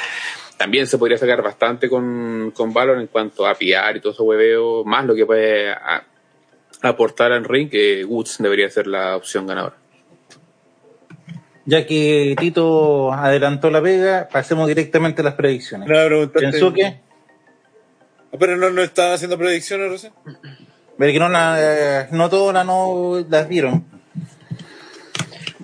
[0.56, 4.24] también se podría sacar bastante con, con Valor en cuanto a PR y todo eso
[4.24, 6.04] hueveo, más lo que puede a-
[6.82, 9.76] aportar en ring, que Woods debería ser la opción ganadora.
[11.66, 15.88] Ya que Tito adelantó la pega, pasemos directamente a las predicciones.
[15.88, 17.00] No, Kensuke,
[18.32, 20.12] Ah, Pero no, no estaban haciendo predicciones recién.
[20.98, 23.84] ve que no, la, no todas la no las vieron.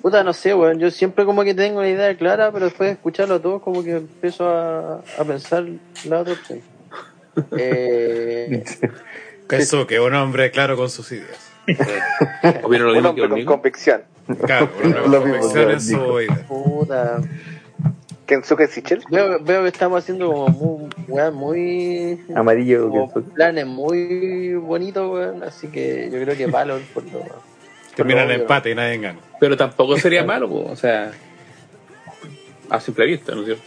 [0.02, 0.78] Puta, no sé, weón.
[0.78, 3.82] Yo siempre como que tengo una idea clara, pero después de escucharlo a todos, como
[3.82, 5.64] que empiezo a, a pensar
[6.04, 6.60] la otra opción.
[7.58, 8.64] Eh,
[9.46, 11.45] que un hombre claro con sus ideas.
[12.62, 13.52] Opino lo mismo que hombre con conmigo.
[13.52, 14.02] convicción.
[14.44, 16.20] Claro, mismo, convicción en digo.
[16.20, 17.20] su puta.
[18.26, 19.04] Kensuke Sichel.
[19.10, 22.88] Veo, veo que estamos haciendo como muy, weón, muy Amarillo.
[22.88, 25.42] como planes muy bonitos, weón.
[25.44, 27.20] Así que yo creo que Valor por lo
[27.94, 28.40] Termina en obvio.
[28.42, 29.18] empate y nadie gana.
[29.40, 31.12] Pero tampoco sería malo, po, o sea,
[32.68, 33.64] a simple vista, ¿no es cierto?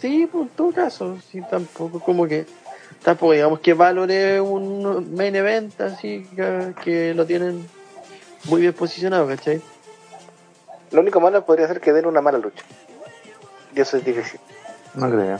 [0.00, 2.46] Sí, pues en todo caso, sí, tampoco como que
[3.02, 7.66] tampoco digamos que Valor es un main event así que, que lo tienen
[8.44, 9.60] muy bien posicionado, ¿cachai?
[10.90, 12.64] Lo único malo podría ser que den una mala lucha.
[13.74, 14.40] Y eso es difícil.
[14.94, 15.38] No creo.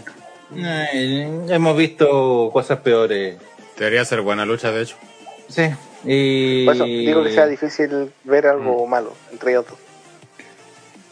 [0.56, 3.36] Eh, hemos visto cosas peores.
[3.78, 4.96] Debería ser buena lucha, de hecho.
[5.48, 5.70] Sí.
[6.04, 6.64] Y...
[6.66, 9.66] Por eso digo que sea difícil ver algo malo entre ellos.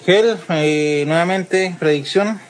[0.04, 2.40] Gel, eh, nuevamente, predicción.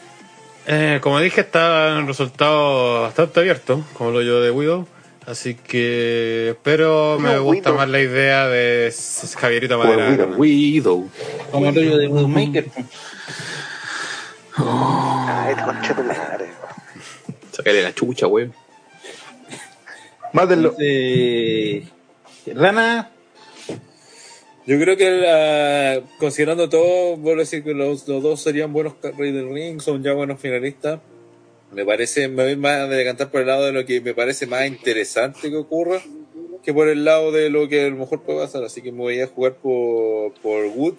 [0.67, 4.87] Eh, como dije, está un resultado bastante abierto, como lo yo de Widow.
[5.27, 6.57] Así que.
[6.63, 7.75] Pero me No, gusta Widow.
[7.77, 8.93] más la idea de
[9.37, 10.25] Javierito Por Madera.
[10.27, 10.39] Widow.
[10.39, 11.11] Widow.
[11.51, 12.67] Como el rollo de Widowmaker.
[14.57, 16.47] Ay, este concheto de madre.
[17.53, 18.53] Sácale la chucha, weón.
[20.33, 20.75] Mátenlo.
[22.55, 23.11] Rana,
[24.67, 29.35] Yo creo que la- considerando todo, vuelvo a decir que los, dos serían buenos reyes
[29.35, 31.01] del ring, son ya buenos finalistas.
[31.73, 34.47] Me parece, me voy más a decantar por el lado de lo que me parece
[34.47, 36.01] más interesante que ocurra
[36.67, 38.65] que por el lado de lo que a lo mejor puede pasar.
[38.65, 40.95] Así que me voy a jugar por, por Wood,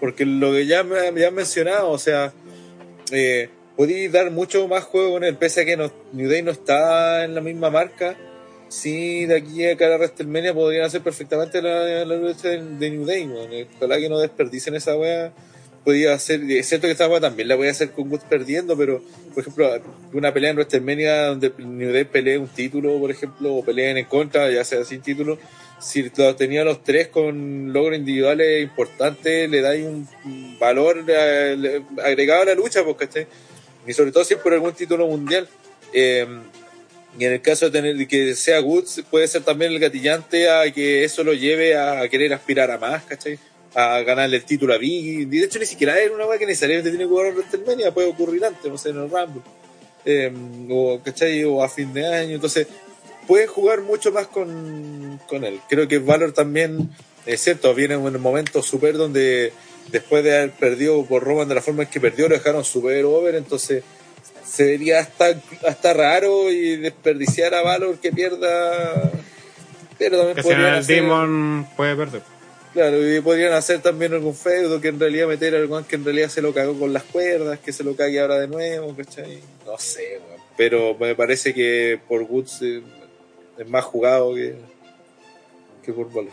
[0.00, 2.32] porque lo que ya me han mencionado, o sea,
[3.12, 6.50] eh, podéis dar mucho más juego con él, pese a que no, New Day no
[6.50, 8.16] está en la misma marca.
[8.72, 13.30] Sí, de aquí a cara a WrestleMania podrían hacer perfectamente la, lucha de, New Day.
[13.76, 15.30] Ojalá que no desperdicen esa wea.
[15.84, 18.74] Podía hacer, es cierto que esta wea también la voy a hacer con Woods perdiendo,
[18.74, 19.02] pero
[19.34, 19.68] por ejemplo,
[20.14, 24.06] una pelea en WrestleMania donde New Day pelee un título, por ejemplo, o peleen en
[24.06, 25.38] contra, ya sea sin título,
[25.78, 30.08] si los tenía los tres con logros individuales importantes, le dais un
[30.58, 31.04] valor
[32.02, 33.26] agregado a la lucha, porque
[33.86, 35.46] y sobre todo si es por algún título mundial.
[35.92, 36.26] Eh,
[37.18, 40.70] y en el caso de tener que sea Woods, puede ser también el gatillante a
[40.72, 43.38] que eso lo lleve a querer aspirar a más, ¿cachai?
[43.74, 45.26] A ganarle el título a Biggie.
[45.26, 48.08] De hecho, ni siquiera es una weá que necesariamente tiene que jugar en WrestleMania, puede
[48.08, 49.42] ocurrir antes, no sé, en el Rumble.
[50.04, 50.32] Eh,
[50.70, 51.44] o, ¿cachai?
[51.44, 52.34] O a fin de año.
[52.34, 52.66] Entonces,
[53.26, 55.60] pueden jugar mucho más con, con él.
[55.68, 56.90] Creo que Valor también,
[57.26, 59.52] es cierto, viene en un momento súper donde
[59.90, 63.04] después de haber perdido por Roman de la forma en que perdió, lo dejaron súper
[63.04, 63.82] over, entonces
[64.52, 65.34] se vería hasta,
[65.66, 69.10] hasta raro y desperdiciar a Valor que pierda.
[69.98, 72.22] Pero también Que si no podrían el hacer, Demon puede perder.
[72.74, 76.28] claro, y podrían hacer también algún feudo que en realidad meter al que en realidad
[76.28, 79.40] se lo cagó con las cuerdas, que se lo cague ahora de nuevo, ¿cachai?
[79.64, 80.40] No sé, weón.
[80.56, 84.56] Pero me parece que por Woods es más jugado que,
[85.84, 86.32] que por Valor.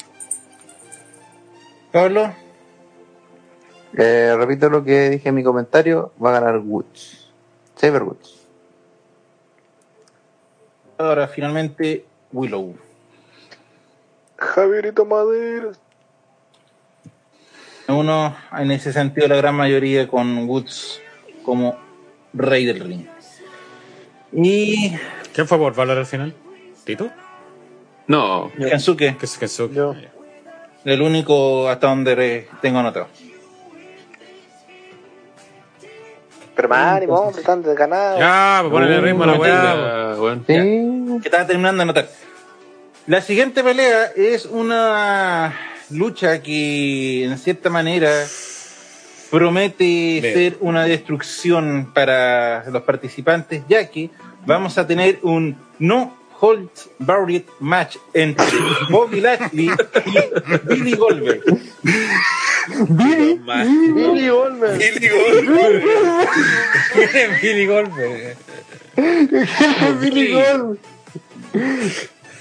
[1.91, 2.34] Pablo,
[3.98, 6.12] Eh, repito lo que dije en mi comentario.
[6.24, 7.19] Va a ganar Woods.
[7.82, 8.36] Woods.
[10.98, 12.76] ahora finalmente Willow.
[14.38, 15.72] Javierito Madera.
[17.88, 21.02] Uno, en ese sentido, la gran mayoría con Woods
[21.44, 21.78] como
[22.34, 23.06] rey del ring.
[24.32, 24.92] Y
[25.34, 26.36] ¿Quién fue por Valor al final?
[26.84, 27.10] ¿Tito?
[28.08, 29.74] No, Kensuke, ¿Qué es Kensuke?
[29.74, 29.96] Yo.
[30.86, 33.08] el único hasta donde tengo anotado.
[36.60, 37.31] Pero más ánimo,
[37.64, 38.19] desganados.
[38.19, 40.15] Ya, pues ponen el ritmo a la Uh, weá.
[40.19, 40.44] weón.
[40.45, 40.53] Sí.
[41.22, 42.10] que estaba terminando de anotar.
[43.07, 45.56] La siguiente pelea es una
[45.90, 48.11] lucha que en cierta manera
[49.31, 50.34] promete Bien.
[50.34, 54.10] ser una destrucción para los participantes, ya que
[54.45, 58.45] vamos a tener un no holds barred match entre
[58.90, 59.69] Bobby Lashley
[60.06, 61.41] y Billy Goldberg.
[62.90, 63.40] Billy
[63.94, 64.78] Billy Goldberg.
[64.78, 65.84] Billy Goldberg.
[66.94, 68.38] ¿Quién es Billy Goldberg?
[70.02, 70.80] Billy Gold.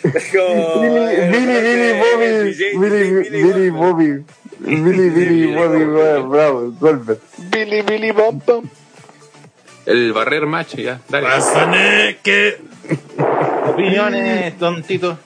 [0.03, 0.53] Es Billy,
[2.79, 3.71] Billy, Billy, Bobby.
[3.71, 3.73] Billy, Billy, Goldberg.
[3.73, 4.25] Bobby.
[4.61, 5.85] Billy, Billy, Bobby,
[6.29, 7.21] bravo, Goldberg.
[7.51, 8.71] Billy, Billy, Bam.
[9.87, 12.19] El barrer match, ya, dale.
[12.23, 12.59] Que.
[13.67, 15.19] Opiniones, don Tito.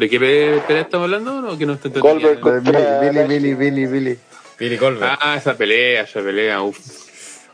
[0.00, 1.42] ¿De qué pe- pelea estamos hablando?
[1.42, 2.08] No, que no entendiendo.
[2.08, 4.18] Goldberg con- Billy, Billy, Billy, Billy, Billy.
[4.58, 5.18] Billy Goldberg.
[5.20, 6.78] Ah, esa pelea, esa pelea, uff.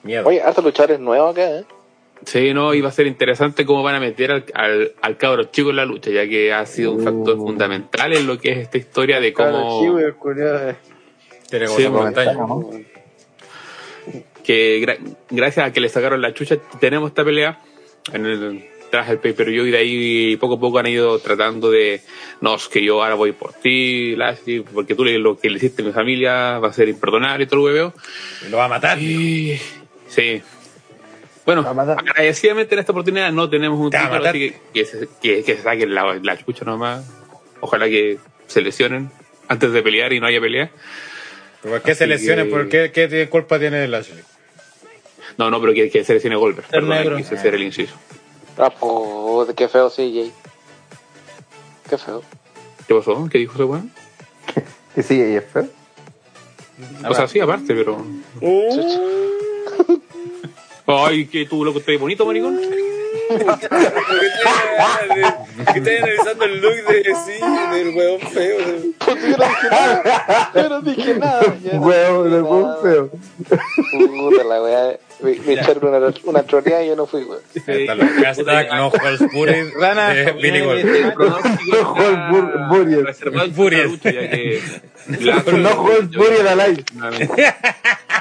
[0.05, 0.27] Miedo.
[0.29, 1.65] Oye, hartos luchadores nuevos acá, ¿eh?
[2.25, 5.71] Sí, no, iba a ser interesante cómo van a meter al, al, al cabro chico
[5.71, 8.79] en la lucha, ya que ha sido un factor fundamental en lo que es esta
[8.79, 9.81] historia de cómo.
[11.51, 12.33] Tiene como Sí, su pantalla.
[12.35, 12.71] ¿no?
[14.45, 14.99] que gra-
[15.31, 17.61] gracias a que le sacaron la chucha tenemos esta pelea
[18.13, 22.01] en el tras el pay-per-view y de ahí poco a poco han ido tratando de,
[22.41, 25.57] no, es que yo ahora voy por ti, Lashley, porque tú le- lo que le
[25.57, 27.95] hiciste a mi familia va a ser imperdonable y todo el hueveo.
[28.47, 28.99] Y lo va a matar.
[29.01, 29.61] Y,
[30.09, 30.41] sí.
[31.45, 35.57] Bueno, agradecidamente en esta oportunidad no tenemos un título, así que, que, se, que, que
[35.57, 37.05] se saquen la, la chucha nomás.
[37.61, 39.11] Ojalá que se lesionen
[39.49, 40.71] antes de pelear y no haya pelea.
[41.63, 44.23] ¿Por qué se Así que- ¿Por qué, culpa tiene Lashley?
[45.39, 46.67] No, no, pero que, que se lesione Goldberg.
[46.69, 47.95] Perdón, quise hacer el inciso.
[48.59, 50.33] Ah, puta, qué feo, sí, Jay.
[51.89, 52.23] Qué feo.
[52.89, 53.29] ¿Qué pasó?
[53.31, 53.93] ¿Qué dijo ese weón?
[54.95, 55.67] Que sí, y es feo.
[57.09, 58.05] O sea, sí, aparte, pero.
[60.87, 62.57] Ay, que tú loco estás bonito, maricón.
[63.29, 63.93] ¿Por qué estás
[66.01, 67.41] analizando el look de sí,
[67.73, 68.59] del huevón feo?
[69.05, 70.51] Pues yo no dije nada.
[70.55, 71.57] Yo no dije nada.
[71.63, 72.83] yo no Huevo, dije de buen nada.
[72.83, 73.11] feo.
[74.07, 74.99] Puta la weá.
[75.21, 77.41] Me, me echaron una, una troleada y yo no fui, weón.
[77.67, 77.89] El
[78.25, 78.91] hashtag no
[79.33, 80.15] Buried Rana,
[81.15, 83.01] pronóstico No, Buried.
[83.01, 83.79] reservado Buried.
[83.79, 84.61] para lucha, ya que.
[85.57, 86.85] No Hulk Buried alive.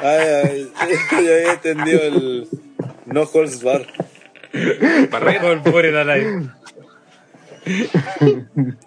[0.01, 2.47] Ay, ay, yo había entendido el
[3.05, 3.87] no holds bar.
[5.09, 5.41] Barrera.
[5.41, 6.49] Halls Buried alive.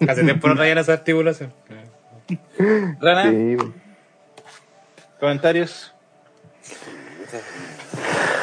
[0.08, 1.52] Hace tiempo no traían esa articulación.
[3.00, 3.56] Rana, Sí,
[5.18, 5.92] comentarios.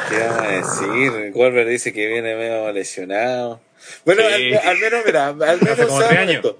[0.08, 1.32] ¿Qué van a decir?
[1.32, 3.60] Goldberg dice que viene medio lesionado.
[4.04, 4.54] Bueno, Sí.
[4.54, 6.54] al, al menos, mira, al menos Hace como seamos tres años.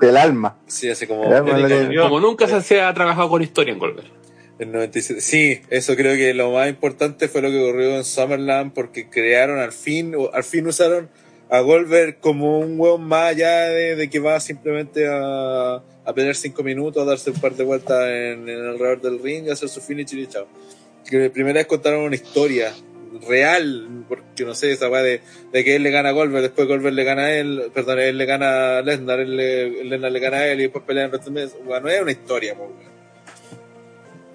[0.00, 0.56] del alma.
[0.66, 4.08] Sí, hace como Como nunca se, se ha trabajado con historia en Goldberg.
[4.58, 5.20] el 97.
[5.20, 9.58] Sí, eso creo que lo más importante fue lo que ocurrió en Summerland porque crearon
[9.58, 11.08] al fin, o al fin usaron
[11.48, 16.36] a Goldberg como un hueón más allá de, de que va simplemente a, a pelear
[16.36, 19.68] cinco minutos, a darse un par de vueltas en, en alrededor del ring, a hacer
[19.68, 20.46] su finish y chao.
[21.08, 22.72] Que la primera vez contaron una historia
[23.28, 25.20] real, porque no sé, esa weá de,
[25.52, 28.18] de que él le gana a Goldberg, después Goldberg le gana a él, perdón, él
[28.18, 31.12] le gana a Lesnar, él le, Lesnar le gana a él y después pelean en
[31.12, 31.54] WrestleMania.
[31.64, 32.72] Bueno, no es una historia, po.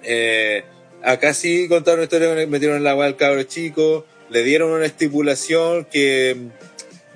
[0.02, 0.64] Eh,
[1.02, 4.86] acá sí contaron una historia, metieron en la weá al cabro chico, le dieron una
[4.86, 6.36] estipulación que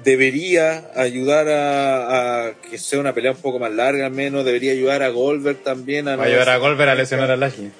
[0.02, 4.72] debería ayudar a, a que sea una pelea un poco más larga al menos, debería
[4.72, 7.70] ayudar a Goldberg también a Va a no ayudar a Goldberg a lesionar a Lashley.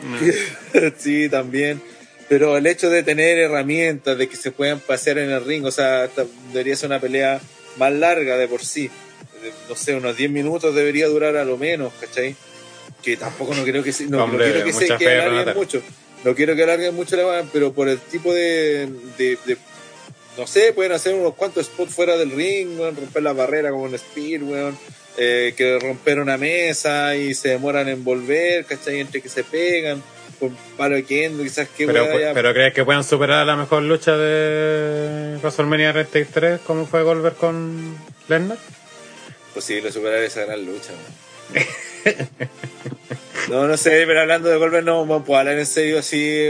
[0.98, 1.80] sí, también.
[2.28, 5.70] Pero el hecho de tener herramientas, de que se puedan pasear en el ring, o
[5.70, 6.08] sea,
[6.52, 7.40] debería ser una pelea
[7.76, 8.90] más larga de por sí.
[9.42, 12.34] De- No sé, unos 10 minutos debería durar a lo menos, ¿cachai?
[13.02, 15.82] Que tampoco no creo que se, no, no Hombre, quiero que se que alarguen mucho.
[16.24, 19.56] No quiero que alarguen mucho la pero por el tipo de, de, de-
[20.36, 23.84] no sé, pueden hacer unos cuantos spots fuera del ring, weón, romper la barrera como
[23.84, 24.76] un spear, weón,
[25.16, 29.00] eh, que romper una mesa y se demoran en volver, ¿cachai?
[29.00, 30.02] Entre que se pegan,
[30.38, 34.16] con palo de kendo, quizás qué Pero, pero ¿crees que puedan superar la mejor lucha
[34.16, 37.96] de WrestleMania 33 como fue Goldberg con
[38.28, 38.58] Lesnar?
[39.56, 40.92] posible superar esa gran lucha.
[43.50, 46.48] No, no sé, pero hablando de Goldberg no, no puedo hablar en serio así.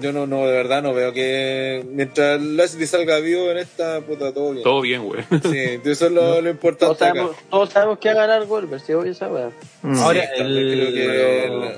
[0.00, 4.32] Yo no, no, de verdad no veo que mientras Lashley salga vivo en esta puta
[4.32, 4.64] todo bien.
[4.64, 5.22] Todo bien, güey.
[5.42, 7.26] Sí, eso es lo, lo Todos importante acá.
[7.50, 9.50] todos sabemos que va a ganar Goldberg, si obvio esa weá.
[9.82, 9.98] Mm.
[9.98, 11.74] Ahora, Sí, el- creo que, el-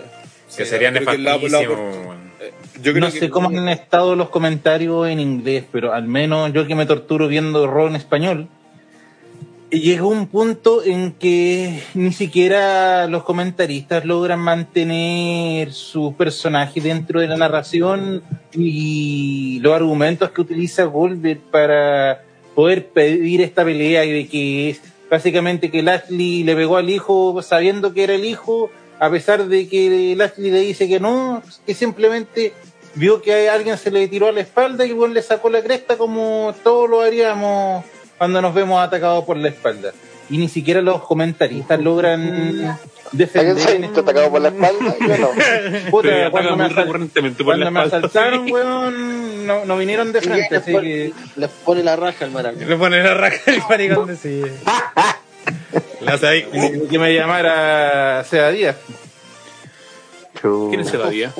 [0.48, 2.14] sí, sería creo que la- la- nefastísimo.
[2.40, 6.06] eh, yo creo no que- sé cómo han estado los comentarios en inglés, pero al
[6.06, 8.48] menos yo que me torturo viendo Raw en español,
[9.80, 17.28] llegó un punto en que ni siquiera los comentaristas logran mantener su personaje dentro de
[17.28, 18.22] la narración
[18.52, 22.22] y los argumentos que utiliza Goldberg para
[22.54, 27.40] poder pedir esta pelea y de que es básicamente que Lashley le pegó al hijo
[27.40, 28.70] sabiendo que era el hijo,
[29.00, 32.52] a pesar de que Lashley le dice que no, que simplemente
[32.94, 36.54] vio que alguien se le tiró a la espalda y le sacó la cresta como
[36.62, 37.86] todos lo haríamos
[38.22, 39.92] cuando nos vemos atacados por la espalda.
[40.30, 42.78] Y ni siquiera los comentaristas logran ¿Alguien
[43.10, 43.58] defender.
[43.58, 44.94] se ha visto atacado por la espalda?
[45.00, 45.30] Yo no.
[45.90, 50.20] Puta, cuando me, asal- recurrentemente por la cuando me asaltaron, weón, no, no vinieron de
[50.20, 51.12] frente, les, así pone, que...
[51.34, 52.60] les pone la raja al maraco.
[52.60, 54.42] Le pone la raja el maricón de sí.
[56.22, 56.46] Ahí.
[56.88, 58.76] que me llamara Sea Díaz.
[60.42, 61.32] ¿Quién es cebadilla?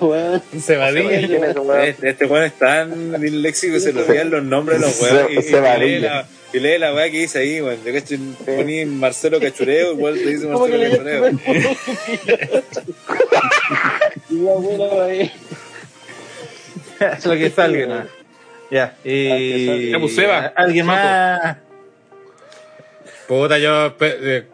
[0.00, 0.42] Weón.
[0.52, 1.08] ¿Un cebadilla?
[1.26, 1.80] ¿Quién es ese weón?
[1.82, 5.46] Este, este weón es tan disléxico que se le olvidan los nombres de los weones.
[5.50, 7.78] Y, y- lee la, y lee la weá que dice ahí, weón.
[7.84, 11.30] Yo cacho, poní Marcelo Cachureo, igual te dice ¿Cómo que Marcelo Cachureo.
[14.30, 15.32] Y la abuela ahí.
[17.18, 18.04] Es lo que salga, ¿no?
[18.70, 19.92] Ya, y...
[19.96, 20.18] Pues.
[20.54, 21.56] ¿Alguien más?
[23.26, 24.46] Puta, yo eh,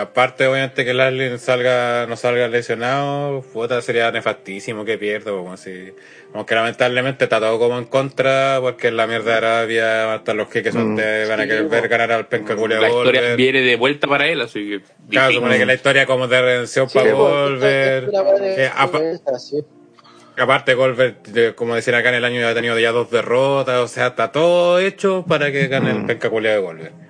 [0.00, 5.92] aparte obviamente que Lashley salga, no salga lesionado, puta, sería nefastísimo que pierda, como si,
[6.32, 10.48] aunque lamentablemente está todo como en contra, porque en la mierda de Arabia hasta los
[10.48, 10.96] que son Mm.
[10.96, 14.40] de, van a querer ver ganar al penca La historia viene de vuelta para él,
[14.40, 14.80] así que.
[15.10, 18.70] Claro, supone que la historia como de redención Sí, para esta- Eh.
[20.36, 23.88] Aparte, Goldberg, como decían acá en el año, ya ha tenido ya dos derrotas, o
[23.88, 27.09] sea, está todo hecho para que gane el penca culiao de Goldberg.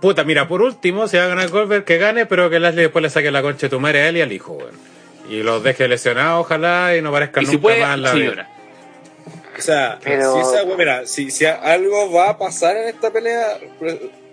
[0.00, 3.02] Puta, mira, por último, si va a ganar Goldberg, que gane, pero que Lashley después
[3.02, 4.74] le saque la concha de tu madre a él y al hijo, weón.
[5.28, 8.12] Y los deje lesionados, ojalá, y no parezcan Y nunca si puede, más en la
[8.14, 8.48] vida.
[9.58, 13.58] O sea, Pero- si esa, mira, si, si algo va a pasar en esta pelea,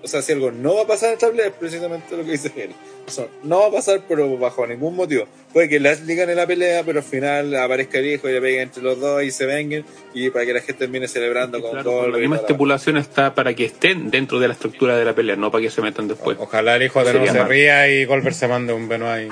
[0.06, 2.32] o sea, si algo no va a pasar en esta pelea, es precisamente lo que
[2.34, 2.69] dice él.
[3.07, 5.26] O sea, no va a pasar, pero bajo ningún motivo.
[5.52, 8.61] Puede que Lashley gane la pelea, pero al final aparezca el hijo y le pegue
[8.61, 9.84] entre los dos y se vengan,
[10.14, 13.56] y para que la gente termine celebrando con Claro, Goldberg la misma estipulación está para
[13.56, 16.38] que estén dentro de la estructura de la pelea, no para que se metan después.
[16.40, 17.49] Ojalá el hijo de no se mal.
[17.49, 19.32] ría y Goldberg se mande un Benoit.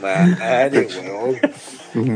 [0.00, 0.88] Madre.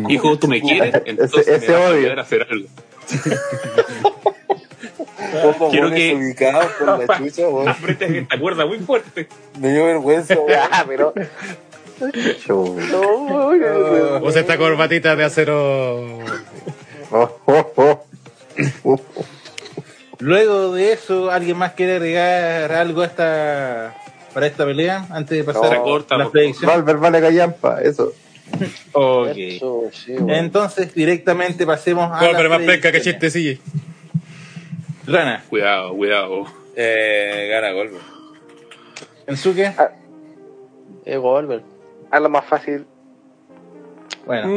[0.08, 2.18] Hijo, tú me quieres, entonces ese me vas odio.
[2.18, 2.68] a hacer algo.
[5.70, 7.74] Quiero que- ubicados por la chucha, weón.
[7.88, 9.28] Esta cuerda muy fuerte.
[9.58, 10.58] Me dio vergüenza, weón.
[10.70, 11.12] Ah, pero.
[12.48, 13.60] No, uy.
[14.22, 16.18] Usa esta corbatita de acero.
[20.20, 23.96] Luego de eso, ¿alguien más quiere agregar algo a esta,
[24.34, 26.76] para esta pelea antes de pasar No, a corta, por predicciones?
[26.76, 28.12] Valver vale callampa, eso.
[28.92, 29.28] Ok.
[29.36, 30.14] Eso, sí.
[30.28, 32.18] Entonces, directamente pasemos a.
[32.20, 33.60] Goldberg las más penca que chiste, sí.
[35.08, 36.44] Rana, Cuidado, cuidado.
[36.76, 38.02] Eh, gana Goldberg.
[39.26, 39.72] Ensuke.
[41.04, 41.62] Es Goldberg.
[42.10, 42.86] A lo más fácil.
[44.26, 44.48] Bueno,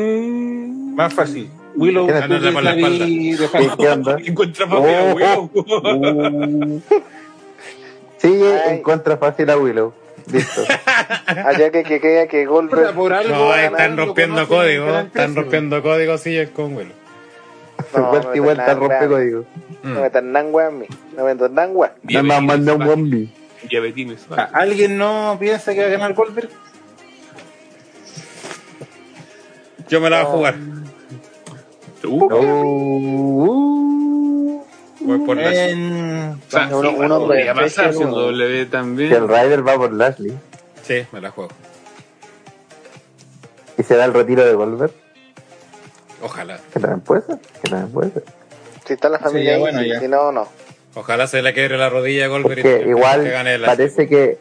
[0.96, 1.50] más fácil.
[1.76, 2.76] Willow, la espalda.
[3.08, 3.78] y de ¿Qué, Fantasma.
[3.78, 4.18] qué onda?
[4.26, 5.50] Encuentra Oh, familia, oh,
[8.24, 8.76] Ay.
[8.76, 9.94] en contra fácil a Willow.
[10.32, 10.62] Listo.
[11.28, 12.94] Allá que, que queda que Goldberg.
[12.96, 17.01] No, están rompiendo gran Están rompiendo códigos, sí, con Willow.
[17.98, 19.46] No, vuelta y me vuelta rompe código.
[19.84, 20.86] No metan nangua en mí.
[21.18, 21.94] No metan nangua.
[22.04, 23.34] Nada más un bombi.
[23.70, 24.26] Diabetines.
[24.32, 26.50] Ah, ¿Alguien no piensa que va a ganar Goldberg?
[29.90, 30.56] Yo me la voy a jugar.
[32.04, 32.42] Uh, Oh,
[33.46, 34.66] uh.
[35.02, 35.52] Voy por la.
[35.70, 36.32] En...
[36.32, 38.10] o sea, Uno- sí, uno podría pasar uno.
[38.12, 39.28] W Si el también.
[39.28, 40.34] Ryder va por Lashley
[40.84, 41.52] Sí, me la juego.
[43.78, 44.94] y se da el retiro de Goldberg,
[46.22, 46.60] Ojalá.
[46.74, 48.24] que también puede ser, que también puede ser.
[48.86, 49.90] Si está la familia ya, ahí, bueno, sí.
[49.90, 50.00] ya.
[50.00, 50.48] si no, no.
[50.96, 54.08] Ojalá se le quiebre la rodilla a Goldberg Porque y igual que gane la- parece
[54.10, 54.40] que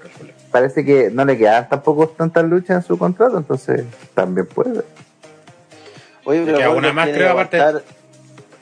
[0.50, 3.84] parece que no le quedan tampoco tantas luchas en su contrato, entonces
[4.14, 4.84] también puede ser.
[6.24, 7.60] Oye, pero una más, tiene creo, que aparte.
[7.60, 7.82] aguantar-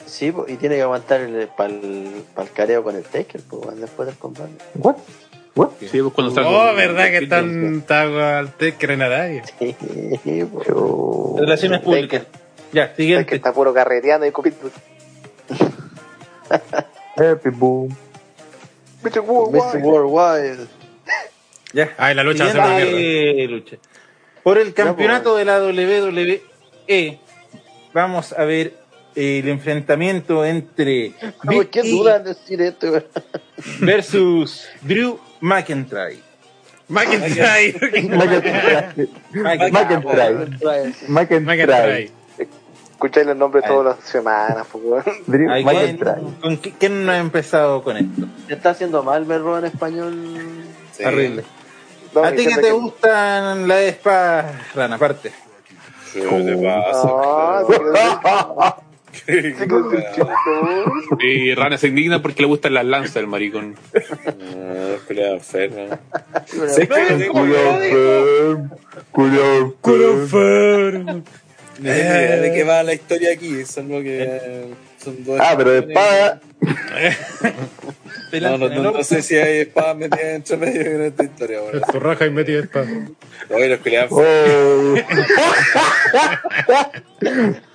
[0.06, 1.20] Sí, y tiene que aguantar
[1.56, 2.24] para el,
[2.54, 4.52] careo con el Taker, pues, después del combate.
[4.74, 4.96] What?
[5.54, 5.68] What?
[5.80, 8.02] Sí, pues cuando Oh, verdad que están está
[8.38, 9.42] al Taker en Arabia.
[9.58, 9.76] Sí.
[10.66, 12.22] Yo- Relaciones públicas.
[12.72, 13.36] Ya, Es que siguiente.
[13.36, 14.70] está puro carreteando y cupito.
[17.16, 17.88] Happy boom.
[19.02, 19.10] Mr.
[19.10, 19.20] Mr.
[19.20, 19.82] Worldwide.
[19.82, 20.66] Worldwide.
[21.72, 21.90] Ya.
[21.98, 22.90] Ay, la lucha va a ser una mierda.
[22.90, 23.76] Siguiente lucha.
[24.42, 27.18] Por el campeonato de la WWE,
[27.92, 28.74] vamos a ver
[29.14, 31.12] el enfrentamiento entre
[31.44, 33.02] ¿Por Big qué E dudas en decir esto,
[33.80, 36.18] versus Drew McIntyre.
[36.88, 37.74] McIntyre.
[38.08, 39.08] McIntyre.
[39.68, 41.40] McIntyre.
[41.40, 42.10] McIntyre.
[42.98, 45.04] Escucháis los nombres todas las semanas, pues,
[45.48, 45.64] Ay.
[45.64, 45.98] ¿quién,
[46.40, 48.26] con qui- quién no ha empezado con esto?
[48.48, 50.16] Se está haciendo mal verlo en español.
[50.92, 51.04] Sí.
[51.04, 51.44] Horrible.
[52.12, 55.30] No, ¿A ti que te que- gustan las espadas, Rana, aparte?
[61.20, 63.76] Y Rana se indigna porque le gustan las lanzas del maricón.
[63.94, 64.96] Ah.
[65.40, 68.68] Sí, pero-
[69.12, 71.22] Culiao enfermo.
[71.80, 74.66] Idea de qué va la historia aquí, salvo que eh,
[75.02, 75.38] son dos.
[75.40, 76.40] Ah, pero de espada.
[78.30, 81.80] No, no, no, no sé si hay espadas metidas entre medio en esta historia, bueno.
[81.90, 82.86] Tu raja y metí espada.
[83.48, 84.94] Oye, los pelean Oh.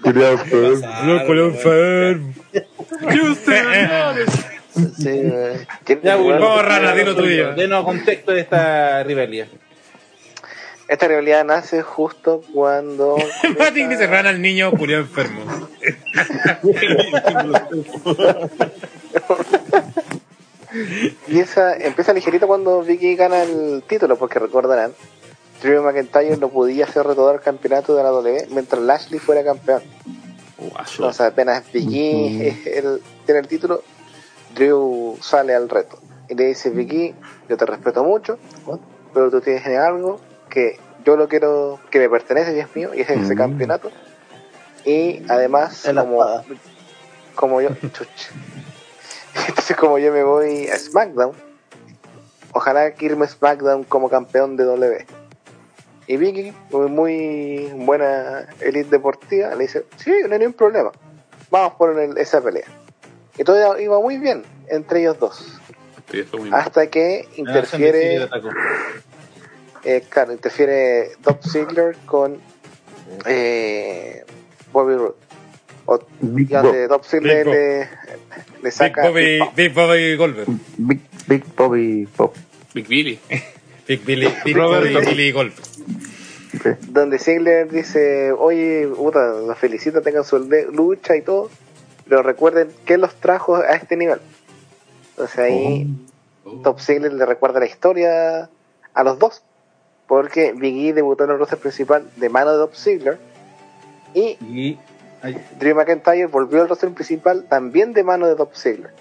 [0.03, 1.03] Culiao enfermo.
[1.05, 2.33] Loco, lo enfermo.
[4.97, 5.65] sí, weón.
[5.85, 6.39] ¿Quién- Ya, weón?
[6.39, 7.53] Vamos, Rana, dilo tuyo.
[7.55, 9.47] Denos contexto de esta rivalidad.
[10.87, 13.15] Esta rivalidad nace justo cuando.
[13.59, 15.41] Mati dice rana al niño culiao enfermo.
[20.73, 24.93] empieza, empieza ligerito cuando Vicky gana el título, porque recordarán,
[25.61, 29.81] Drew McIntyre no podía hacer retomar el campeonato de la W mientras Lashley fuera campeón.
[30.99, 33.83] O sea, apenas Vicky el- tiene el título,
[34.55, 35.99] Drew sale al reto.
[36.29, 37.13] Y le dice, Vicky,
[37.49, 38.37] yo te respeto mucho,
[39.13, 40.19] pero tú tienes algo
[40.53, 43.37] que yo lo quiero, que me pertenece y es mío, y es ese Mm.
[43.37, 43.91] campeonato.
[44.85, 46.43] Y además, En como,
[47.35, 47.69] como yo,
[49.47, 51.33] entonces como yo me voy a SmackDown,
[52.53, 55.05] ojalá que irme a SmackDown como campeón de W.
[56.05, 60.91] Y Vicky, muy, buena elite deportiva, le dice, sí, no hay ningún problema,
[61.49, 62.67] vamos por el- esa pelea.
[63.37, 65.59] Y todo iba muy bien entre ellos dos,
[66.51, 68.29] hasta que interfiere,
[69.83, 72.39] eh, claro, interfiere Dolph Ziggler con
[73.25, 74.23] eh,
[74.71, 75.15] Bobby Roode.
[75.85, 77.53] O, Big, donde Bob, Dolph Ziggler Big Bob.
[77.53, 77.89] le, le
[78.61, 80.47] Big saca Bobby, Big Bobby Goldberg.
[80.77, 82.35] Big, Big Bobby Pop.
[82.73, 83.19] Big Billy.
[83.87, 85.65] Big Billy, Big Robert Bobby Billy Goldberg.
[85.65, 86.69] Sí.
[86.87, 90.37] donde Ziggler dice, oye, puta, los felicito, tengan su
[90.71, 91.49] lucha y todo,
[92.07, 94.19] pero recuerden que los trajo a este nivel.
[95.09, 95.87] Entonces ahí
[96.63, 98.49] Top Ziggler le recuerda la historia
[98.93, 99.43] a los dos,
[100.21, 103.17] porque Big E debutó en el roster principal de mano de Top Ziggler
[104.13, 104.79] y Y
[105.23, 108.91] ay, Drew McIntyre volvió al roster principal también de mano de Top Ziggler.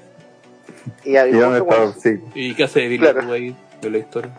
[1.05, 2.20] Y ¿Y avisó dónde que está cuando- sí.
[2.34, 3.30] ¿Y qué hace Billy Claro.
[3.32, 4.30] Ahí de la historia?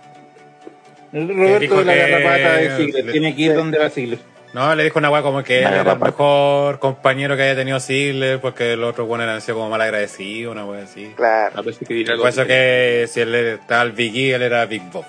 [1.13, 4.19] el Roberto de la garrapata de Ziggler le- tiene que ir donde va Ziggler.
[4.53, 7.79] No, le dijo una weá como que él era el mejor compañero que haya tenido
[7.79, 11.11] Ziggler, porque el otro bueno eran sido como mal agradecido, una weá así.
[11.15, 11.57] Claro.
[11.57, 14.41] A veces que dirá algo Por eso que si él estaba el Big E, él
[14.43, 15.05] era Big Bob.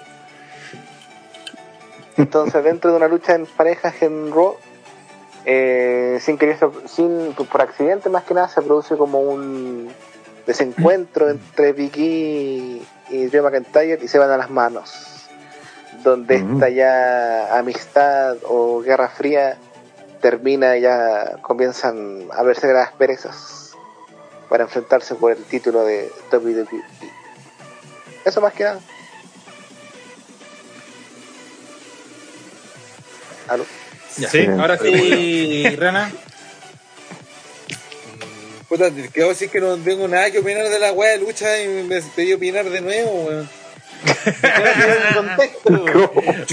[2.17, 4.57] Entonces, dentro de una lucha en parejas en Raw,
[5.45, 9.91] eh, sin querer, sin, por accidente más que nada, se produce como un
[10.47, 15.29] desencuentro entre Vicky y Drew McIntyre y se van a las manos.
[16.03, 16.55] Donde Mm.
[16.55, 19.57] esta ya amistad o guerra fría
[20.21, 23.73] termina y ya comienzan a verse las perezas
[24.49, 26.83] para enfrentarse por el título de WWE.
[28.25, 28.81] Eso más que nada.
[33.49, 33.67] ¿Aló?
[34.11, 36.11] Sí, Ahora sí, Rana.
[38.69, 41.61] Puta, te quiero decir que no tengo nada que opinar de la weá de lucha
[41.63, 43.49] y me pedí opinar de nuevo, weón.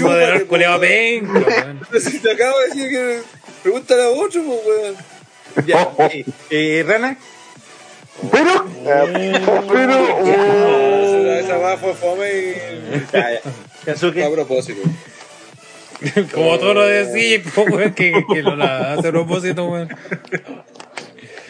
[0.00, 1.80] Joder, el culeado penca, weón.
[2.00, 3.22] Si te acabo de decir que
[3.62, 4.96] pregúntale a otro, pues, weón.
[5.66, 7.16] Ya, eh, eh, Rana.
[8.30, 8.66] Pero,
[9.68, 10.18] pero,
[11.38, 12.54] Esa- fue fome y.
[13.12, 14.26] Ya, ya.
[14.26, 14.80] A propósito.
[16.34, 19.88] Como tú lo decís, weón, que, que la hace a propósito, weón.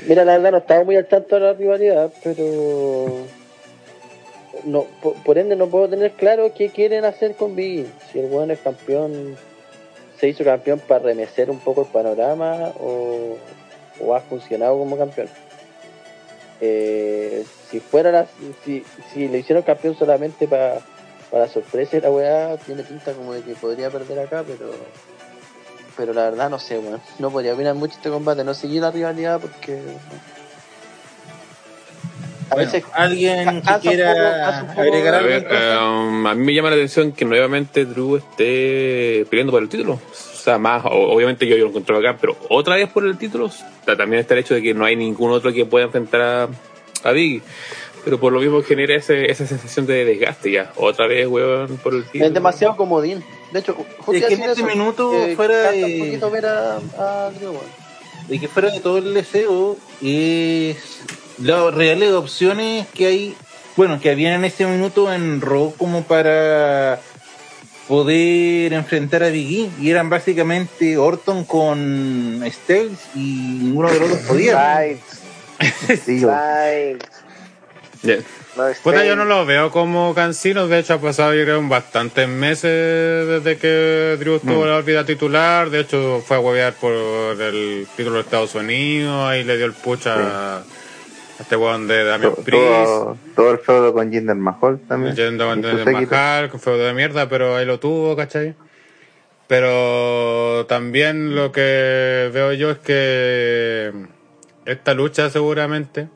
[0.06, 3.26] Mira, la verdad no estaba muy al tanto de la rivalidad, pero
[4.64, 7.86] no, por, por ende no puedo tener claro qué quieren hacer con Biggie.
[8.10, 9.36] Si el weón es campeón,
[10.18, 13.36] se hizo campeón para remecer un poco el panorama o,
[14.00, 15.28] o ha funcionado como campeón.
[16.60, 18.26] Eh, si fuera la,
[18.64, 20.80] si, si le hicieron campeón solamente para
[21.32, 24.70] para sorpresa la weá, tiene pinta como de que podría perder acá, pero
[25.96, 27.00] pero la verdad no sé, weón.
[27.18, 29.80] No podría opinar mucho este combate, no seguí la rivalidad porque
[32.50, 34.12] a Bueno, veces alguien que quiera
[34.66, 35.28] poco, agregar A algo.
[35.28, 35.78] ver, entonces?
[35.80, 39.94] um, a mí me llama la atención que nuevamente Drew esté peleando por el título.
[40.12, 40.14] O
[40.44, 43.50] sea, más, o- obviamente yo, yo lo encontré acá, pero otra vez por el título.
[43.86, 46.48] Ta- También está el hecho de que no hay ningún otro que pueda enfrentar a,
[47.04, 47.42] a Biggie.
[48.04, 50.72] Pero por lo mismo genera ese, esa sensación de desgaste ya.
[50.76, 52.26] Otra vez, weón, por el título.
[52.26, 53.22] es demasiado comodín.
[53.52, 56.46] De hecho, justo Es que en este eso, minuto que fuera de- un poquito ver
[56.46, 57.30] a, a
[58.28, 60.76] de que fuera de todo el deseo es
[61.38, 63.36] las reales opciones que hay,
[63.76, 67.00] bueno, que habían en este minuto en Raw como para
[67.88, 74.08] poder enfrentar a Big E y eran básicamente Orton con Styles y ninguno de los
[74.10, 74.76] dos podía.
[75.58, 76.20] Styles, sí,
[78.02, 78.14] no
[78.54, 79.06] Puta, Styles.
[79.06, 80.68] yo no lo veo como cansinos.
[80.68, 85.06] De hecho, ha pasado, yo creo, bastantes meses desde que Drew estuvo en la órbita
[85.06, 85.70] titular.
[85.70, 89.28] De hecho, fue a huevear por el título de Estados Unidos.
[89.28, 90.62] Ahí le dio el push a, a
[91.38, 92.62] este weón de Damian Priest.
[92.62, 95.16] todo, todo el feudo con Jinder Mahal también.
[95.84, 96.14] Séquito.
[96.14, 98.54] Mahal, con feudo de mierda, pero ahí lo tuvo, ¿cachai?
[99.48, 103.92] Pero también lo que veo yo es que
[104.66, 106.08] esta lucha seguramente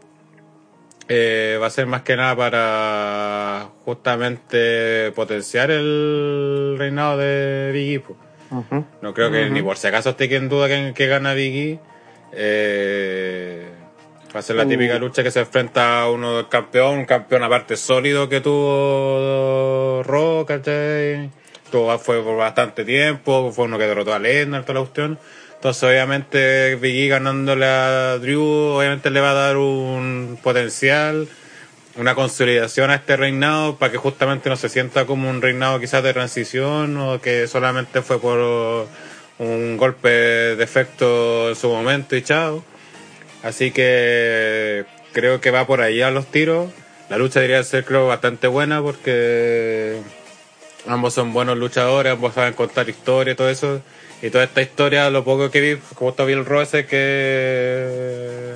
[1.09, 8.03] eh, va a ser más que nada para justamente potenciar el reinado de Biggie.
[9.01, 11.79] No creo que ni por si acaso esté en duda que, que gana Biggie.
[12.33, 13.67] Eh,
[14.35, 17.43] va a ser la típica lucha que se enfrenta a uno del campeón, un campeón
[17.43, 20.03] aparte sólido que tuvo
[20.47, 21.31] ¿cachai?
[21.71, 25.19] Tuvo, fue por bastante tiempo, fue uno que derrotó a Lesnar, toda la cuestión.
[25.67, 31.27] Entonces, obviamente, Biggie ganándole a Drew, obviamente le va a dar un potencial
[31.97, 36.05] una consolidación a este reinado para que justamente no se sienta como un reinado quizás
[36.05, 38.87] de transición o que solamente fue por
[39.41, 42.63] un golpe de efecto en su momento y chao.
[43.43, 46.71] Así que creo que va por ahí a los tiros.
[47.09, 50.01] La lucha debería ser creo bastante buena porque
[50.87, 53.83] ambos son buenos luchadores, ambos saben contar historia y todo eso.
[54.23, 58.55] Y toda esta historia, lo poco que vi, como todavía el roce que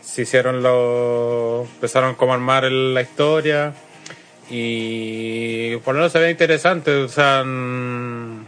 [0.00, 1.68] se hicieron los.
[1.74, 3.74] empezaron como a armar la historia.
[4.50, 7.42] Y por lo menos se ve interesante, o sea.
[7.44, 8.46] mm,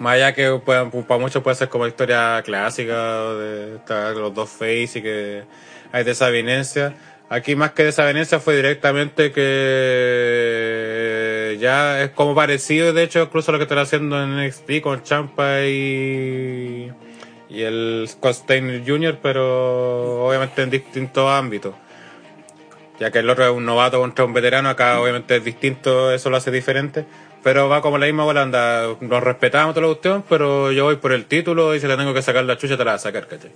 [0.00, 3.80] Más allá que puedan, para muchos puede ser como historia clásica de
[4.14, 5.42] los dos face y que
[5.92, 6.94] hay desavenencia.
[7.30, 10.78] Aquí más que desavenencia fue directamente que
[11.60, 15.60] ya es como parecido, de hecho, incluso lo que están haciendo en NXT con Champa
[15.64, 16.90] y,
[17.50, 21.74] el Scott Steiner Jr., pero obviamente en distintos ámbitos.
[22.98, 26.30] Ya que el otro es un novato contra un veterano, acá obviamente es distinto, eso
[26.30, 27.04] lo hace diferente.
[27.42, 30.96] Pero va como la misma bola, anda, nos respetamos toda la cuestión, pero yo voy
[30.96, 32.98] por el título y si le tengo que sacar la chucha te la voy a
[32.98, 33.50] sacar, ¿cachai?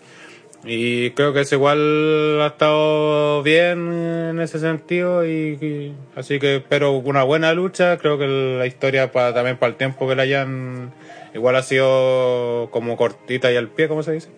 [0.64, 3.92] Y creo que es igual ha estado bien
[4.30, 9.10] en ese sentido y, y- así que espero una buena lucha, creo que la historia
[9.10, 10.92] para también para el tiempo que la hayan
[11.34, 14.28] igual ha sido como cortita y al pie, como se dice.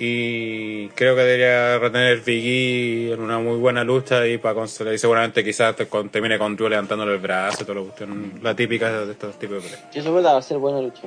[0.00, 4.94] Y creo que debería retener Big E en una muy buena lucha y para consolar.
[4.94, 8.34] Y seguramente quizás te- con- termine con Drew levantándole el brazo y toda la cuestión,
[8.40, 9.84] la típica de estos tipos de peleas.
[9.96, 11.02] Eso verdad, va a ser buena lucha.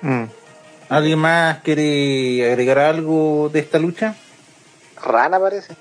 [0.00, 0.24] Mm.
[0.88, 4.14] ¿Alguien más quiere agregar algo de esta lucha?
[5.02, 5.74] Rana parece.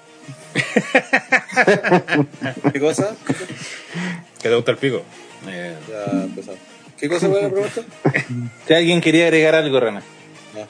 [2.74, 3.16] ¿Qué cosa?
[4.42, 5.04] ¿Qué te gusta el pico?
[5.48, 6.60] Eh, Ya empezamos.
[7.00, 7.82] ¿Qué cosa fue la pregunta?
[8.68, 10.02] Si alguien quería agregar algo, Rana.
[10.54, 10.68] No, no.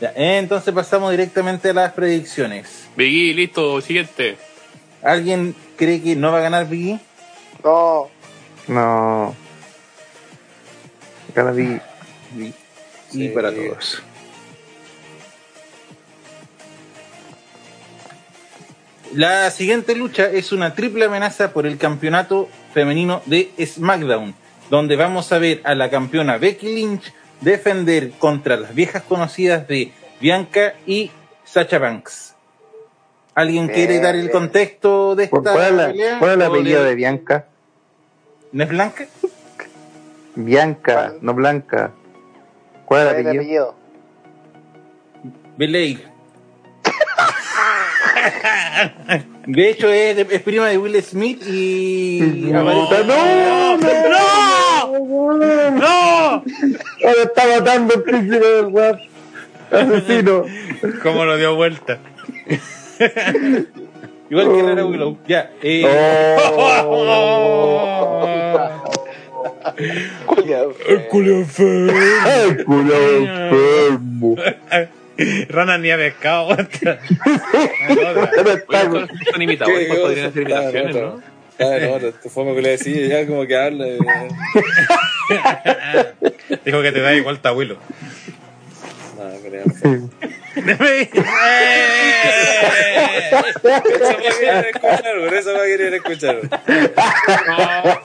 [0.00, 2.86] Ya, entonces pasamos directamente a las predicciones.
[2.96, 4.36] Biggie, listo, siguiente.
[5.02, 6.98] ¿Alguien cree que no va a ganar Biggie?
[7.62, 8.08] No.
[8.66, 9.34] No.
[11.38, 11.80] Acá la vi.
[12.36, 12.52] Y
[13.12, 13.28] Sí.
[13.28, 14.02] para todos.
[19.14, 24.34] La siguiente lucha es una triple amenaza por el campeonato femenino de SmackDown,
[24.68, 29.92] donde vamos a ver a la campeona Becky Lynch defender contra las viejas conocidas de
[30.20, 31.10] Bianca y
[31.44, 32.34] Sacha Banks.
[33.34, 34.32] ¿Alguien quiere Bien, dar el bien.
[34.32, 36.18] contexto de esta ¿Cuál es, la- pelea?
[36.18, 37.46] cuál es el ¿O apellido de Bianca?
[38.50, 39.06] ¿No es Blanca?
[40.44, 41.18] Bianca, ¿Cuál?
[41.22, 41.90] no Blanca.
[42.84, 43.42] ¿Cuál ¿Cuál el apellido?
[43.42, 43.74] apellido?
[45.56, 46.08] Belair.
[49.46, 52.20] De hecho, es, de- es prima de Will Smith y.
[52.52, 53.76] No, aparece- no, no,
[55.70, 56.42] no.
[57.04, 59.00] Ahora está matando el príncipe del rap.
[59.70, 60.44] Asesino.
[61.02, 61.98] ¿Cómo lo dio vuelta?
[64.30, 65.18] Igual que Rara Willow.
[65.26, 65.50] Ya.
[65.62, 65.84] Eh,
[66.56, 68.18] Oh.
[70.26, 70.74] Culiao.
[70.88, 71.92] El culo enfermo.
[75.48, 76.56] Rana ni ha pescado.
[79.32, 81.20] Son imitadores, ¿Qué pues podrían hacer imitaciones, Ah, ¿no?
[81.60, 83.84] Ah, no, no, tu forma que le decía, ya como que habla.
[83.88, 83.98] eh.
[86.64, 87.78] Dijo que te da igual Willow.
[89.18, 89.64] No, creo.
[93.28, 96.36] Eso va a querer escuchar, por eso va a querer escuchar.
[97.48, 98.00] Ah.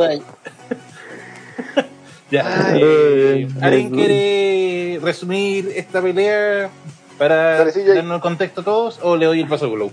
[0.00, 0.22] Ay,
[2.30, 2.74] ya.
[2.74, 6.70] Eh, ¿Alguien quiere resumir esta pelea
[7.18, 9.92] para darnos el contexto a todos o le doy el paso a Willow?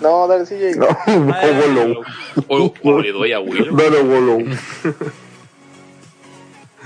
[0.00, 0.78] No, dale, CJ.
[1.06, 2.00] No, no.
[2.48, 3.76] O, o le doy a Willow.
[3.76, 4.44] No, no, Golou.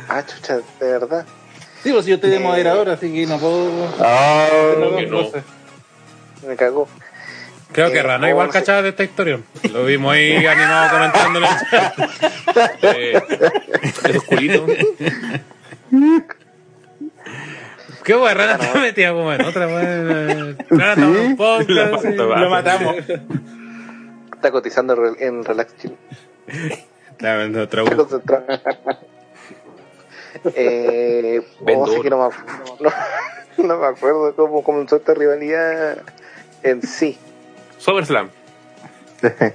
[0.09, 0.63] Ah, chucha, de
[0.93, 1.27] verdad.
[1.83, 3.71] Sí, pues yo estoy de moderador, así que no puedo.
[4.01, 4.47] Ah,
[4.79, 5.31] las que no.
[6.49, 6.89] Me cagó.
[7.73, 8.59] Creo que Eh, Rana oh, igual no sé.
[8.61, 9.41] cachaba de esta historia.
[9.73, 11.99] Lo vimos ahí animado comentando en el chat.
[12.83, 13.23] Eh,
[14.09, 14.71] esos culitos.
[18.05, 18.37] ¿Qué weón?
[18.37, 20.57] Rana está metida como en otra weón.
[20.71, 22.05] Rana un podcast.
[22.05, 22.97] Lo matamos.
[24.35, 25.97] Está cotizando en rel- en Relax Chill.
[27.11, 27.97] Está viendo otra Qué.
[30.55, 31.41] Eh,
[31.77, 32.35] oh, sí que no, me,
[32.81, 35.99] no, no me acuerdo cómo comenzó esta rivalidad
[36.63, 37.19] en sí.
[37.79, 38.31] SummerSlam.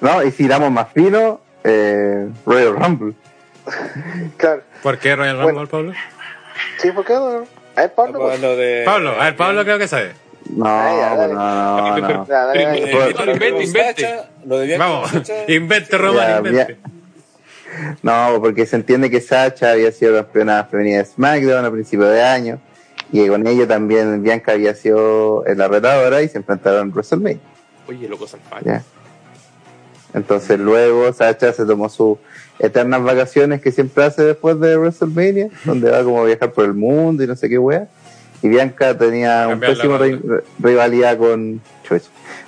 [0.00, 3.14] No, y si damos más fino, eh, Royal Rumble.
[4.36, 4.62] Claro.
[4.82, 5.68] ¿Por qué Royal Rumble, Bueno.
[5.68, 5.92] Pablo?
[6.78, 7.12] Sí, ¿por qué?
[7.14, 7.46] A
[7.76, 8.18] ver, Pablo.
[8.18, 8.32] pues.
[8.32, 8.82] Pablo de.
[8.84, 10.12] Pablo, a ver, Pablo creo que sabe.
[10.50, 11.34] No, Ay, dale.
[11.34, 12.26] no, no, no.
[12.26, 13.22] Ya, dale, dale.
[13.32, 15.10] Invente, invente, Vamos,
[15.46, 16.76] invente, Roman, Ya, invente.
[18.02, 22.22] No, porque se entiende que Sacha había sido campeona femenina de SmackDown a principios de
[22.22, 22.58] año
[23.12, 27.40] Y con ello también Bianca había sido la retadora y se enfrentaron en WrestleMania.
[27.88, 28.64] Oye, loco salvaje.
[28.64, 28.82] ¿ya?
[30.14, 32.18] Entonces luego Sacha se tomó sus
[32.58, 36.74] eternas vacaciones que siempre hace después de WrestleMania, donde va como a viajar por el
[36.74, 37.88] mundo y no sé qué wea.
[38.42, 41.60] Y Bianca tenía un pésimo ri- rivalidad con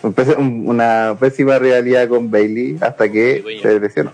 [0.03, 4.13] un una pésima rivalidad con Bailey hasta que Sí, se lesionó.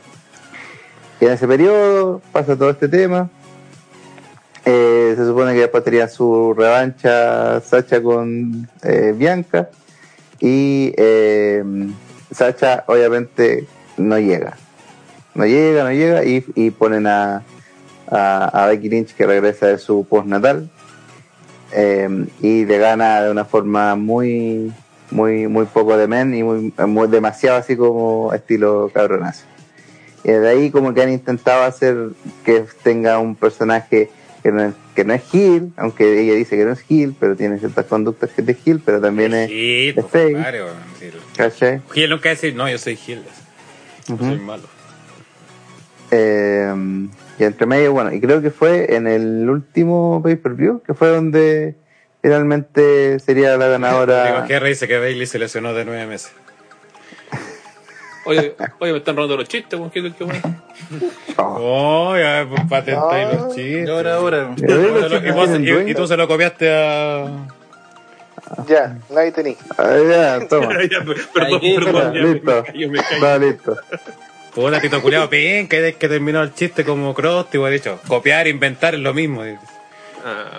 [1.21, 3.29] Y en ese periodo pasa todo este tema.
[4.65, 9.69] Eh, se supone que después tenía su revancha Sacha con eh, Bianca.
[10.41, 11.63] Y eh,
[12.31, 13.67] Sacha obviamente
[13.99, 14.57] no llega.
[15.35, 16.25] No llega, no llega.
[16.25, 17.43] Y, ponen a,
[18.09, 20.71] a, Becky Lynch que regresa de su postnatal.
[21.73, 24.73] Eh, y le gana de una forma muy
[25.13, 29.45] muy muy poco de men y muy, muy- demasiado así como estilo cabronazo.
[30.25, 32.11] Y de ahí como que han intentado hacer
[32.45, 34.11] que tenga un personaje
[34.43, 37.37] que no es, que no es Gil, aunque ella dice que no es Gil, pero
[37.37, 40.39] tiene ciertas conductas que es de Gil, pero también es, Gil, es fake.
[41.37, 41.81] ¿cachai?
[41.93, 43.23] Gil nunca decir, no, yo soy Gil.
[44.09, 44.65] Yo soy malo.
[46.11, 46.73] Eh,
[47.39, 51.75] y entre medio, bueno, y creo que fue en el último pay-per-view, que fue donde
[52.21, 54.47] finalmente sería la Digo, ganadora.
[54.49, 56.33] Henry dice que Bailey se lesionó de nueve meses.
[58.25, 59.91] Oye, oye, me están robando los chistes, weón.
[59.91, 60.63] ¿Qué, qué, weón?
[61.37, 63.87] Oh, Oh, ya, pues patentáis Ah, los chistes.
[63.89, 64.55] Y ahora, ahora.
[64.57, 67.47] y Y y tú se lo copiaste a.
[68.67, 69.55] Ya, nadie tenía.
[69.79, 70.69] Ah, ya, toma.
[70.91, 72.51] Ya, perdón, Ahí, perdón, ya, listo.
[72.51, 73.15] me callo, me callo.
[73.15, 73.77] Está listo.
[74.55, 78.95] Puta, Tito Culeado, pin, que que terminó el chiste como Krusty, he dicho, copiar, inventar
[78.95, 79.43] es lo mismo.
[80.25, 80.59] Ah,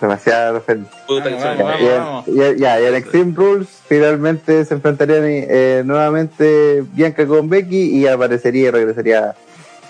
[0.00, 1.06] Demasiado referencia.
[1.06, 2.28] puta, que Vamos, vamos.
[2.28, 8.70] Y, en Extreme Rules finalmente se enfrentarían eh, nuevamente Bianca con Becky y aparecería y
[8.70, 9.34] regresaría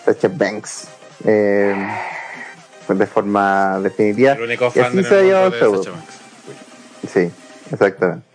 [0.04, 0.88] Sacha Banks
[1.24, 1.74] eh,
[2.88, 4.32] de forma definitiva.
[4.32, 7.08] El único Y así se llevado el.
[7.08, 7.30] Sí,
[7.72, 8.26] exactamente.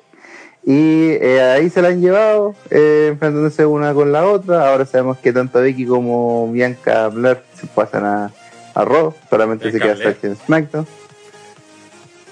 [0.64, 4.70] Y eh, ahí se la han llevado, eh, enfrentándose una con la otra.
[4.70, 8.32] Ahora sabemos que tanto Becky como Bianca Blair se pasan a,
[8.76, 9.14] a Raw.
[9.30, 9.98] Solamente se queda.
[9.98, 10.86] Sacha en SmackDown.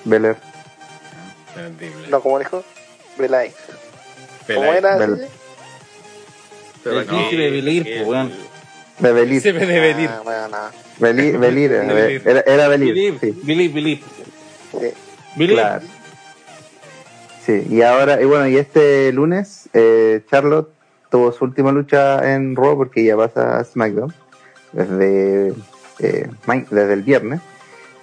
[0.06, 0.38] Belair.
[2.10, 2.64] No, como dijo,
[3.18, 3.52] Belay.
[4.48, 4.98] ¿Cómo era?
[4.98, 5.28] Bel-?
[6.84, 8.32] Pero El príncipe de Belir, pues, weón.
[9.00, 9.42] De Belir.
[9.42, 10.10] Se ve de venir.
[10.12, 10.72] Ah, bueno, nada.
[10.98, 12.22] Belir, Belir, era, Belir.
[12.26, 14.02] era, Belir, Believe, sí, believe, believe.
[14.72, 14.94] Sí.
[15.36, 15.62] Believe.
[15.62, 15.86] claro.
[17.46, 20.70] Sí, y ahora, y bueno, y este lunes, eh, Charlotte
[21.10, 24.14] tuvo su última lucha en Raw porque ya pasa a SmackDown
[24.74, 25.54] desde,
[26.00, 26.30] eh,
[26.70, 27.42] desde el viernes.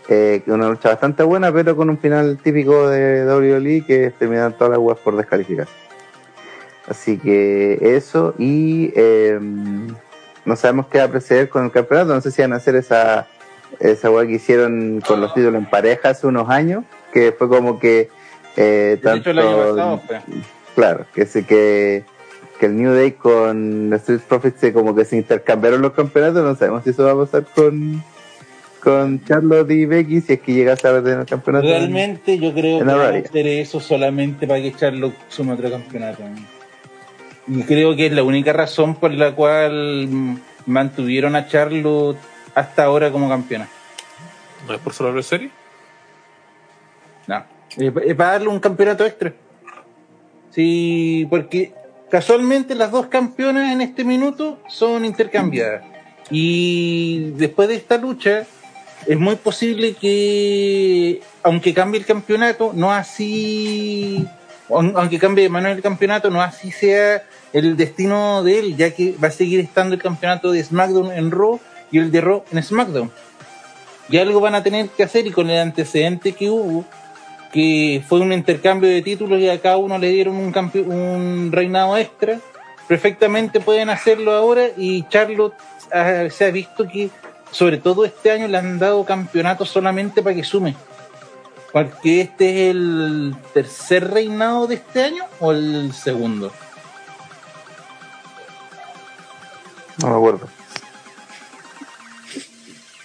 [0.08, 4.70] Eh, una lucha bastante buena, pero con un final típico de WWE que terminan todas
[4.70, 5.66] las webs por descalificar.
[6.88, 9.38] Así que eso, y eh,
[10.44, 12.14] no sabemos qué va a proceder con el campeonato.
[12.14, 13.26] No sé si van a hacer esa,
[13.80, 17.80] esa web que hicieron con los títulos en pareja hace unos años, que fue como
[17.80, 18.08] que
[18.56, 20.22] eh, el año tanto- pasado, pues.
[20.76, 22.04] Claro, que sí que,
[22.60, 26.54] que el New Day con Street Profits se como que se intercambiaron los campeonatos, no
[26.54, 28.04] sabemos si eso va a pasar con,
[28.86, 31.66] con Charlotte y Becky, si es que llegase a ver el campeonato.
[31.66, 36.22] Realmente yo creo que van a hacer eso solamente para que Charlotte sume otro campeonato.
[37.48, 42.16] Y creo que es la única razón por la cual mantuvieron a Charlotte
[42.54, 43.68] hasta ahora como campeona.
[44.68, 45.50] ¿No es por solo serie?
[47.26, 47.42] No.
[47.76, 49.34] Es, es para darle un campeonato extra.
[50.50, 51.72] Sí, porque
[52.08, 55.82] casualmente las dos campeonas en este minuto son intercambiadas.
[56.30, 58.46] Y después de esta lucha,
[59.06, 64.26] es muy posible que, aunque cambie el campeonato, no así,
[64.68, 67.22] aun- aunque cambie Manuel el campeonato, no así sea
[67.52, 71.30] el destino de él, ya que va a seguir estando el campeonato de SmackDown en
[71.30, 71.60] Raw
[71.90, 73.10] y el de Raw en SmackDown.
[74.08, 76.84] Y algo van a tener que hacer y con el antecedente que hubo,
[77.52, 80.52] que fue un intercambio de títulos y a cada uno le dieron un,
[80.92, 82.38] un reinado extra,
[82.88, 85.54] perfectamente pueden hacerlo ahora y Charlotte
[86.30, 87.10] se ha visto que
[87.50, 90.74] sobre todo este año le han dado campeonatos solamente para que sume.
[91.72, 96.52] Porque este es el tercer reinado de este año o el segundo.
[100.02, 100.48] No me acuerdo.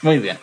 [0.01, 0.37] Muy bien.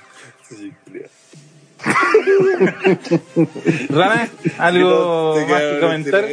[3.88, 6.24] Rana, ¿algo más que en comentar?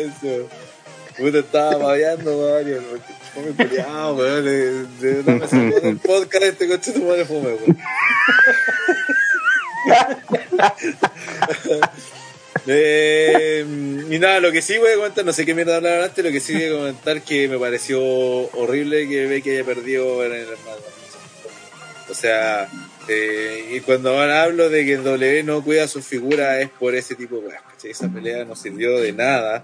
[1.17, 2.81] Puta, estaba babeando, Mario.
[3.35, 4.45] Fome peleado, weón.
[4.45, 7.77] De, de una mesa del podcast este coche tu madre fome, weón.
[12.67, 13.63] Eh,
[14.09, 16.31] y nada, lo que sí voy a comentar, no sé qué mierda hablar antes, lo
[16.31, 20.47] que sí voy a comentar que me pareció horrible que Becky haya perdido en el.
[22.09, 22.67] O sea,
[23.07, 26.95] Eh, y cuando ahora hablo de que el W no cuida su figura es por
[26.95, 27.91] ese tipo de ¿cachai?
[27.91, 29.63] Esa pelea no sirvió de nada.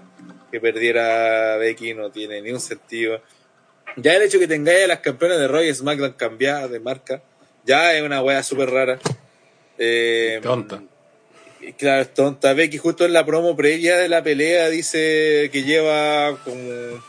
[0.52, 3.20] Que perdiera Becky no tiene ni un sentido.
[3.96, 7.22] Ya el hecho que tengáis a las campeonas de Roy y SmackDown cambiadas de marca,
[7.64, 8.98] ya es una wea súper rara.
[9.78, 10.82] Eh, Tonta.
[11.78, 12.54] Claro, es tonta.
[12.54, 17.00] Becky justo en la promo previa de la pelea dice que lleva como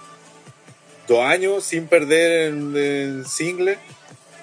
[1.07, 3.77] dos años sin perder en, en single.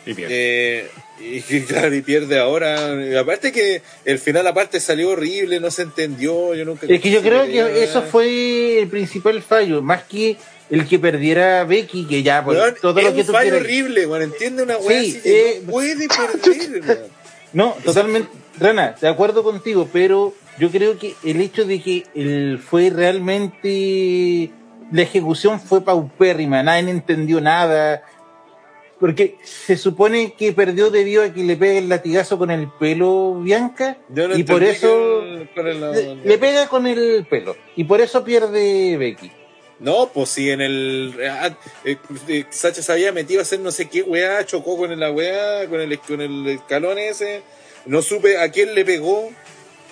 [0.07, 0.35] Y pierde.
[0.35, 0.91] Eh,
[1.21, 2.95] y claro, y pierde ahora.
[3.05, 6.55] Y aparte que el final aparte salió horrible, no se entendió.
[6.55, 10.37] Yo nunca Es que yo creo que eso fue el principal fallo, más que
[10.71, 13.51] el que perdiera Becky, que ya por Weón, todo es lo que un tú fallo
[13.51, 13.63] quieras.
[13.67, 14.23] horrible, weón.
[14.23, 16.09] Entiende una weá Sí, así que eh, no puede
[16.43, 16.99] perder, weón.
[17.53, 18.29] No, totalmente,
[18.59, 24.51] Rana, de acuerdo contigo, pero yo creo que el hecho de que él fue realmente
[24.93, 28.03] la ejecución fue paupérrima, nadie entendió nada,
[29.01, 33.41] porque se supone que perdió debido a que le pega el latigazo con el pelo
[33.41, 38.97] Bianca no y por eso el- le pega con el pelo y por eso pierde
[38.99, 39.33] Becky.
[39.81, 41.15] No, pues si en el.
[41.28, 41.97] ah, eh,
[42.28, 45.66] eh, Sacha se había metido a hacer no sé qué weá, chocó con la weá,
[45.69, 47.43] con el, con el escalón ese.
[47.86, 49.31] No supe a quién le pegó.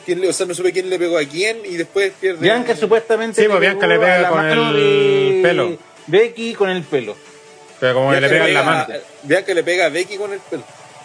[0.04, 2.40] Quién le, o sea, no supe quién le pegó a quién y después pierde.
[2.40, 5.78] Bianca supuestamente Sí, pues Bianca le pega la con el pelo.
[6.06, 7.16] Becky con el pelo.
[7.80, 8.86] Pero como que le pega en la mano.
[9.22, 10.64] Bianca le pega a Becky con el pelo.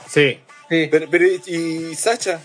[0.10, 0.40] Sí.
[0.70, 0.88] Sí.
[0.92, 1.42] Pero, pero ¿y,
[1.92, 2.40] y Sacha?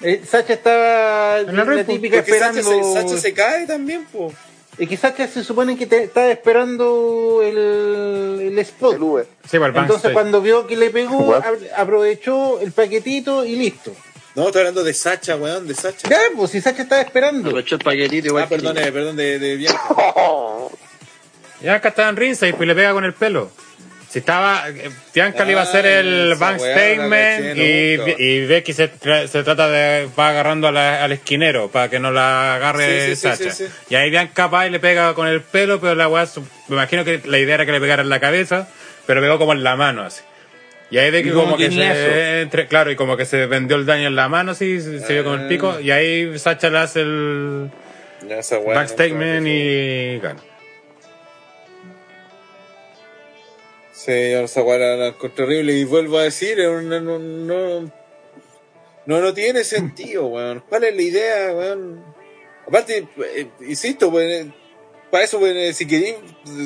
[0.00, 2.94] Eh, Sacha estaba En el la pues, típica Porque Sacha esperando.
[2.94, 4.32] se, Sacha se cae también, pues.
[4.78, 8.94] Es que Sacha se supone que te, estaba esperando el, el spot.
[8.94, 9.26] El Uber.
[9.50, 11.42] Sí, el Entonces cuando vio que le pegó, What?
[11.76, 13.92] aprovechó el paquetito y listo.
[14.36, 16.08] No, estoy hablando de Sacha, weón, de Sacha.
[16.08, 17.48] Ya, pues si Sacha estaba esperando.
[17.48, 19.66] Aprovechó el paquetito igual Ah, perdón, eh, perdón, de, de.
[21.60, 23.50] Ya acá estaba en ringside pues le pega con el pelo.
[24.08, 28.90] Si estaba, eh, Bianca le iba a hacer el bank statement y, y Becky se,
[29.28, 33.16] se trata de, va agarrando a la- al esquinero para que no la agarre Sí,
[33.16, 33.50] Sacha.
[33.50, 33.66] sí.
[33.90, 36.26] Y ahí Bianca va y le pega con el pelo, pero la weá,
[36.68, 38.68] me imagino que la idea era que le pegara en la cabeza,
[39.06, 40.22] pero pegó como en la mano así.
[40.90, 43.76] Y ahí Becky Y como, como que se, entre, claro, y como que se vendió
[43.76, 45.48] el daño en la mano así, se, se vio con el Ah.
[45.50, 47.68] pico, y ahí Sacha le hace el
[48.26, 48.42] no-
[48.88, 50.40] statement y gana.
[54.06, 57.90] La encontré horrible y vuelvo a decir, no, no, no,
[59.20, 60.62] no tiene sentido, weón.
[60.68, 62.04] ¿Cuál es la idea, weón?
[62.66, 64.52] Aparte, eh, insisto, pues, eh,
[65.10, 66.16] para eso, pues, eh, si queréis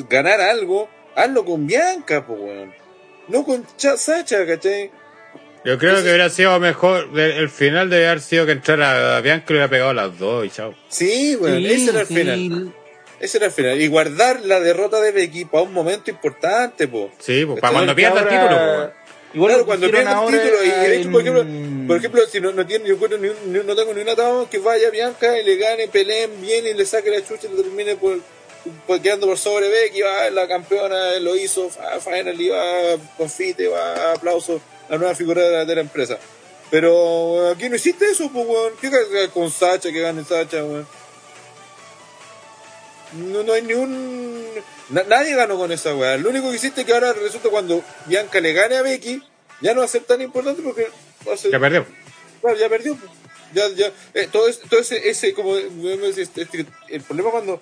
[0.09, 2.75] ganar algo, hazlo con Bianca, pues, weón.
[3.29, 4.91] No con Cha- Sacha, ¿cachai?
[5.65, 9.45] Yo creo que hubiera sido mejor, el, el final debe haber sido que entrara Bianca
[9.49, 10.75] y le hubiera pegado a las dos y chao.
[10.89, 12.15] Sí, weón, Sí, ese era el sí.
[12.17, 12.75] final.
[13.23, 13.81] Ese era el final.
[13.81, 17.07] Y guardar la derrota de Becky para un momento importante, pues.
[17.20, 18.90] Sí, pues Esto para cuando pierda el título, pues.
[19.35, 21.47] Igual Claro, cuando pierda el título, y de hecho, por ejemplo,
[21.86, 24.09] por ejemplo, si no, no tiene, yo encuentro ni un- ni- no tengo ni un
[24.11, 27.57] atado que vaya Bianca y le gane, peleen bien y le saque la chucha y
[27.57, 28.19] lo termine por,
[28.86, 34.12] por quedando por sobre Becky, va, la campeona, lo hizo, fa- finally va, confite, va,
[34.12, 36.19] aplauso, la nueva figura de la, de la empresa.
[36.70, 38.73] Pero aquí no hiciste eso, pues, weón.
[38.81, 40.86] ¿Qué haces con Sacha, que gane Sacha, weón?
[43.14, 44.44] No, no hay ni un...
[44.90, 46.16] na- nadie ganó con esa weá.
[46.16, 49.22] Lo único que hiciste es que ahora resulta cuando Bianca le gane a Becky,
[49.60, 50.89] ya no va a ser tan importante porque
[51.28, 51.86] va a ser- Ya perdió.
[52.40, 52.98] Claro, ya perdió.
[53.55, 57.60] Ya, ya, eh, todo, ese, todo ese, ese, como este, este, el problema cuando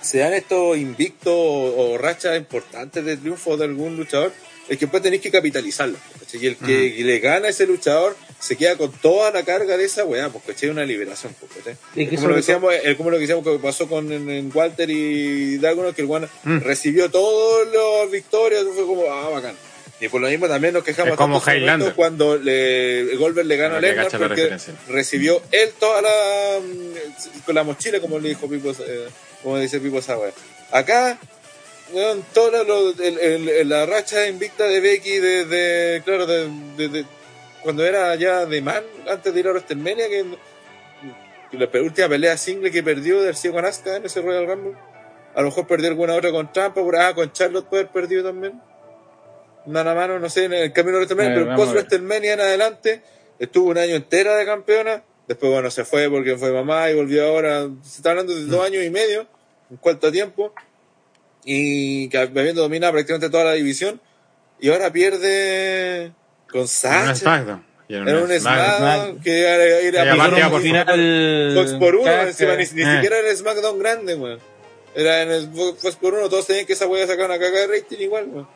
[0.00, 4.32] se dan estos invictos o, o rachas importantes de triunfo de algún luchador,
[4.68, 5.98] es que después tenéis que capitalizarlo.
[6.32, 9.84] Y el que le gana a ese luchador se queda con toda la carga de
[9.84, 11.34] esa weá, porque es una liberación.
[11.40, 12.06] pues, ¿cachai?
[12.16, 15.56] Como, lo que decíamos, eh, como lo que decíamos que pasó con en- Walter y
[15.58, 16.58] Dagono, que el Juan Mm.
[16.60, 19.54] recibió todas las victorias, fue como, ah, bacán.
[19.98, 23.76] Y por lo mismo también nos quejamos Es como tanto cuando le, Goldberg le ganó
[23.76, 24.54] a Lesnar porque
[24.88, 29.08] recibió él toda la mm, con la mochila como le dijo Pipo eh,
[29.42, 30.34] como dice Pipo Sauer
[30.70, 31.18] acá
[32.34, 37.04] toda lo- el- la racha invicta de Becky desde claro de, de- de-
[37.62, 40.24] cuando era ya de man antes de ir a WrestleMania que,
[41.50, 44.74] que la última pelea single que perdió del ciego con Asuka en ese Royal Rumble.
[45.34, 48.24] A lo mejor perdió alguna otra con Trampa por ah con Charlotte puede haber perdido
[48.24, 48.60] también.
[49.66, 51.72] Mano a mano, no sé, en el camino de WrestleMania, A ver, pero post.
[51.72, 53.02] WrestleMania en adelante
[53.38, 57.26] estuvo un año entera de campeona, después bueno se fue porque fue mamá y volvió
[57.26, 59.26] ahora, se está hablando de dos años y medio,
[59.70, 60.54] un cuarto tiempo,
[61.44, 64.00] y que habiendo dominado prácticamente toda la división,
[64.60, 66.12] y ahora pierde
[66.50, 67.52] con Sacha,
[67.88, 69.20] era un SmackDown.
[69.20, 72.94] Que era, era, era por final Fox por uno, encima, ni, ni Eh.
[72.94, 74.40] siquiera era el SmackDown grande, weón.
[74.94, 77.58] Era en el Fo- Fox por uno, todos tenían que esa weá sacar una caca
[77.60, 78.48] de rating igual, weón.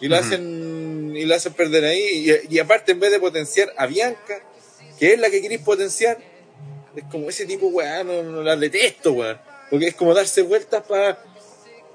[0.00, 0.14] Y Ujú.
[0.16, 2.30] hacen y la hacen perder ahí.
[2.48, 4.40] Y, y aparte, en vez de potenciar a Bianca,
[4.98, 6.18] que es la que queréis potenciar,
[6.94, 9.38] es como ese tipo, weón, no, no la detesto, weón.
[9.70, 11.18] Porque es como darse vueltas para.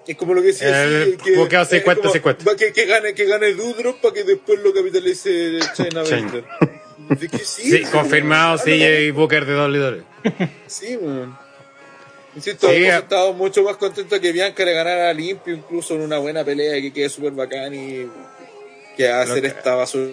[0.08, 0.84] Es como lo que decía.
[0.84, 2.44] El sí, que, es 50, como 50.
[2.46, 6.04] pa' Que, que gane, que gane Dudrop para que después lo capitalice China
[7.32, 10.04] que sí, Sí, confirmado CJ Booker de WWE.
[10.68, 11.38] Sí, weón.
[12.36, 16.02] Insisto, Sí, hemos estado mucho más contentos que Bianca le ganara a limpio, incluso en
[16.02, 18.08] una buena pelea y que quede súper bacán y
[18.96, 20.12] que hacer que- esta basura.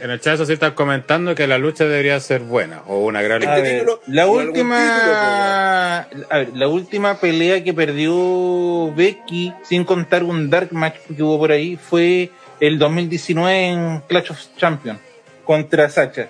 [0.00, 3.20] En el chat eso sí están comentando que la lucha debería ser buena o una
[3.20, 4.00] gran Este A lucha.
[4.06, 5.98] ver, la última,
[6.30, 11.38] a ver, la última pelea que perdió Becky, sin contar un dark match que hubo
[11.38, 12.30] por ahí, fue
[12.60, 15.00] el 2019 en Clash of Champions
[15.44, 16.28] contra Sacha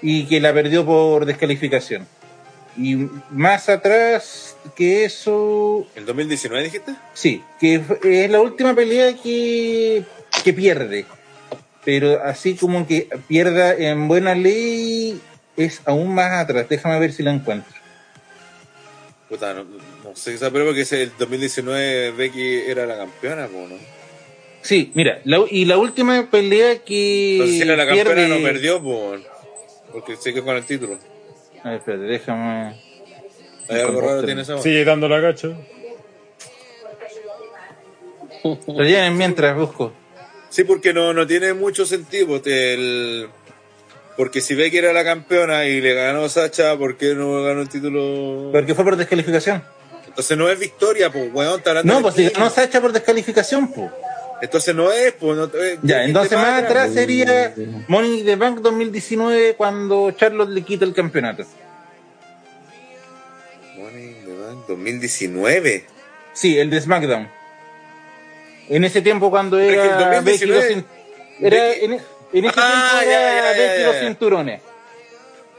[0.00, 2.06] y que la perdió por descalificación.
[2.76, 6.94] Y más atrás que eso, ¿El 2019 dijiste?
[7.14, 10.04] sí, que es la última pelea que,
[10.44, 11.04] que pierde.
[11.88, 15.18] Pero así como que pierda en buena ley
[15.56, 16.68] es aún más atrás.
[16.68, 17.72] Déjame ver si la encuentro.
[19.26, 23.76] Puta, no, no sé, esa pero porque el 2019 Becky era la campeona, ¿no?
[24.60, 28.82] Sí, mira, la- y la última pelea que Entonces si era la campeona no perdió,
[28.82, 29.16] po,
[29.90, 30.98] porque se quedó con el título.
[31.64, 32.76] A ver, espérate, déjame.
[33.70, 35.56] Hay algo raro tiene esa Sigue dando la gacha.
[38.76, 39.94] Rellenen mientras busco.
[40.50, 42.26] Sí, porque no, no tiene mucho sentido.
[42.28, 43.28] porque el-
[44.16, 47.68] porque si Becky era la campeona y le ganó Sacha, ¿por qué no ganó el
[47.68, 48.50] título?
[48.52, 49.62] Porque fue por descalificación.
[50.08, 53.90] Entonces no es victoria, pues, weón, está No, pues si ganó Sacha por descalificación, pues.
[54.42, 57.54] Entonces no es, pues, no eh, Ya, entonces más atrás sería.
[57.86, 61.44] Money the Bank 2019 cuando Charlotte le quita el campeonato.
[63.76, 65.84] Money the Bank 2019.
[66.32, 67.28] Sí, el de SmackDown.
[68.68, 70.74] En ese tiempo cuando era Becky 2019
[71.40, 74.00] los era en, en ese Ah, tiempo ya, era ya, ya, Becky ya, los ya.
[74.00, 74.62] cinturones.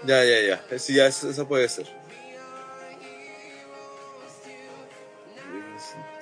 [0.06, 0.80] Ya, ya, ya.
[0.80, 1.88] Sí, ya, eso, eso puede ser.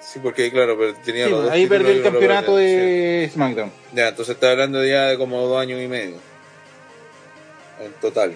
[0.02, 3.72] Sí, porque claro, pero tenía Sí, los dos ahí perdió el campeonato de SmackDown.
[3.94, 6.16] Ya, entonces está hablando ya de como dos años y medio.
[7.80, 8.34] En total.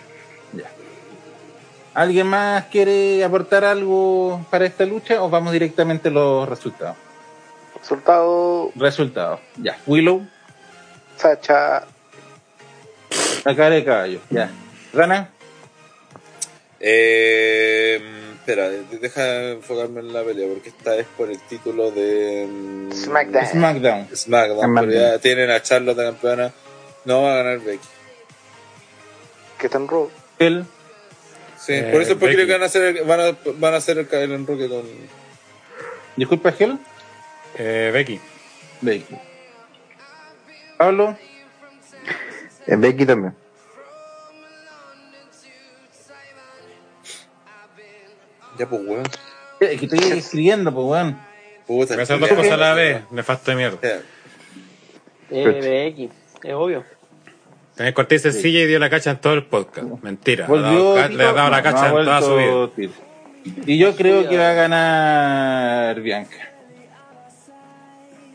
[1.93, 6.95] ¿Alguien más quiere aportar algo para esta lucha o vamos directamente a los resultados?
[7.81, 9.39] Resultado, Resultados.
[9.57, 9.77] Ya.
[9.87, 10.25] Willow,
[11.17, 11.85] Sacha,
[13.45, 14.19] la cara de caballo.
[14.29, 14.49] Ya.
[14.93, 15.29] Rana,
[16.79, 18.01] Eh,
[18.39, 22.91] espera, de- deja enfocarme en la pelea, porque esta es por el título de mm,
[22.91, 23.45] SmackDown.
[23.47, 24.07] SmackDown.
[24.15, 24.75] SmackDown, SmackDown.
[24.89, 26.51] pero ya tienen a Charlotte de campeona.
[27.05, 27.87] No va a ganar Becky.
[29.59, 30.09] que está en Raw.
[30.39, 30.65] El
[31.59, 33.73] Sí, Eh, por eso es porque creo que van a hacer el, van a, van
[33.75, 34.81] a hacer el, el enroque con.
[36.15, 36.79] Disculpa, Gel.
[37.57, 38.19] Eh, Becky.
[38.81, 39.15] Becky.
[40.77, 41.15] Pablo,
[42.67, 43.35] En Becky también.
[48.57, 49.03] Ya, pues, weón.
[49.59, 51.19] eh, que estoy escribiendo, pues, weón.
[51.67, 53.01] Puta, Voy a hacer dos cosas a la vez.
[53.11, 53.77] Nefasto de mierda.
[55.29, 56.09] Eh, Becky,
[56.43, 56.83] es obvio.
[57.75, 59.87] Tenés Cortés sencilla y dio la cacha en todo el podcast.
[60.03, 60.47] Mentira.
[60.47, 62.91] Le ha dado le ha dado la cacha no en toda su vida.
[63.65, 66.50] Y yo creo que va a ganar Bianca.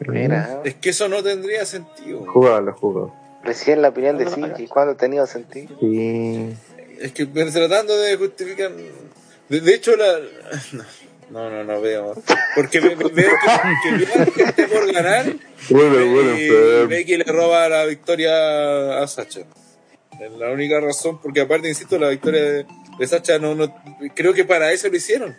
[0.08, 2.24] Mira, Es que eso no tendría sentido.
[2.26, 3.12] Jugado, jugado.
[3.44, 5.76] recién la opinión de Siki, ¿cuándo ha tenido sentido?
[5.80, 6.54] Sí.
[7.00, 8.70] Es que tratando de justificar.
[9.48, 10.18] De, de hecho, la.
[11.30, 12.14] No, no, no veo.
[12.54, 13.30] Porque ve- ve- veo
[13.82, 15.26] que, que esté por ganar
[15.70, 19.40] Bueno, y bueno, pero- Becky le roba la victoria a Sacha.
[20.20, 22.66] Es la única razón, porque aparte, insisto, la victoria de,
[22.98, 23.74] de Sacha no, no.
[24.14, 25.36] Creo que para eso lo hicieron.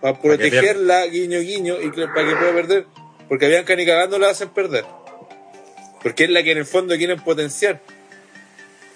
[0.00, 2.86] Para protegerla, guiño, guiño, y que- para que pueda perder.
[3.30, 4.84] Porque a Bianca ni cagando la hacen perder.
[6.02, 7.80] Porque es la que en el fondo quieren potenciar.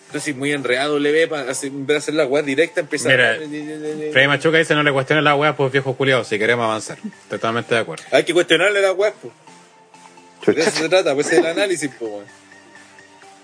[0.07, 3.37] Entonces, muy enredado le ve para hacer, hacer la web directa, empieza Mira, a.
[3.37, 6.99] Freddy Machuca dice no le cuestiones la wea pues viejo culiado si queremos avanzar.
[7.31, 8.03] Totalmente de acuerdo.
[8.11, 10.57] Hay que cuestionarle la web, pues.
[10.57, 12.11] De eso se trata, pues es el análisis, pues.
[12.11, 12.25] weón.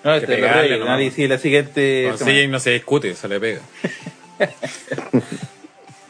[0.03, 0.97] No, este pegarle nomás.
[0.97, 2.07] nadie sigue la siguiente.
[2.09, 2.37] Con semana.
[2.37, 3.61] CJ no se discute, se le pega.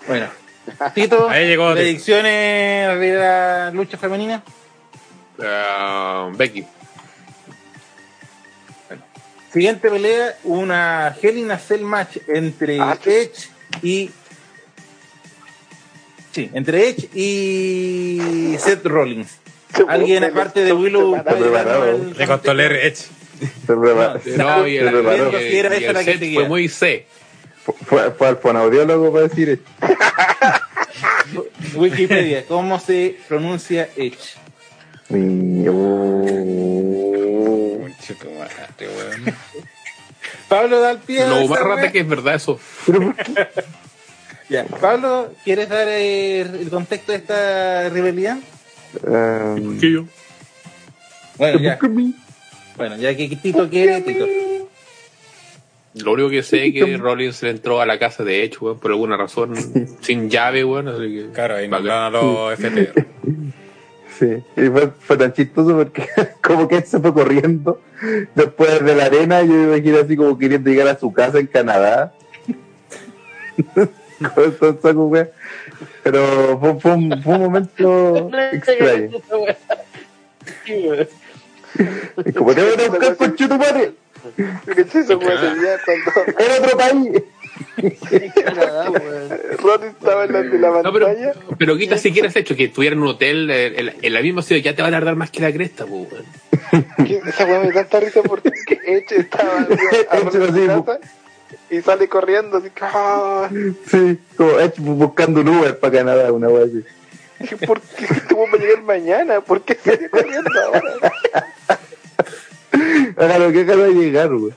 [0.07, 0.28] Bueno.
[0.93, 4.43] Tito, predicciones de la lucha femenina.
[5.43, 6.65] Ah, Becky.
[9.53, 12.97] Siguiente pelea, una Hell in a Cell match entre Ah.
[13.05, 13.49] Edge
[13.83, 14.11] y.
[16.33, 19.39] Sí, entre Edge y Seth Rollins.
[19.89, 21.17] Alguien aparte de Willow
[22.17, 22.97] Le costó leer Edge.
[23.67, 25.31] Se prepara- No, y el, preparó.
[26.35, 27.07] fue muy C.
[27.87, 29.62] Fue, fue al fonaudiólogo para decir.
[31.75, 34.19] Wikipedia, ¿cómo se pronuncia Edge?
[35.11, 35.65] Y-
[38.15, 38.55] tu madre,
[38.89, 39.35] weón.
[40.49, 41.27] Pablo da el pie.
[41.27, 42.59] Lo rata que es verdad eso.
[44.49, 44.65] Ya.
[44.65, 48.43] Pablo, ¿quieres dar eh, el contexto de esta rebelión?
[49.07, 50.05] Um, Que yo.
[51.39, 51.78] Bueno, ya.
[52.77, 54.27] Bueno, ya que Tito quiere, Tito.
[55.95, 58.81] Lo único que sé es que Rollins le entró a la casa de hecho, weón,
[58.81, 59.55] por alguna razón,
[60.01, 60.89] sin llave, weón.
[60.89, 63.07] Así que, Claro, ahí a los FTR.
[64.21, 66.07] Sí, y fue, fue tan chistoso porque
[66.43, 67.81] como que él se fue corriendo
[68.35, 71.47] después de la arena, yo me imagino así como queriendo llegar a su casa en
[71.47, 72.13] Canadá.
[76.03, 79.11] Pero fue, fue un, fue un momento extraño.
[80.67, 83.95] Es como te voy a buscar con chutumare
[84.37, 84.53] en
[86.63, 87.23] otro país.
[89.59, 91.32] Ronnie estaba en la, de la No, pero, pantalla.
[91.59, 94.43] pero quita siquiera ese hecho que estuviera en un hotel eh, en, en la misma
[94.43, 96.07] ciudad, ya te va a tardar más que la cresta, weón.
[97.07, 98.51] que esa weá me da tanta risa porque
[98.87, 99.62] Edge estaba a
[100.19, 100.99] Edge así, casa
[101.69, 103.49] y sale corriendo así ah,
[103.87, 106.85] Sí, como Edge buscando un Uber para Canadá, una wea así.
[107.66, 109.41] ¿por qué este weón va a llegar mañana?
[109.41, 111.12] ¿Por qué sale corriendo ahora?
[113.16, 114.53] Haga lo que haga de llegar, güey.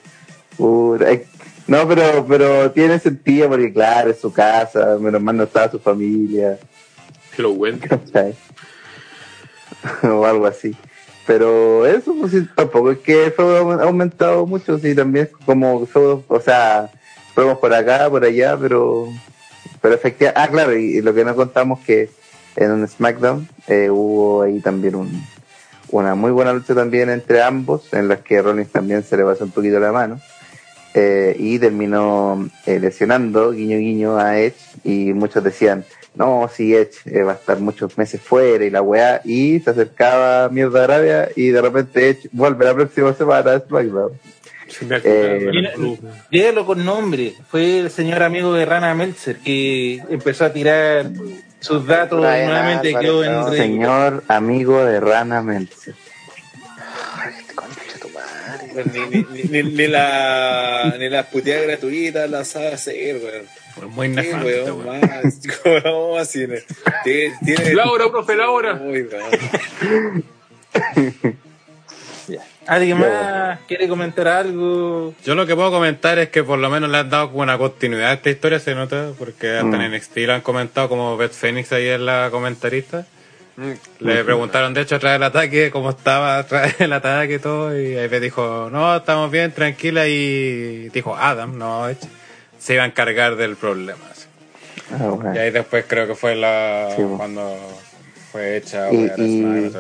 [0.58, 1.22] Puta, es-
[1.68, 5.80] No, pero, pero tiene sentido porque, claro, es su casa, menos mal no estaba su
[5.80, 6.60] familia,
[7.36, 7.58] Que lo.
[7.90, 8.36] ¿cachai?
[10.04, 10.76] o algo así.
[11.26, 15.86] Pero eso, pues sí, tampoco es que feudo ha aumentado mucho, sí, también es como
[15.86, 16.92] feudo, o sea,
[17.34, 19.08] fuimos por acá, por allá, pero,
[19.82, 22.10] pero efectivamente, ah, claro, y, y lo que no contamos que
[22.58, 25.26] en un SmackDown eh, hubo ahí también un,
[25.90, 29.46] una muy buena lucha también entre ambos, en las que Rollins también se le pasó
[29.46, 30.20] un poquito la mano.
[30.94, 34.56] Eh, y terminó eh, lesionando, guiño guiño, a Edge.
[34.84, 38.82] Y muchos decían, no, si Edge eh, va a estar muchos meses fuera y la
[38.82, 39.22] weá.
[39.24, 43.60] Y se acercaba Mierda de Arabia y de repente Edge vuelve la próxima semana a
[43.60, 44.12] SmackDown.
[44.82, 45.70] Eh,
[46.32, 47.34] Dígalo con nombre.
[47.48, 51.12] Fue el señor amigo de Rana Meltzer que empezó a tirar
[51.60, 53.56] sus datos nuevamente quedó en.
[53.56, 55.96] Señor amigo de Rana Meltzer.
[58.94, 63.92] Ni, ni, ni, ni la, ni las puteadas gratuitas las sabe hacer, weón.
[63.94, 65.02] Muy Qué nefasto, weón weón.
[65.02, 65.40] más.
[65.84, 66.46] ¿Cómo así?
[67.04, 68.74] Tiene, tiene- Laura, profe, Laura.
[68.84, 70.24] Uy, weón.
[72.66, 75.14] ¿Alguien más quiere comentar algo?
[75.26, 77.58] Yo lo que puedo comentar es que por lo menos le han dado como una
[77.58, 79.82] continuidad a esta historia, se nota, porque hasta Mm.
[79.82, 83.06] en NXT lo han comentado como Beth Phoenix ahí en la comentarista.
[84.00, 87.96] Le preguntaron de hecho tras el ataque cómo estaba tras el ataque y todo, y
[87.96, 92.00] ahí Beth dijo, no, estamos bien, tranquila, y dijo Adam, no, Edge,
[92.58, 94.00] se iba a encargar del problema.
[94.12, 94.26] así.
[94.92, 95.36] Ah, bueno.
[95.36, 97.18] Y ahí después creo que fue la Sí, bueno.
[97.18, 97.56] cuando
[98.32, 99.72] fue hecha Y- y-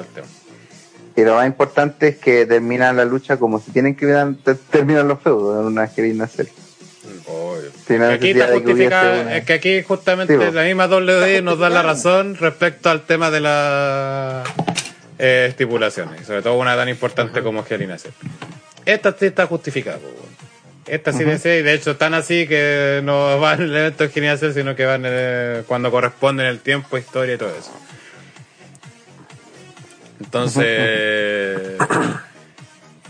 [1.15, 4.05] y lo más importante es que terminan la lucha como si tienen que
[4.43, 6.53] ter- terminar los feudos, en una querida serie.
[7.87, 11.59] Sí, no aquí está justificada, una- es que aquí justamente Sí, la misma WWE nos
[11.59, 14.47] da la razón respecto al tema de las
[15.19, 18.11] eh, estipulaciones, sobre todo una tan importante como Hell in a Cell.
[18.85, 19.99] Esta sí está justificada,
[20.85, 24.11] esta sí dice, y de hecho tan así que no van en el evento de
[24.13, 27.37] Hell in a Cell, sino que van eh, cuando corresponde en el tiempo, historia y
[27.37, 27.71] todo eso.
[30.19, 31.73] Entonces,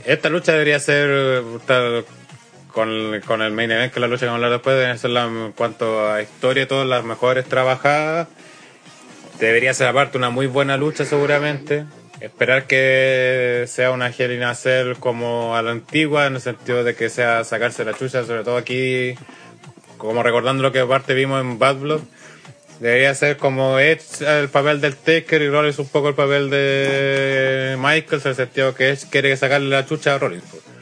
[0.06, 2.06] esta lucha debería ser tal-
[2.74, 5.52] con, el main event, que es la lucha que vamos a hablar después, la, en
[5.54, 8.28] cuanto a historia, todas las mejores trabajadas.
[9.40, 11.86] Debería ser aparte una muy buena lucha seguramente.
[12.20, 16.84] Esperar que sea una Hell in a Cell como a la antigua, en el sentido
[16.84, 19.16] de que sea sacarse la chucha, sobre todo aquí,
[19.98, 22.02] como recordando lo que aparte vimos en Bad Blood.
[22.80, 27.76] Debería ser como Edge el papel del Taker y Rollins un poco el papel de
[27.78, 30.73] Michael, en el sentido que Edge quiere sacarle la chucha a Rollins.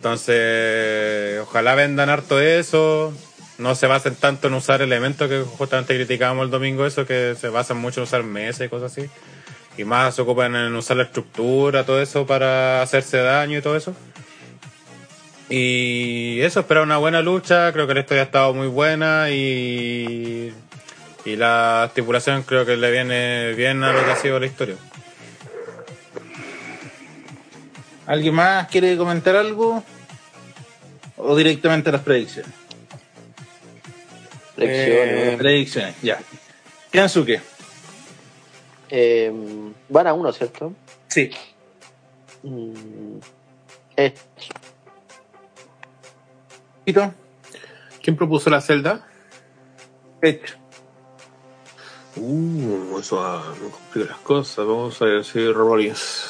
[0.00, 3.12] Entonces, ojalá vendan harto eso.
[3.58, 7.50] No se basen tanto en usar elementos que justamente criticábamos el domingo, eso que se
[7.50, 9.10] basan mucho en usar mesas y cosas así.
[9.76, 13.76] Y más se ocupan en usar la estructura, todo eso para hacerse daño y todo
[13.76, 13.94] eso.
[15.50, 17.70] Y eso, esperar una buena lucha.
[17.74, 20.50] Creo que la historia ha estado muy buena y,
[21.26, 24.76] y la estipulación creo que le viene bien a lo que ha sido la historia.
[28.06, 29.82] ¿Alguien más quiere comentar algo?
[31.16, 32.52] ¿O directamente a las predicciones?
[34.56, 35.36] Lecciones.
[35.36, 36.18] Predicciones, ya.
[36.90, 37.40] Kensuke.
[38.88, 39.32] Eh,
[39.88, 40.74] van a uno, ¿cierto?
[41.08, 41.30] Sí.
[42.42, 43.18] Mm,
[43.96, 44.14] eh.
[48.02, 49.06] ¿Quién propuso la celda?
[50.20, 50.56] Hecho.
[52.16, 54.66] Uh, eso ah, complica las cosas.
[54.66, 56.29] Vamos a decir Rollins.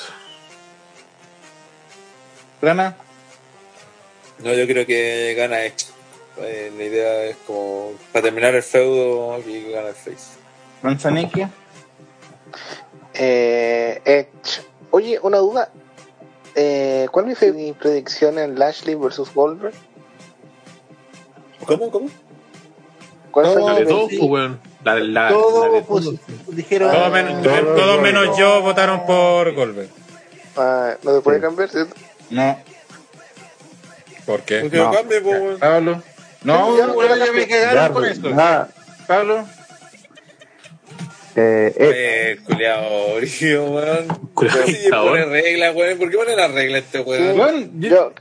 [2.62, 2.96] Rana,
[4.38, 5.86] No, yo creo que gana Edge.
[6.38, 10.38] Eh, la idea es como para terminar el feudo y gana el face.
[10.82, 11.48] Manzaneque,
[13.14, 14.62] Eh, Edge.
[14.90, 15.70] Oye, una duda.
[16.54, 19.74] Eh, ¿Cuál es mi predicción en Lashley versus Goldberg?
[21.66, 21.90] ¿Cómo?
[21.90, 22.08] ¿Cómo?
[23.30, 24.18] ¿Cuál No, fue La mi de pero dos, sí.
[24.18, 24.60] pues, weón.
[24.82, 26.06] La, la, la todo de pues,
[26.48, 26.90] dijeron.
[26.90, 27.42] Todos menos,
[27.76, 29.90] todos menos yo votaron por Goldberg.
[30.56, 31.94] Ah, no se puede cambiar, ¿cierto?
[32.30, 32.58] No,
[34.26, 34.60] ¿Por qué?
[34.60, 34.84] Porque No.
[34.84, 35.58] lo cambie, pues, weón.
[35.58, 36.02] Pablo.
[36.44, 38.30] No, Ya, weón, ya me Ya, con pues, esto.
[38.30, 38.68] nada.
[39.06, 39.46] Pablo,
[41.36, 44.08] Eh, eh, Eh, culiao, brígido, weón.
[44.34, 45.98] Culiao, Sí, pone reglas, weón.
[45.98, 47.38] ¿Por qué pone las reglas este weón?
[47.38, 48.12] weón, yo- Yo,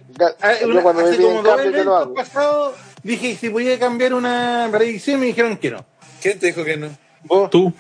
[0.42, 2.14] Ah, yo una- cuando me hace piden como dos cambio, yo lo hago.
[2.14, 5.86] pasados dije si podía cambiar una predicción y me dijeron que no.
[6.22, 6.90] ¿Quién te dijo que no?
[7.24, 7.74] Vos, Tú.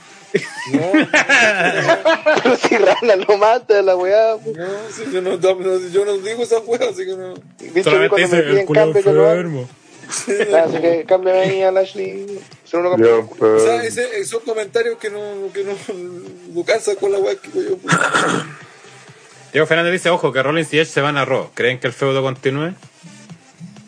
[0.73, 0.91] No,
[2.43, 4.38] Pero si Rana no mata la weá.
[4.43, 4.56] pues.
[4.56, 7.34] no, si yo no, no- yo no digo esas weas, así que no.
[7.60, 9.69] Viste, Solamente cuando me dice el piden cambio, lo enfermo.
[10.56, 11.72] Ah, Así que cámbiame ahí a
[12.77, 12.89] no lo
[13.19, 15.19] O pues, sea, ese- son comentarios que no,
[15.53, 15.72] que no,
[16.53, 16.64] no
[16.95, 17.77] con la wea que yo.
[17.77, 17.95] pues.
[19.51, 21.49] Diego Fernández dice, ojo, que Rollins y Edge se van a Raw.
[21.53, 22.73] ¿Creen que el feudo continúe?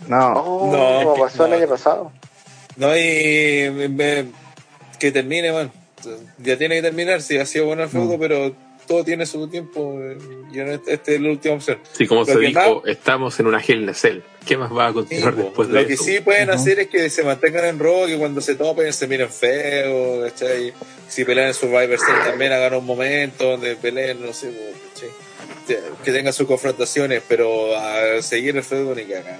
[0.07, 0.33] no.
[0.33, 2.11] Oh, No, como pasó el año pasado.
[2.77, 4.25] No, y me- me-
[4.99, 5.71] que termine, man.
[6.39, 8.53] Ya tiene que terminar, si ha sido bueno el feudo, pero
[8.87, 9.97] todo tiene su tiempo.
[10.01, 10.17] eh,
[10.53, 11.77] Y en este, este es la última opción.
[11.93, 14.19] Sí, como Lo se que dijo, estamos en una Hell in a Cell.
[14.45, 16.03] ¿Qué más va a continuar después lo de que eso?
[16.03, 19.29] sí pueden hacer es que se mantengan en Raw, que cuando se topen se miren
[19.29, 20.73] feo, ¿cachai?
[21.07, 24.51] Si pelean en Survivor Series también hagan un momento donde peleen, no sé.
[25.67, 29.39] Que- Que tengan sus confrontaciones, pero a seguir el feudo ni que hagan.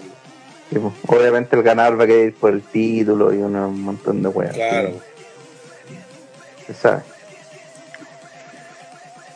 [0.71, 4.21] Sí, pues, Obviamente el ganador va a querer ir por el título y un montón
[4.23, 4.53] de weas.
[4.53, 4.93] Claro.
[6.71, 7.03] Se sabe.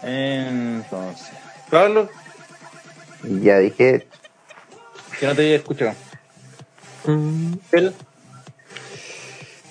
[0.03, 1.27] entonces.
[1.69, 2.09] Pablo,
[3.23, 4.07] ya dije,
[5.19, 5.95] que no te escuchado.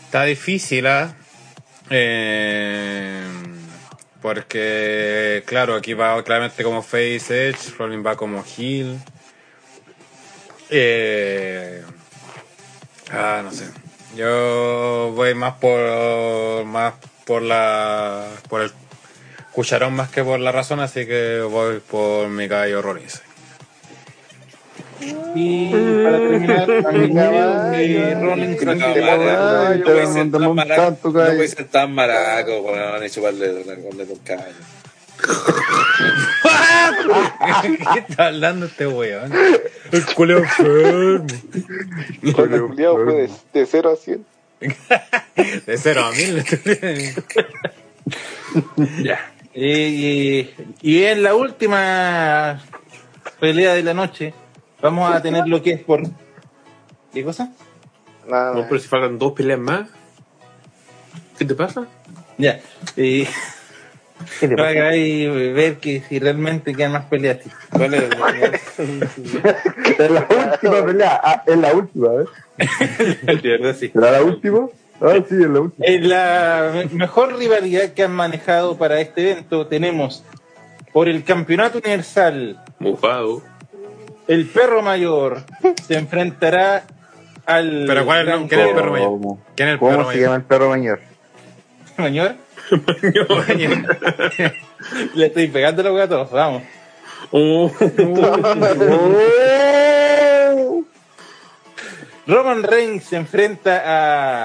[0.05, 1.15] Está difícil, ¿ah?
[1.89, 3.23] Eh,
[4.21, 8.99] porque, claro, aquí va claramente como Face Edge, Rollins va como Heel.
[10.69, 11.83] Eh,
[13.11, 13.65] ah, no sé.
[14.17, 16.95] Yo voy más por más
[17.27, 18.73] por la por el
[19.53, 23.23] cucharón más que por la razón, así que voy por mi caballo Rollins.
[25.35, 28.63] y para terminar, a mi caballo, eh, Rollins,
[30.33, 30.55] No,
[31.13, 34.43] puede ser tan maraco, weón, y chuparle la con un caño.
[37.93, 39.33] ¿Qué está hablando este weón?
[39.93, 41.27] El culo enfermo.
[42.23, 44.34] El culiao fue de, de 0 a 100.
[45.67, 46.45] De cero a mil.
[49.03, 49.33] Ya.
[49.55, 50.51] Y,
[50.83, 52.61] y en la última
[53.41, 54.35] pelea de la noche,
[54.81, 56.03] vamos a tener lo que es por.
[57.13, 57.53] ¿Qué cosa?
[58.29, 59.89] Nada, No, pero si faltan dos peleas más.
[61.39, 61.87] ¿Qué te pasa?
[62.39, 62.61] Ya.
[62.97, 63.27] Y
[64.41, 64.89] ¿qué le pasa?
[64.89, 67.39] ahí ver que si realmente quedan más peleas.
[67.71, 68.09] ¿Cuál es
[70.11, 71.21] la última pelea.
[71.23, 72.25] Ah, es la última, ¿eh?
[73.43, 73.89] De verdad, sí.
[73.89, 74.69] ¿Será la última?
[75.01, 75.87] Ah, sí, es la última.
[75.87, 80.23] En la me- mejor rivalidad que han manejado para este evento tenemos
[80.93, 83.43] por el campeonato universal Mufado.
[84.29, 85.43] el perro mayor
[85.87, 86.85] se enfrentará
[87.47, 88.57] al Pero ¿cuál es el gran nombre?
[88.57, 89.09] ¿Quién es el perro mayor?
[89.09, 90.23] ¿Cómo, ¿Quién es el ¿Cómo perro se mayor?
[90.23, 91.01] llama el perro mayor?
[91.99, 92.35] mayor
[95.15, 96.63] le estoy pegando los gatos vamos
[97.33, 97.71] Oh,
[102.27, 103.83] Roman Reigns se enfrenta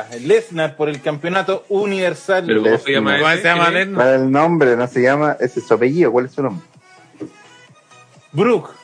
[0.02, 3.70] a Lesnar por el campeonato universal pero ¿cómo se llama ¿Cómo se llama.
[3.70, 3.96] Lesnar?
[3.96, 4.76] ¿Cuál es el nombre?
[4.76, 5.38] No se llama.
[5.40, 6.12] Ese es su apellido.
[6.12, 6.66] ¿Cuál es su nombre?
[8.32, 8.80] Brooke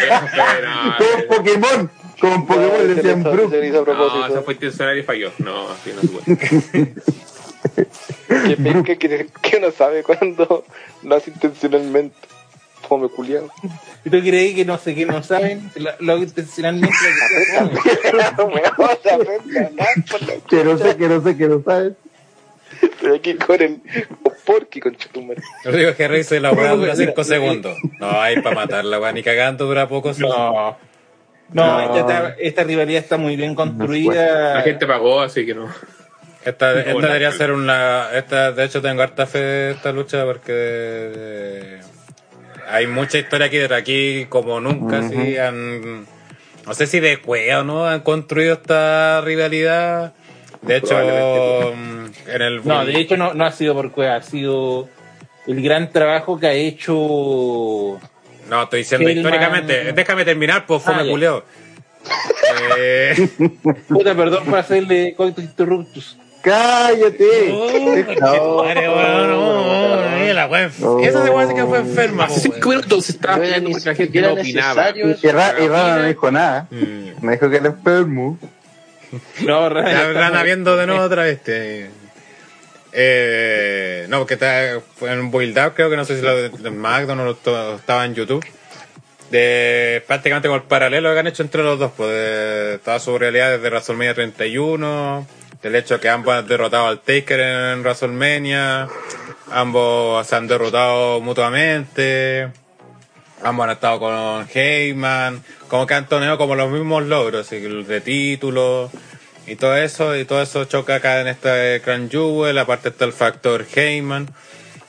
[0.00, 1.90] Espera, Como Pokémon.
[2.20, 3.52] Como Pokémon le decían se Brook.
[3.52, 4.26] No, propósito.
[4.26, 5.32] esa fue intencional y falló.
[5.38, 6.94] No, así no se puede.
[8.28, 10.64] Que penca que, que uno sabe cuando
[11.02, 12.16] lo hace intencionalmente.
[12.88, 13.48] Fome culiao.
[14.04, 15.70] ¿Y tú creí que no sé qué no saben?
[15.76, 16.94] Lo, lo hago intencionalmente.
[17.62, 18.32] lo que la la
[20.64, 21.92] no sé, que no sé, que no sabes.
[22.82, 23.80] Estoy aquí con el
[24.80, 25.42] con Chutumare.
[25.64, 27.24] Rodrigo Henry dice la weá dura Mira, 5 mira.
[27.24, 27.76] segundos.
[27.98, 30.12] No, hay para matar la weá, ni cagando dura poco.
[30.18, 30.76] No.
[31.50, 34.54] No, esta, esta- esta rivalidad está muy bien construida.
[34.54, 35.68] La gente pagó, así que no.
[36.44, 38.10] Esta, esta debería ser una.
[38.12, 40.52] Esta, de hecho, tengo harta fe de esta lucha porque.
[40.54, 41.80] eh,
[42.68, 43.80] hay mucha historia aquí detrás.
[43.80, 46.06] Aquí, como nunca, sí, han.
[46.66, 50.12] No sé si de cueva o no han construido esta rivalidad.
[50.62, 50.94] De hecho,
[51.74, 52.66] mm, en el.
[52.66, 54.88] No, de hecho no, no ha sido por cueva, ha sido
[55.46, 56.92] el gran trabajo que ha hecho
[58.50, 59.24] No, estoy diciendo Hellman.
[59.24, 59.92] históricamente.
[59.92, 61.44] Déjame terminar, pues fue Ah, culeo.
[62.78, 63.28] Eh,
[63.88, 66.16] Puta, perdón por hacerle coito interruptus.
[66.42, 67.50] ¡Cállate!
[67.52, 68.64] Oh,
[69.26, 70.66] no, la.
[71.02, 72.24] Esa se puede decir que fue enferma.
[72.24, 74.90] Hace cinco minutos se estaba porque la gente no opinaba.
[74.90, 76.66] Y Ra- y Rana no dijo nada.
[76.70, 77.24] Mm.
[77.26, 78.38] Me dijo que era enfermo.
[79.40, 79.68] No.
[79.68, 81.38] Rana viendo de nuevo otra vez.
[81.38, 81.90] este.
[82.92, 86.48] Eh, no, porque está, fue en Build Up, creo que no sé si lo de,
[86.48, 88.44] de McDonald's o estaba en YouTube.
[89.30, 93.18] De prácticamente con el paralelo que han hecho entre los dos, pues de toda su
[93.18, 95.26] realidad desde WrestleMania 31,
[95.62, 98.88] del hecho que ambos han derrotado al Taker en WrestleMania,
[99.50, 102.48] ambos se han derrotado mutuamente,
[103.42, 108.00] ambos han estado con Heyman, como que han toneado como los mismos logros, el de
[108.00, 108.90] títulos
[109.46, 113.12] y todo eso, y todo eso choca acá en este Crown Jewel, aparte está el
[113.12, 114.28] factor Heyman.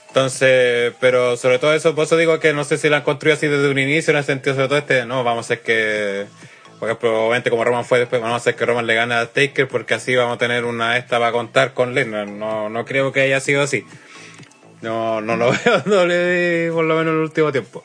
[0.09, 3.37] Entonces, pero sobre todo eso, por eso digo que no sé si la han construido
[3.37, 6.25] así desde un inicio, en el sentido sobre todo este, no, vamos a hacer que,
[6.79, 9.25] por ejemplo, obviamente como Roman fue después, vamos a hacer que Roman le gane a
[9.27, 12.27] Taker porque así vamos a tener una esta para contar con Lesnar.
[12.27, 13.85] No, no creo que haya sido así.
[14.81, 17.83] No, no lo veo en WWE, por lo menos en el último tiempo.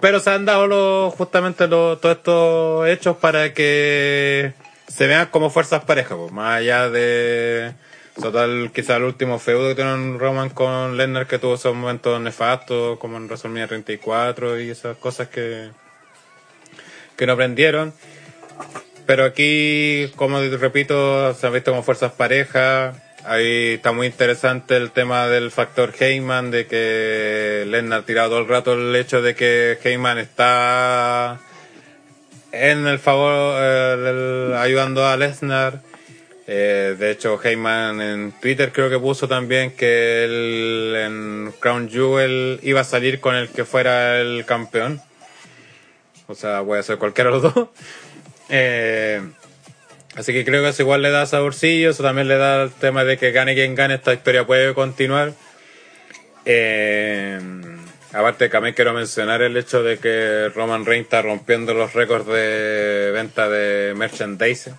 [0.00, 4.52] Pero se han dado justamente los, todos estos hechos para que
[4.86, 7.72] se vean como fuerzas parejas, pues, más allá de
[8.20, 12.98] total quizá el último feudo que tiene Roman con Lesnar que tuvo esos momentos nefastos
[12.98, 15.70] como en WrestleMania 34 y esas cosas que
[17.16, 17.92] que no aprendieron
[19.06, 24.90] pero aquí como repito se han visto como fuerzas parejas ahí está muy interesante el
[24.90, 29.34] tema del factor Heyman de que Lesnar ha tirado todo el rato el hecho de
[29.34, 31.40] que Heyman está
[32.52, 35.80] en el favor eh, ayudando a Lesnar
[36.50, 42.58] eh, de hecho, Heyman en Twitter creo que puso también que él en Crown Jewel
[42.62, 44.98] iba a salir con el que fuera el campeón.
[46.26, 47.68] O sea, puede ser cualquiera de los dos.
[48.48, 49.20] Eh,
[50.14, 51.90] así que creo que eso igual le da saborcillo.
[51.90, 55.32] Eso también le da el tema de que gane quien gane, esta historia puede continuar.
[56.44, 57.38] Eh,
[58.12, 63.10] aparte, también quiero mencionar el hecho de que Roman Reigns está rompiendo los récords de
[63.12, 64.72] venta de merchandise.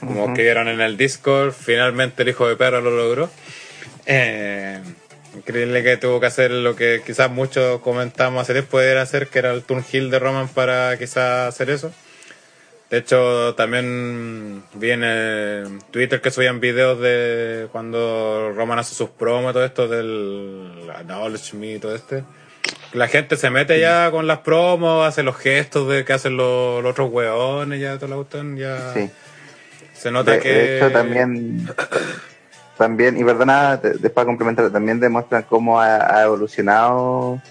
[0.00, 3.30] Como que vieron en el Discord, finalmente el hijo de perro lo logró.
[4.04, 4.80] Eh,
[5.34, 9.38] increíble que tuvo que hacer lo que quizás muchos comentamos hace tiempo era hacer, que
[9.38, 11.92] era el turn heel de Roman para quizás hacer eso.
[12.90, 19.10] De hecho, también vi en el Twitter que subían videos de cuando Roman hace sus
[19.10, 22.22] promos, todo esto del Acknowledge Me y todo este.
[22.92, 26.82] La gente se mete ya con las promos, hace los gestos de que hacen los,
[26.82, 29.10] los otros hueones, ya la cuestión, ya Sí.
[29.92, 30.48] se nota De, que...
[30.48, 31.68] de hecho, también,
[32.78, 37.42] también, y perdona, después para complementar, también demuestran cómo ha, ha evolucionado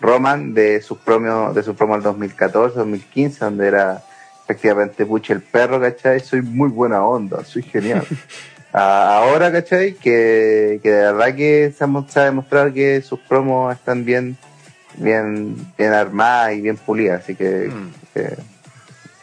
[0.00, 4.02] Roman de sus promos, de sus promos del 2014, 2015, donde era
[4.44, 6.20] efectivamente Puche el perro, ¿cachai?
[6.20, 8.06] Soy muy buena onda, soy genial.
[8.72, 9.94] A- ahora, ¿cachai?
[9.94, 11.84] Que, que de verdad que se
[12.20, 14.36] ha, demostrado que sus promos están bien,
[14.96, 17.92] bien, bien armadas y bien pulidas, así que, Mm.
[18.12, 18.20] que,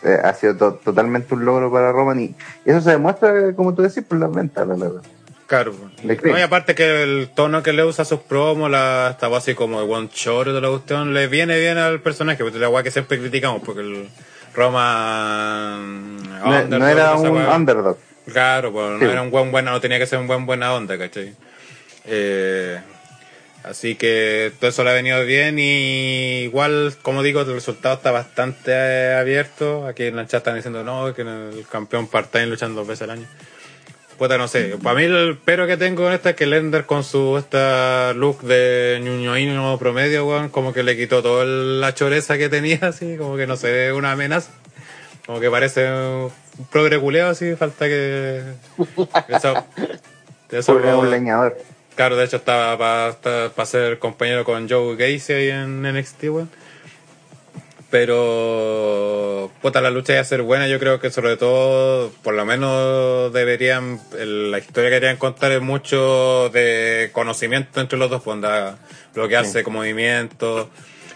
[0.04, 2.36] eh, ha sido to- totalmente un logro para Roman y,
[2.66, 5.02] eso se demuestra, como tú decís, por las ventas, la verdad.
[5.46, 5.74] Claro.
[6.02, 6.34] Creo.
[6.34, 9.54] No, y aparte que el tono que le usa a sus promos, la, esta así
[9.54, 12.70] como de one shot de la cuestión, le viene bien al personaje, porque es la
[12.70, 14.08] weá que siempre criticamos, porque el
[14.54, 16.18] Roman...
[16.70, 17.98] No, era un underdog.
[18.26, 19.06] Claro, pues Sí.
[19.06, 21.34] no era un buen buena, no tenía que ser un buen buena onda, ¿cachai?
[22.06, 22.80] Eh,
[23.64, 28.12] así que todo eso le ha venido bien y igual, como digo, el resultado está
[28.12, 29.88] bastante abierto.
[29.88, 33.12] Aquí en la chat están diciendo no, que el campeón part-time luchan dos veces al
[33.12, 33.28] año.
[34.22, 34.78] Puta, no sé.
[34.84, 38.44] Para mí el pero que tengo en esta es que Lender con su esta look
[38.44, 43.36] de ñuñoíno promedio, weón, como que le quitó toda la choreza que tenía, así, como
[43.36, 44.52] que no se ve una amenaza.
[45.26, 46.32] Como que parece un
[46.72, 48.44] progre culeo, así, falta que...
[49.28, 49.56] Eso,
[50.52, 51.58] eso Fue un leñador.
[51.96, 56.52] Claro, de hecho estaba para ser compañero con Joe Gacy ahí en NXT, weón.
[57.92, 60.68] Pero, puta, la lucha iba a ser buena.
[60.68, 65.52] Yo creo que sobre todo, por lo menos deberían, el- la historia que querían contar
[65.52, 68.78] es mucho de conocimiento entre los dos, pues, onda,
[69.14, 70.70] bloquearse con movimiento.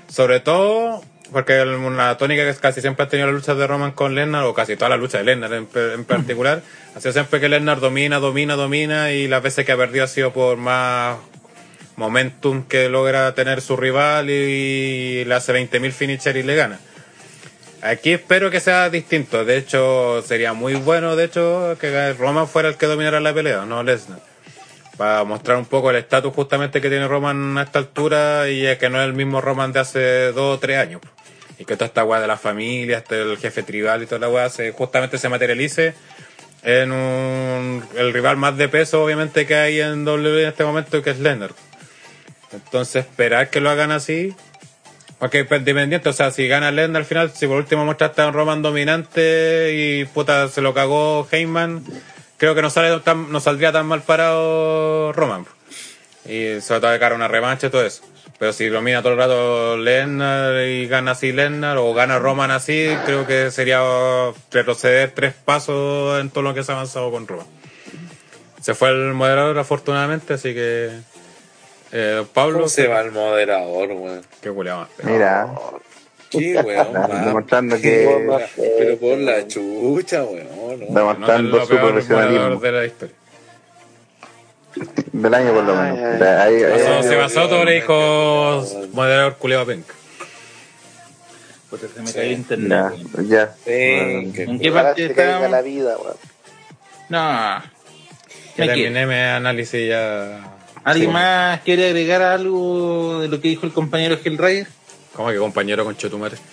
[0.08, 4.14] Sobre todo, porque una tónica que casi siempre ha tenido las luchas de Roman con
[4.16, 6.62] Lesnar, o casi todas las luchas de Lesnar en, en particular,
[6.96, 10.08] ha sido siempre que Lesnar domina, domina, domina, y las veces que ha perdido ha
[10.08, 11.18] sido por más
[11.96, 16.80] momentum que logra tener su rival y le hace 20.000 finisher y le gana.
[17.82, 19.46] Aquí espero que sea distinto.
[19.46, 23.66] De hecho, sería muy bueno, de hecho, que Roman fuera el que dominara la pelea,
[23.66, 24.20] no Lesnar.
[24.98, 28.78] para mostrar un poco el estatus justamente que tiene Roman a esta altura y es
[28.80, 31.02] que no es el mismo Roman de hace dos o tres años.
[31.60, 34.30] Y que toda esta weá de la familia, este el jefe tribal y toda la
[34.30, 35.94] weá se, justamente se materialice
[36.64, 41.04] en un, el rival más de peso obviamente que hay en WWE en este momento
[41.04, 41.54] que es Leonard.
[42.56, 44.36] Entonces esperar que lo hagan así
[45.20, 48.28] porque pues, independiente, o sea, si gana Lesnar al final, si por último muestraste a
[48.28, 51.84] un Roman dominante y puta se lo cagó Heyman,
[52.38, 55.46] creo que no sale tan, no saldría tan mal parado Roman.
[56.26, 58.04] Y se va a cara una revancha y todo eso.
[58.38, 62.90] Pero si domina todo el rato Lesnar y gana así Lesnar o gana Roman así,
[63.06, 63.82] creo que sería
[64.52, 67.48] retroceder tres pasos en todo lo que se ha avanzado con Roman.
[68.60, 70.90] Se fue el moderador afortunadamente, así que
[71.98, 74.22] eh, Pablo ¿Cómo se va el moderador, weón?
[74.42, 75.06] Qué culiao más feo.
[75.10, 75.48] Mira,
[76.30, 76.94] Qué weón,
[77.26, 78.28] demostrando que
[78.58, 80.48] Pero por la chucha, weón.
[80.50, 80.78] ¿no?
[80.90, 83.16] No, demostrando lo su peor profesionalismo moderador de la historia.
[85.14, 86.22] del año por lo menos.
[86.22, 87.94] Ay, ahí- Pasó, se ay, basó ay, todo le ay, dijo
[88.62, 88.90] ay.
[88.92, 89.94] moderador culiao penca.
[91.70, 92.14] Puta, se me Sí.
[92.14, 92.86] cayó internet.
[93.16, 93.56] ya, ya.
[93.64, 96.18] Sí, ¿En qué parte caiga la vida, weón.
[97.10, 97.64] No.
[98.56, 98.68] Quedo.
[98.68, 100.55] terminé mi análisis ya.
[100.86, 101.14] ¿Alguien Sí.
[101.14, 104.68] más quiere agregar algo de lo que dijo el compañero Hellraider?
[105.14, 106.38] ¿Cómo que compañero con Chetumare?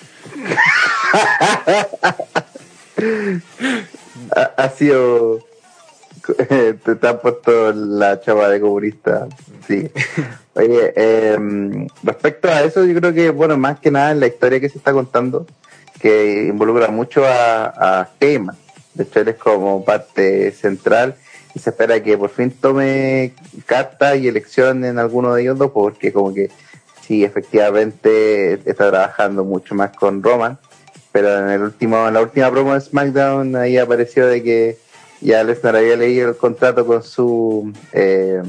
[4.36, 5.40] Ha, ha sido.
[6.36, 9.26] Te, te han puesto la chava de comunista.
[9.66, 9.90] Sí.
[10.54, 11.36] Oye, eh,
[12.04, 14.78] respecto a eso, yo creo que, bueno, más que nada en la historia que se
[14.78, 15.46] está contando,
[16.00, 18.56] que involucra mucho a, a Heyman.
[18.94, 21.16] De hecho, él es como parte central
[21.54, 23.34] y se espera que por fin tome
[23.66, 26.50] carta y elección en alguno de ellos dos, porque como que
[27.02, 30.58] sí, efectivamente está trabajando mucho más con Roman,
[31.10, 34.78] pero en el último, en la última promo de SmackDown ahí apareció de que
[35.20, 38.42] ya Lesnar había leído el contrato con su eh,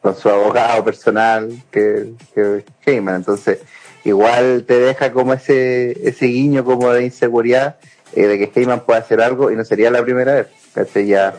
[0.00, 3.58] con su abogado personal que, que Heyman, entonces
[4.04, 7.76] igual te deja como ese ese guiño como de inseguridad
[8.14, 11.06] eh, de que Heyman puede hacer algo y no sería la primera vez, ¿cachai?
[11.06, 11.34] ya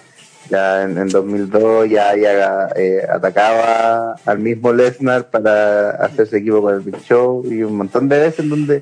[0.50, 6.76] ya en, en 2002 ya, ya eh, atacaba al mismo Lesnar para hacerse equipo con
[6.76, 8.82] el Big Show y un montón de veces en donde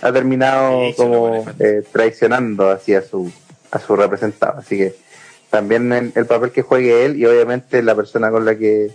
[0.00, 3.32] ha terminado Sí, como eh, traicionando así a su
[3.70, 4.58] a su representado.
[4.58, 4.94] Así que
[5.50, 8.90] también el, el papel que juegue él y obviamente la persona con la que,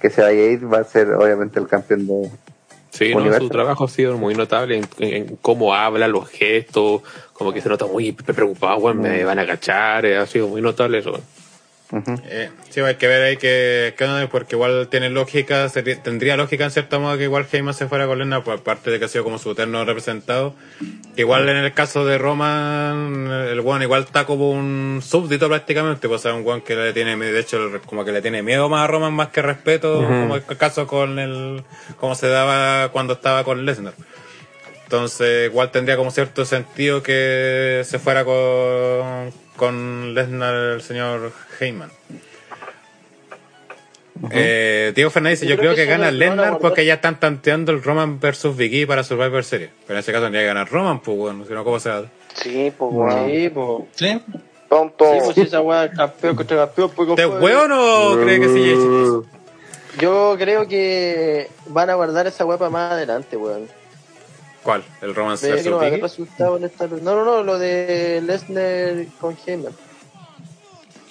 [0.00, 2.30] que se vaya a ir va a ser obviamente el campeón de
[2.96, 7.02] Sí, no, su trabajo ha sido muy notable en, en cómo habla, los gestos,
[7.34, 10.62] como que se nota muy preocupado, weón, me van a cachar, eh, ha sido muy
[10.62, 11.20] notable eso.
[11.92, 12.20] Ujú.
[12.24, 13.94] Eh, sí, hay que ver ahí que,
[14.30, 18.06] porque igual tiene lógica, sería- tendría lógica en cierto modo que igual Heyman se fuera
[18.06, 20.54] con Lesnar, por parte de que ha sido como su eterno representado.
[21.16, 26.20] Igual en el caso de Roman, el weón igual está como un súbdito prácticamente, pues
[26.20, 28.84] o sea, un weón que le tiene, de hecho, como que le tiene miedo más
[28.84, 31.62] a Roman más que respeto, como es el caso con el,
[31.98, 33.94] como se daba cuando estaba con Lesnar.
[34.86, 41.90] Entonces, igual tendría como cierto sentido que se fuera con, con Lesnar el señor Heyman.
[44.30, 47.18] Eh, Diego Fernández dice, yo, Yo creo creo que, que gana Lesnar porque ya están
[47.18, 49.70] tanteando el Roman versus Vicky para Survivor Series.
[49.88, 52.08] Pero en ese caso tendría que ganar Roman, pues bueno, si no, ¿cómo se hace?
[52.34, 53.26] Sí, pues, weón.
[53.28, 53.82] Sí, pues.
[53.96, 54.22] ¿Sí?
[54.68, 55.04] Tonto.
[55.04, 58.72] Sí, pues esa weá, campeón contra campeón, pues, ¿Te hueón o cree que sí?
[58.72, 59.24] Uh,
[59.98, 63.68] Yo creo que van a guardar esa weá para más adelante, weón.
[64.66, 64.82] ¿Cuál?
[65.00, 69.06] ¿El Roman Ve que versus no resultado en esta No, no, no, lo de Lesnar
[69.20, 69.72] con Heyman.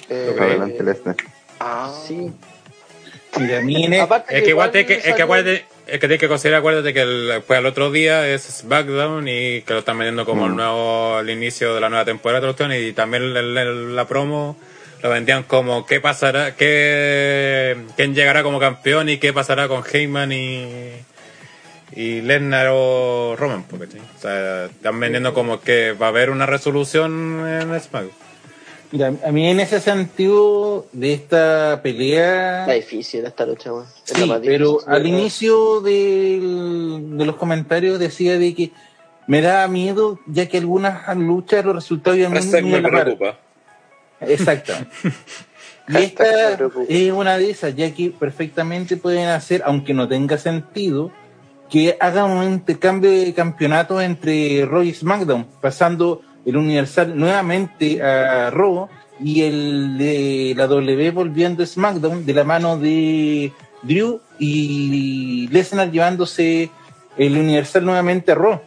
[0.10, 1.16] Eh, adelante Lesnar.
[1.62, 2.34] Ah, Sí.
[3.40, 6.20] Mira, a mí Es que igual igual te- que, es que acuérdate- es que tienes
[6.20, 9.98] que considerar, acuérdate que el, después al otro día es SmackDown y que lo están
[9.98, 13.96] vendiendo como el nuevo, el inicio de la nueva temporada de y también el- el-
[13.96, 14.58] la promo
[15.02, 20.32] lo vendían como qué pasará, qué, quién llegará como campeón y qué pasará con Heyman
[20.34, 20.92] y,
[21.94, 26.46] y Lesnar o Roman, porque, o sea, están vendiendo como que va a haber una
[26.46, 28.12] resolución en SmackDown.
[28.92, 32.62] Mira, a mí en ese sentido de esta pelea...
[32.62, 33.72] Está difícil esta lucha,
[34.04, 38.72] Sí, pero al inicio del- de los comentarios decía de que
[39.28, 42.20] me daba miedo ya que algunas luchas los resultados
[42.62, 43.40] muy me preocupa.
[44.22, 44.92] Exactamente.
[45.90, 46.86] y me esta preocupa.
[46.88, 51.12] es una de esas, ya que perfectamente pueden hacer, aunque no tenga sentido,
[51.70, 58.50] que hagan un intercambio de campeonatos entre Raw y SmackDown, pasando el Universal nuevamente a
[58.52, 58.88] Raw
[59.20, 63.52] y el de la W volviendo a SmackDown de la mano de
[63.82, 66.70] Drew y Lesnar llevándose
[67.18, 68.62] el Universal nuevamente a Raw.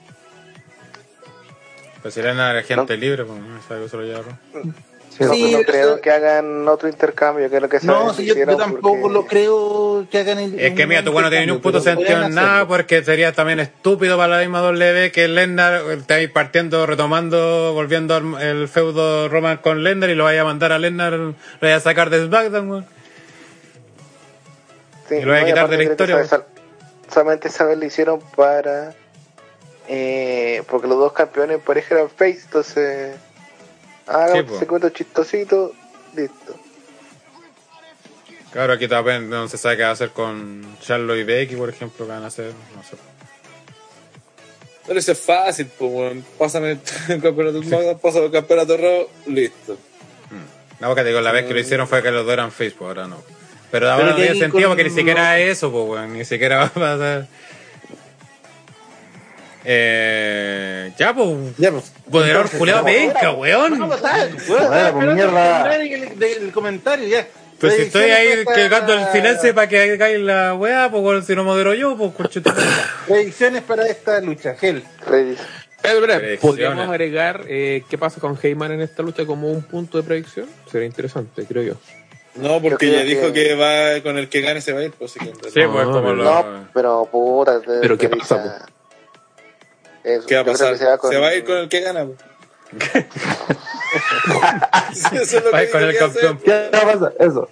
[2.03, 4.88] Pues gente libre, pues no
[5.24, 5.39] sabe.
[5.39, 8.27] No, Sí, no pero- creo que hagan otro intercambio, que es lo que No, si
[8.27, 10.59] yo, tampoco porque- lo creo que hagan el.
[10.59, 12.69] Es que mira, tú bueno, no tienes ni un puto sentido en nada hacerlo.
[12.69, 18.40] porque sería también estúpido para la misma W que Lennar estáis partiendo, retomando, volviendo al-
[18.43, 21.81] el feudo Roman con Lennar y lo vaya a mandar a Lennar, lo vaya a
[21.81, 22.86] sacar de SmackDown, weón.
[25.09, 26.45] Sí, Y lo voy a quitar de la historia, esa-
[27.11, 28.95] solamente esa vez lo hicieron para.
[29.90, 33.16] Eh, porque los dos campeones pareja eran face, entonces.
[34.09, 34.59] Hagan Sí, un po.
[34.59, 35.73] segmento chistosito,
[36.15, 36.57] listo.
[38.53, 41.69] Claro, aquí también no se sabe qué va a hacer con Charlotte y Becky, por
[41.69, 42.97] ejemplo, qué van a hacer, no sé.
[44.87, 46.25] Pero eso es fácil, pues, weón.
[46.39, 46.79] Pásame
[47.09, 49.77] el campeonato SmackDown, pásame el campeonato Raw, listo.
[50.81, 52.71] No, porque te digo, la vez que lo hicieron fue que los dos eran face,
[52.71, 53.23] pues ahora no.
[53.71, 56.13] Pero ahora no que tiene sentido con porque ni siquiera eso, pues, weón.
[56.15, 57.27] Ni siquiera va a pasar.
[59.70, 61.28] Eh, ya, pues.
[61.59, 61.93] Ya, pues.
[62.11, 63.78] Poderador culeado penca, weón.
[63.78, 64.01] No, pues,
[64.47, 65.77] pues, mierda.
[65.77, 67.27] el del- comentario ya.
[67.61, 71.35] Pues si estoy ahí cagando el silencio para que caiga la weá, pues bueno, si
[71.35, 72.51] no modero yo, pues conchito.
[73.07, 74.82] Predicciones para esta lucha, Gel.
[76.40, 80.47] ¿Podríamos agregar eh, qué pasa con Heyman en esta lucha como un punto de predicción?
[80.70, 81.74] Sería interesante, creo yo.
[82.36, 84.93] No, porque creo dijo que- que va con el que gane se va a ir,
[84.93, 86.24] pues sí Sí, pues No, como pero- lo.
[86.24, 87.61] No, pero puta.
[87.82, 88.73] ¿Pero qué pasa, dice-
[90.09, 90.77] Eso, ¿Qué va a pasar?
[90.79, 90.85] Se
[91.19, 92.07] va, a ir con el que gana,
[95.13, 96.39] Eso es lo Va a que ir con el campeón.
[96.39, 97.15] ¿Qué va a pasar?
[97.19, 97.51] Eso.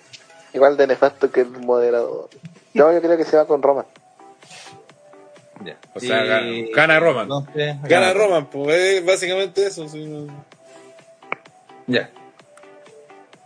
[0.52, 2.30] Igual de nefasto que el moderador.
[2.74, 3.84] No, yo creo que se va con Roma.
[5.94, 7.22] O sea, Y- gana, gana Roman.
[7.24, 9.88] Entonces, Gana Roman, pues es básicamente eso.
[9.88, 10.26] sí, no.
[11.86, 12.10] Ya.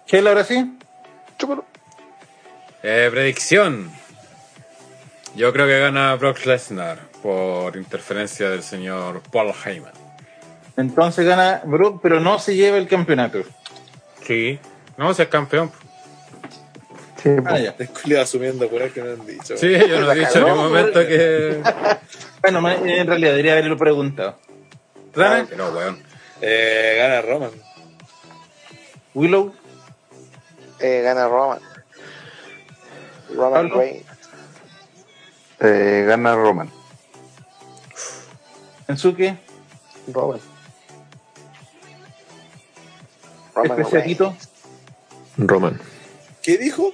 [0.07, 0.77] Gel, ahora sí.
[1.39, 1.65] Chúpalo.
[2.83, 3.93] Eh, predicción.
[5.37, 9.93] Yo creo que gana Brock Lesnar por interferencia del señor Paul Heyman.
[10.77, 13.41] Entonces gana Brock, pero no se lleva el campeonato.
[14.27, 14.59] Sí.
[14.97, 15.71] No, si es campeón.
[17.23, 17.75] Sí, Ah, ya.
[18.23, 19.57] Asumiendo por ahí que me han dicho.
[19.57, 21.61] Sí, yo no he dicho en ningún momento que.
[22.43, 24.39] Bueno, en realidad debería haberlo preguntado.
[25.15, 25.99] Rana, No, weón.
[26.41, 27.51] Eh, gana Roman.
[29.13, 29.53] Willow,
[30.79, 31.59] Eh, gana Roma.
[33.35, 33.79] Roman Pablo.
[33.79, 34.07] Reigns.
[35.61, 36.71] Eh, gana Roman.
[38.91, 39.37] Ensuke,
[40.13, 40.41] Roman.
[43.55, 44.37] Roman Despreciatito,
[45.37, 45.81] Roman.
[46.43, 46.93] ¿Qué dijo?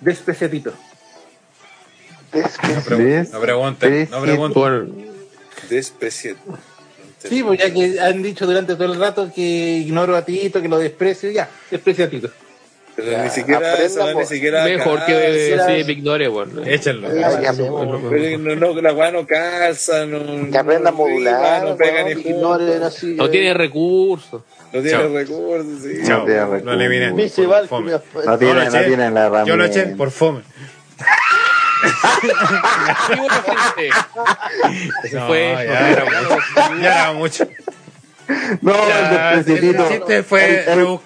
[0.00, 0.72] Despreciatito.
[2.86, 3.32] Reigns.
[3.32, 4.62] No, pregunten, no pregunten.
[4.62, 4.86] Bueno,
[5.70, 6.38] Despreciado.
[7.18, 10.68] Sí, pues ya que han dicho durante todo el rato que ignoro a Tito, que
[10.68, 12.08] lo desprecio, ya, desprecio
[12.96, 14.20] Pero Ya, ni siquiera aprenda, eso, po.
[14.20, 14.64] ni siquiera.
[14.64, 16.62] mejor que sí, Victoria, bueno.
[16.64, 17.14] Échenlo.
[17.14, 20.50] Ya, ya, Pero no, no, la weá no calza, no.
[20.50, 22.14] Que aprenda a modular, no pega ni.
[22.32, 24.42] No tiene recursos.
[24.72, 26.02] No tiene recursos, sí.
[26.06, 26.20] Chao.
[26.20, 26.64] No tiene recursos.
[26.66, 26.76] No no
[29.14, 29.44] la herramienta.
[29.46, 30.40] Yo lo eché por fome.
[35.04, 35.54] Ese fue.
[35.66, 36.38] ya era mucho.
[36.80, 37.46] Ya era mucho.
[38.60, 41.00] No, Ya, el chiste fue, El- el- rebu-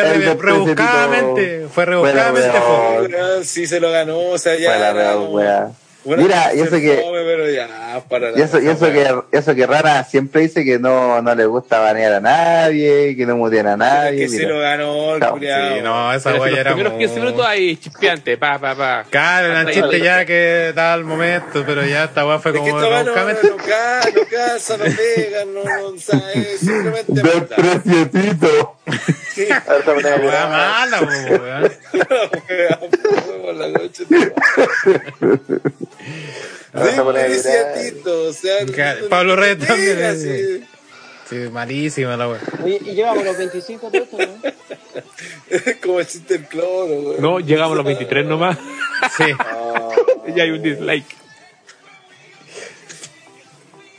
[0.00, 1.66] fue re- rebuscadamente.
[1.72, 3.16] Fue fue la rebuscadamente.
[3.16, 4.70] Weón, Sí se lo ganó, o sea, ya.
[4.70, 5.70] Fue la como- wea.
[6.04, 9.54] Bueno, Mira, y se eso que- pero ya, para Y eso, y eso que, eso
[9.54, 13.68] que Rana siempre dice que no, no le gusta banear a nadie, que no mutean
[13.68, 14.26] a nadie.
[14.26, 14.48] que mira.
[14.48, 15.74] lo ganó el culiao.
[15.76, 18.74] Sí, no, esa Pero wea los era primeros 15 muy- minutos ahí, chispeante, pa, pa,
[18.74, 19.04] pa.
[19.10, 22.70] Claro, eran chistes ya que daba el momento, pero ya esta weá fue Es que
[22.70, 23.32] como esta weá no, no, no
[24.78, 27.56] no pega, no, no, o sea, es simplemente maldad.
[27.56, 28.76] Despreciatito.
[29.34, 29.46] Sí,
[30.02, 31.62] se weá mala, po, weón.
[31.92, 32.80] la wea,
[33.42, 34.04] por la noche,
[36.72, 37.12] a.
[37.28, 40.64] Despreciatito, o sea, no- Pablo no Reyes también, sí.
[41.28, 42.40] Sí, malísima la weá.
[42.62, 44.52] Oye, y llevamos los 25 de esto, ¿no?
[45.82, 47.20] Como el chiste del cloro, weón.
[47.22, 48.58] No, llegamos a los 23 nomás.
[49.16, 49.24] Sí.
[50.36, 51.04] y hay un dislike.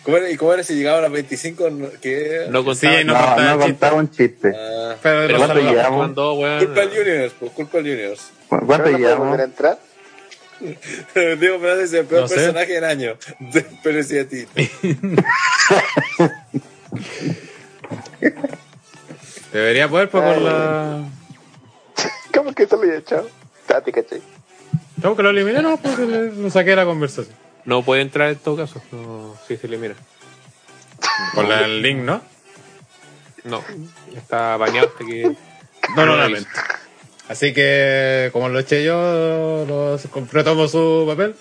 [0.03, 1.69] ¿Cómo era, ¿Y cómo era si llegaba a las 25?
[1.69, 2.45] no- ¿Qué?
[2.49, 3.03] No Sí, contaba.
[3.03, 3.71] no No, contaba no chiste.
[3.71, 4.53] contaba un chiste.
[4.55, 5.37] Ah, Pero Pero
[5.97, 6.59] ¿cuánto weón.
[6.65, 8.21] culpa al Juniors, pues, culpa al Juniors.
[8.49, 9.79] ¿Cuánto ¿Pero no volver a entrar?
[11.39, 12.35] Diego Fernández es el peor No sé.
[12.35, 13.13] personaje del año.
[13.83, 14.45] Pero sí a ti.
[19.51, 21.03] Debería poder, pues, por la.
[22.33, 23.29] ¿Cómo que se lo había echado?
[23.67, 24.21] Tati, ¿cachai?
[25.01, 25.61] ¿Cómo que lo eliminé?
[25.61, 27.35] No, porque le- lo saqué de la conversación.
[27.65, 28.81] No puede entrar en todo caso.
[28.91, 29.95] No, sí se le mira.
[31.35, 32.21] Por la- el link, ¿no?
[33.43, 33.63] No,
[34.15, 35.35] está bañado hasta que.
[35.95, 36.49] No, no, lamento.
[37.29, 39.97] Así que, como lo eché yo, lo,
[40.31, 41.35] retomo su papel.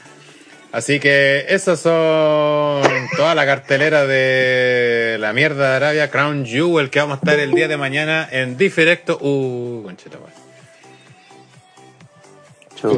[0.71, 2.83] Así que esas son
[3.17, 7.53] toda la cartelera de la mierda de Arabia, Crown Jewel, que vamos a estar el
[7.53, 9.19] día de mañana en diferecto.
[9.21, 10.19] Uh, conchita.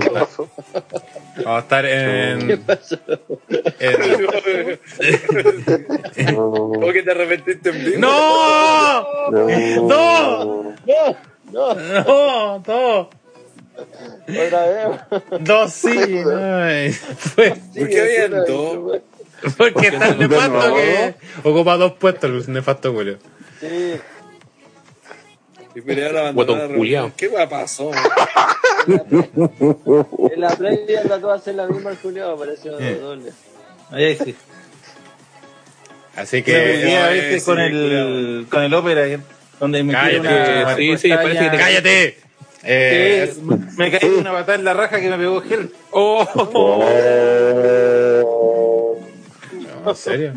[0.00, 0.48] ¿Qué pasó?
[1.44, 2.96] Vamos a estar ¿Qué en, pasó?
[3.80, 4.24] en-
[6.34, 7.98] ¿Cómo que te arrepentiste en vivo?
[7.98, 9.30] ¡No!
[9.30, 10.74] ¡No!
[10.86, 11.16] No,
[11.54, 11.74] no,
[12.04, 12.58] ¡No!
[12.66, 13.10] ¡No!
[14.28, 15.00] otra vez.
[15.40, 15.88] ¡Dos sí!
[15.88, 19.00] Ay, fue- ¿Por qué habían dos?
[19.58, 23.18] porque está el nefasto que ocupa dos puestos el nefasto Julio.
[23.60, 23.94] Sí,
[25.74, 26.70] Y pelearon a abandonar.
[27.16, 27.90] ¿Qué pasó?
[28.86, 32.94] en la previa trató de hacer la misma el Julio, pareció Eh.
[33.00, 33.32] doble.
[33.90, 34.34] Ahí sí.
[36.16, 36.52] Así Que
[36.96, 39.04] no, veces sí, con el con el ópera
[39.60, 42.18] donde me Cállate, sí, sí, parece que te- ¡Cállate!
[42.66, 43.42] Eh, Sí,
[43.76, 45.70] me caí una patada en la raja que me pegó Gel.
[45.90, 46.26] ¡Oh!
[49.84, 50.32] no, ¿En serio?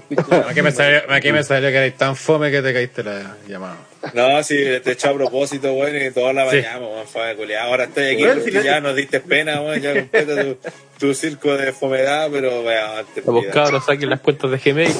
[0.48, 3.76] Aquí me salió, aquí me salió que eres tan fome que te caíste la llamada.
[4.14, 6.56] No, sí, te echó a propósito, weón, y todos la Sí.
[6.56, 7.68] bañamos, weón, fue culiao.
[7.68, 10.58] Ahora estoy aquí Weón, porque ya nos diste pena, weón, ya completa tu,
[10.98, 13.52] tu circo de fomedad, pero weón, antes Vamos, vida.
[13.52, 14.92] cabros, saquen las cuentas de Gmail.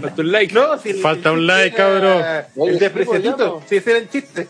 [0.00, 0.54] Falta un like.
[0.54, 2.22] No, si el- Falta un like, cabrón.
[2.56, 3.52] El sí, despreciatito.
[3.60, 4.48] pues, ya, Si ese era el chiste.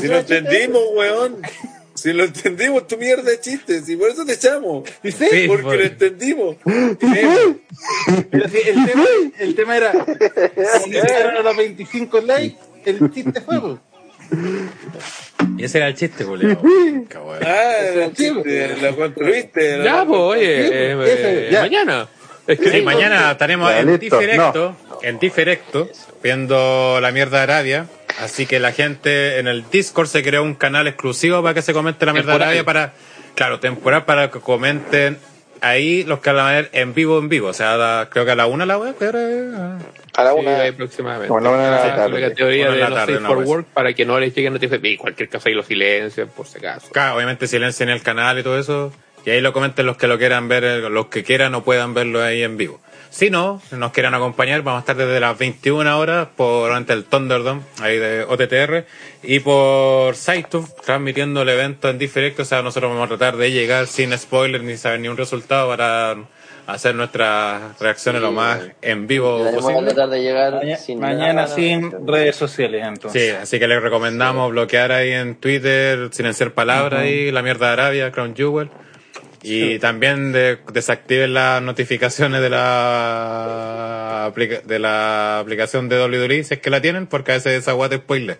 [0.00, 1.42] Si lo entendimos, weón.
[2.04, 4.86] Si lo entendimos, tu mierda de chistes, y por eso te echamos.
[5.02, 5.24] ¿Y sí?
[5.30, 6.56] Sí, Porque por- lo entendimos.
[8.30, 9.04] Pero si el tema,
[9.38, 13.56] el tema era como llegaron a los 25 likes, el chiste fue.
[15.56, 16.24] Y ese era el chiste.
[17.08, 17.38] Cabrón.
[17.42, 19.78] Ah, el chiste, lo construiste.
[19.78, 21.60] lo- Ya, pues, oye, eh, eh, ya.
[21.62, 22.08] mañana.
[22.46, 25.88] Sí, mañana estaremos en diferecto, en diferecto,
[26.22, 27.86] viendo la mierda de Arabia.
[28.20, 31.72] Así que la gente en el Discord se creó un canal exclusivo para que se
[31.72, 32.44] comente la mierda de.
[32.44, 32.92] Arabia para,
[33.34, 35.18] claro, temporal para que comenten
[35.60, 37.48] ahí los que van a ver en vivo, en vivo.
[37.48, 39.78] O sea, la- creo que a la una la web, ah.
[40.16, 40.64] A la Sí, una.
[40.64, 41.34] aproximadamente.
[41.34, 42.20] A la una de la Sí, tarde.
[42.20, 44.32] La categoría Una de la no tarde, safe una for work para que no les
[44.34, 44.92] lleguen notificaciones.
[44.92, 46.90] Y cualquier caso ahí lo silencian, por si acaso.
[46.92, 48.92] Claro, obviamente silencien el canal y todo eso.
[49.26, 51.94] Y ahí lo comenten los que lo quieran ver, eh, los que quieran o puedan
[51.94, 52.78] verlo ahí en vivo.
[53.14, 56.94] Si no, si nos quieran acompañar, vamos a estar desde las 21 horas por ante
[56.94, 58.86] el Thunderdome, ahí de OTTR,
[59.22, 62.42] y por Saituf, transmitiendo el evento en directo.
[62.42, 65.68] O sea, nosotros vamos a tratar de llegar sin spoiler ni saber ni un resultado
[65.68, 66.16] para
[66.66, 69.84] hacer nuestras reacciones lo más en vivo Vamos a posible.
[69.92, 72.12] tratar de llegar sin mañana nada, sin ¿no?
[72.12, 73.34] redes sociales, Sí, entonces.
[73.40, 78.10] así que les recomendamos bloquear ahí en Twitter, silenciar palabras ahí, la mierda de Arabia,
[78.10, 78.70] Crown Jewel.
[79.46, 84.32] Y también de- desactiven las notificaciones de la,
[84.64, 87.96] de la aplicación de WWE si es que la tienen, porque a veces esa guata
[87.96, 88.38] es spoiler.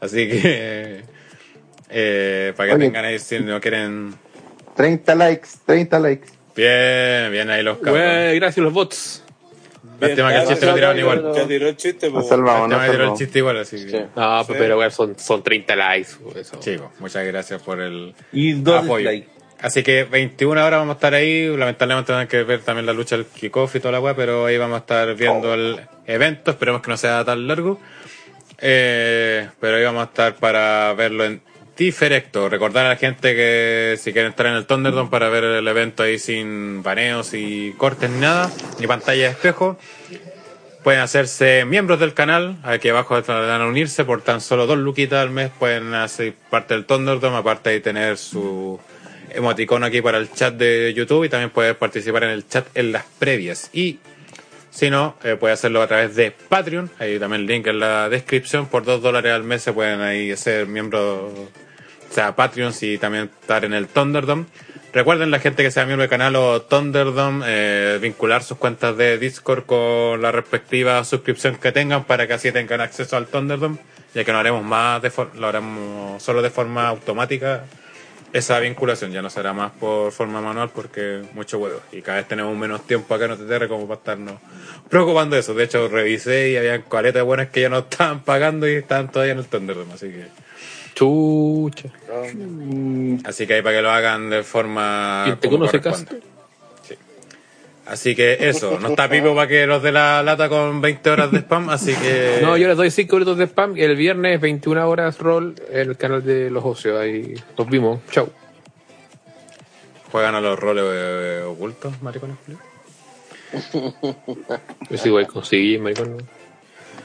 [0.00, 1.02] Así que,
[1.90, 2.84] eh, para que Oye.
[2.86, 4.14] tengan ahí si no quieren.
[4.76, 6.28] 30 likes, 30 likes.
[6.54, 8.02] Bien, bien ahí los cabros.
[8.34, 9.22] Gracias los bots.
[10.00, 11.32] Lástima que el chiste lo tiraron igual.
[11.34, 12.28] Ya tiró el chiste, pues.
[12.28, 13.90] Salvamos, que tiró el chiste igual, así que.
[13.90, 13.98] Sí.
[14.16, 14.54] No, pues, Sí.
[14.58, 16.10] pero son, son 30 likes.
[16.34, 16.58] Eso.
[16.60, 19.08] Chicos, muchas gracias por el Y dos apoyo.
[19.10, 19.35] dislikes.
[19.60, 21.56] Así que 21 horas vamos a estar ahí.
[21.56, 24.46] Lamentablemente van a que ver también la lucha del kickoff y toda la weá, pero
[24.46, 26.50] ahí vamos a estar viendo el evento.
[26.50, 27.80] Esperemos que no sea tan largo.
[28.58, 31.40] Eh, pero ahí vamos a estar para verlo en
[31.76, 32.48] diferecto.
[32.48, 36.02] Recordar a la gente que si quieren estar en el Thunderdome para ver el evento
[36.02, 39.78] ahí sin baneos y cortes ni nada, ni pantalla de espejo.
[40.82, 45.20] Pueden hacerse miembros del canal, aquí abajo van a unirse por tan solo dos luquitas
[45.20, 48.78] al mes, pueden hacer parte del Thunderdome, aparte de tener su
[49.36, 52.92] emoticono aquí para el chat de YouTube y también pueden participar en el chat en
[52.92, 53.70] las previas.
[53.72, 53.98] Y
[54.70, 58.08] si no, eh, puede hacerlo a través de Patreon, ahí también el link en la
[58.08, 62.98] descripción, por dos dólares al mes se pueden ahí ser miembros, o sea, Patreons y
[62.98, 64.44] también estar en el Thunderdome.
[64.92, 69.18] Recuerden la gente que sea miembro del canal o Thunderdome, eh, vincular sus cuentas de
[69.18, 73.78] Discord con la respectiva suscripción que tengan para que así tengan acceso al Thunderdome,
[74.14, 77.64] ya que no haremos más, de lo haremos solo de forma automática
[78.36, 81.80] esa vinculación, ya no será más por forma manual porque mucho huevo.
[81.92, 84.40] Y cada vez tenemos menos tiempo acá en OTTR como para estarnos
[84.88, 85.54] preocupando de eso.
[85.54, 89.32] De hecho, revisé y había caletas buenas que ya no estaban pagando y estaban todavía
[89.32, 90.26] en el Thunderdome, así que...
[90.94, 91.90] Chucha.
[93.24, 95.24] Así que ahí para que lo hagan de forma.
[95.26, 95.80] ¿Quién te conoce.
[97.86, 101.30] Así que eso, no está Pipo para que los de la lata con 20 horas
[101.30, 102.38] de spam, así que.
[102.42, 103.76] No, yo les doy 5 minutos de spam.
[103.76, 106.98] El viernes, 21 horas roll en el canal de los ocios.
[106.98, 108.00] Ahí nos vimos.
[108.10, 108.28] Chau.
[110.10, 112.36] Juegan a los roles eh, ocultos, maricones.
[114.90, 114.98] Yo
[115.44, 116.16] sí, maricón.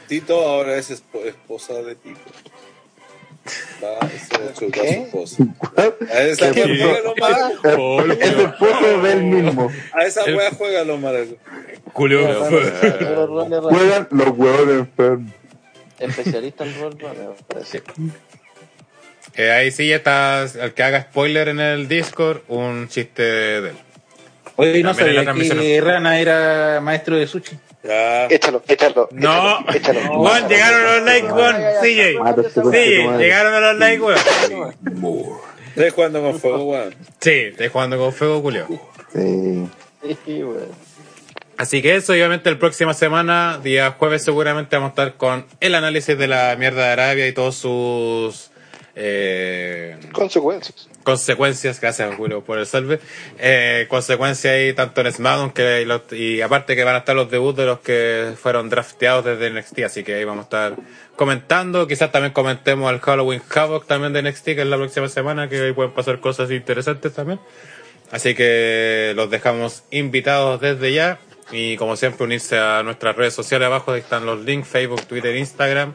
[0.07, 2.19] Tito ahora es esp- esposa de Tito.
[3.83, 4.09] Va,
[4.53, 5.07] chutó a ¿Qué?
[5.11, 5.43] su esposa.
[6.13, 6.63] A esa ¿Qué?
[6.63, 7.63] wea juega los maracos.
[8.07, 9.71] Lo Es el esposo del mismo.
[9.93, 11.35] A esa wea juega los maracos.
[11.93, 12.45] Julio.
[12.45, 15.31] Juegan los huevos enfermos.
[15.99, 17.09] especialista en rol, me
[17.47, 17.81] parece.
[19.35, 23.69] Eh, ahí sí ya está, el que haga spoiler en el Discord, un chiste de
[23.69, 23.75] él.
[24.57, 25.59] Oye, no sabía transmisión.
[25.59, 27.57] que Rana era maestro de sushi.
[27.83, 28.25] Ya.
[28.27, 29.09] Échalo, échalo.
[29.11, 30.19] No, échalo, échalo.
[30.19, 32.19] Juan, llegaron los likes, Juan, CJ.
[32.19, 33.17] Madre.
[33.17, 34.75] llegaron los likes, weón.
[35.69, 36.95] Estoy jugando con fuego, weón.
[37.19, 38.67] Sí, estoy jugando con fuego, Julio.
[39.13, 39.67] Sí.
[40.25, 40.69] Sí, weón.
[41.57, 45.75] Así que eso, obviamente, el próxima semana, día jueves, seguramente vamos a estar con el
[45.75, 48.51] análisis de la mierda de Arabia y todos sus
[48.95, 50.89] eh, Consecuencias.
[51.03, 51.79] Consecuencias.
[51.81, 52.99] Gracias, Julio, por el salve.
[53.39, 57.29] Eh, consecuencias ahí, tanto en SmackDown que los- y aparte que van a estar los
[57.29, 59.83] debuts de los que fueron drafteados desde NXT.
[59.83, 60.75] Así que ahí vamos a estar
[61.15, 61.87] comentando.
[61.87, 65.61] Quizás también comentemos el Halloween Havoc también de NXT, que es la próxima semana, que
[65.61, 67.39] ahí pueden pasar cosas interesantes también.
[68.11, 71.19] Así que los dejamos invitados desde ya.
[71.51, 75.35] Y como siempre, unirse a nuestras redes sociales abajo, ahí están los links, Facebook, Twitter,
[75.35, 75.93] Instagram.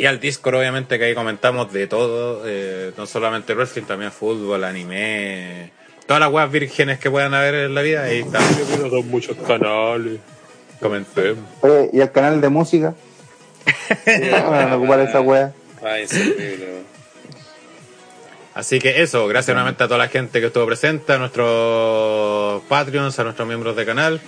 [0.00, 4.64] Y al Discord, obviamente, que ahí comentamos de todo, eh, no solamente wrestling, también fútbol,
[4.64, 5.72] anime,
[6.06, 8.42] todas las webs vírgenes que puedan haber en la vida, ahí están.
[8.70, 10.18] Pero son muchos canales.
[10.80, 11.44] Comentemos.
[11.60, 12.94] Oye, ¿y el canal de música?
[14.06, 15.52] Van a ocupar esa wea.
[15.82, 15.96] Ah.
[18.54, 23.18] Así que eso, gracias nuevamente a toda la gente que estuvo presente, a nuestros Patreons,
[23.18, 24.18] a nuestros miembros de canal.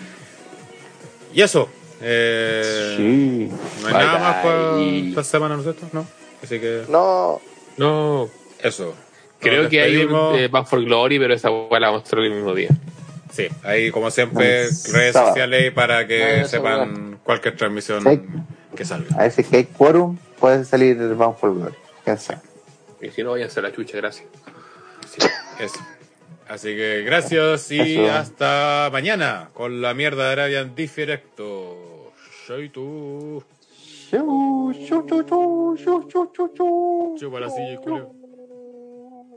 [1.32, 1.70] Y eso.
[2.02, 3.48] Eh, Sí.
[3.82, 6.06] No hay Bye, nada más para esta semana nosotros, ¿no?
[6.42, 7.40] Así que No,
[7.76, 8.28] No,
[8.60, 8.94] eso.
[9.40, 12.18] creo que hay un eh, Back for Glory, pero esa hueá la vamos a hacer
[12.20, 12.70] el mismo día.
[13.32, 15.28] Sí, ahí como siempre, redes Sábado.
[15.32, 18.20] sociales para que sepan cualquier transmisión Sí.
[18.76, 19.16] que salga.
[19.16, 21.74] A si que hay quórum, puede salir el Bound for Glory.
[22.04, 22.40] ¿Quién sabe?
[23.00, 24.26] Y si no, váyanse a la chucha, gracias.
[25.10, 25.26] Sí,
[25.60, 25.78] eso.
[26.48, 28.12] Así que gracias y Eso.
[28.12, 31.71] hasta mañana con la mierda de Arabian Directo.
[32.52, 38.02] シャイトシャオショチシチョショチョショチシチョシラスシエコシ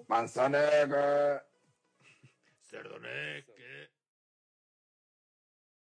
[0.10, 1.42] マンシネーシ
[2.69, 3.35] セルシネー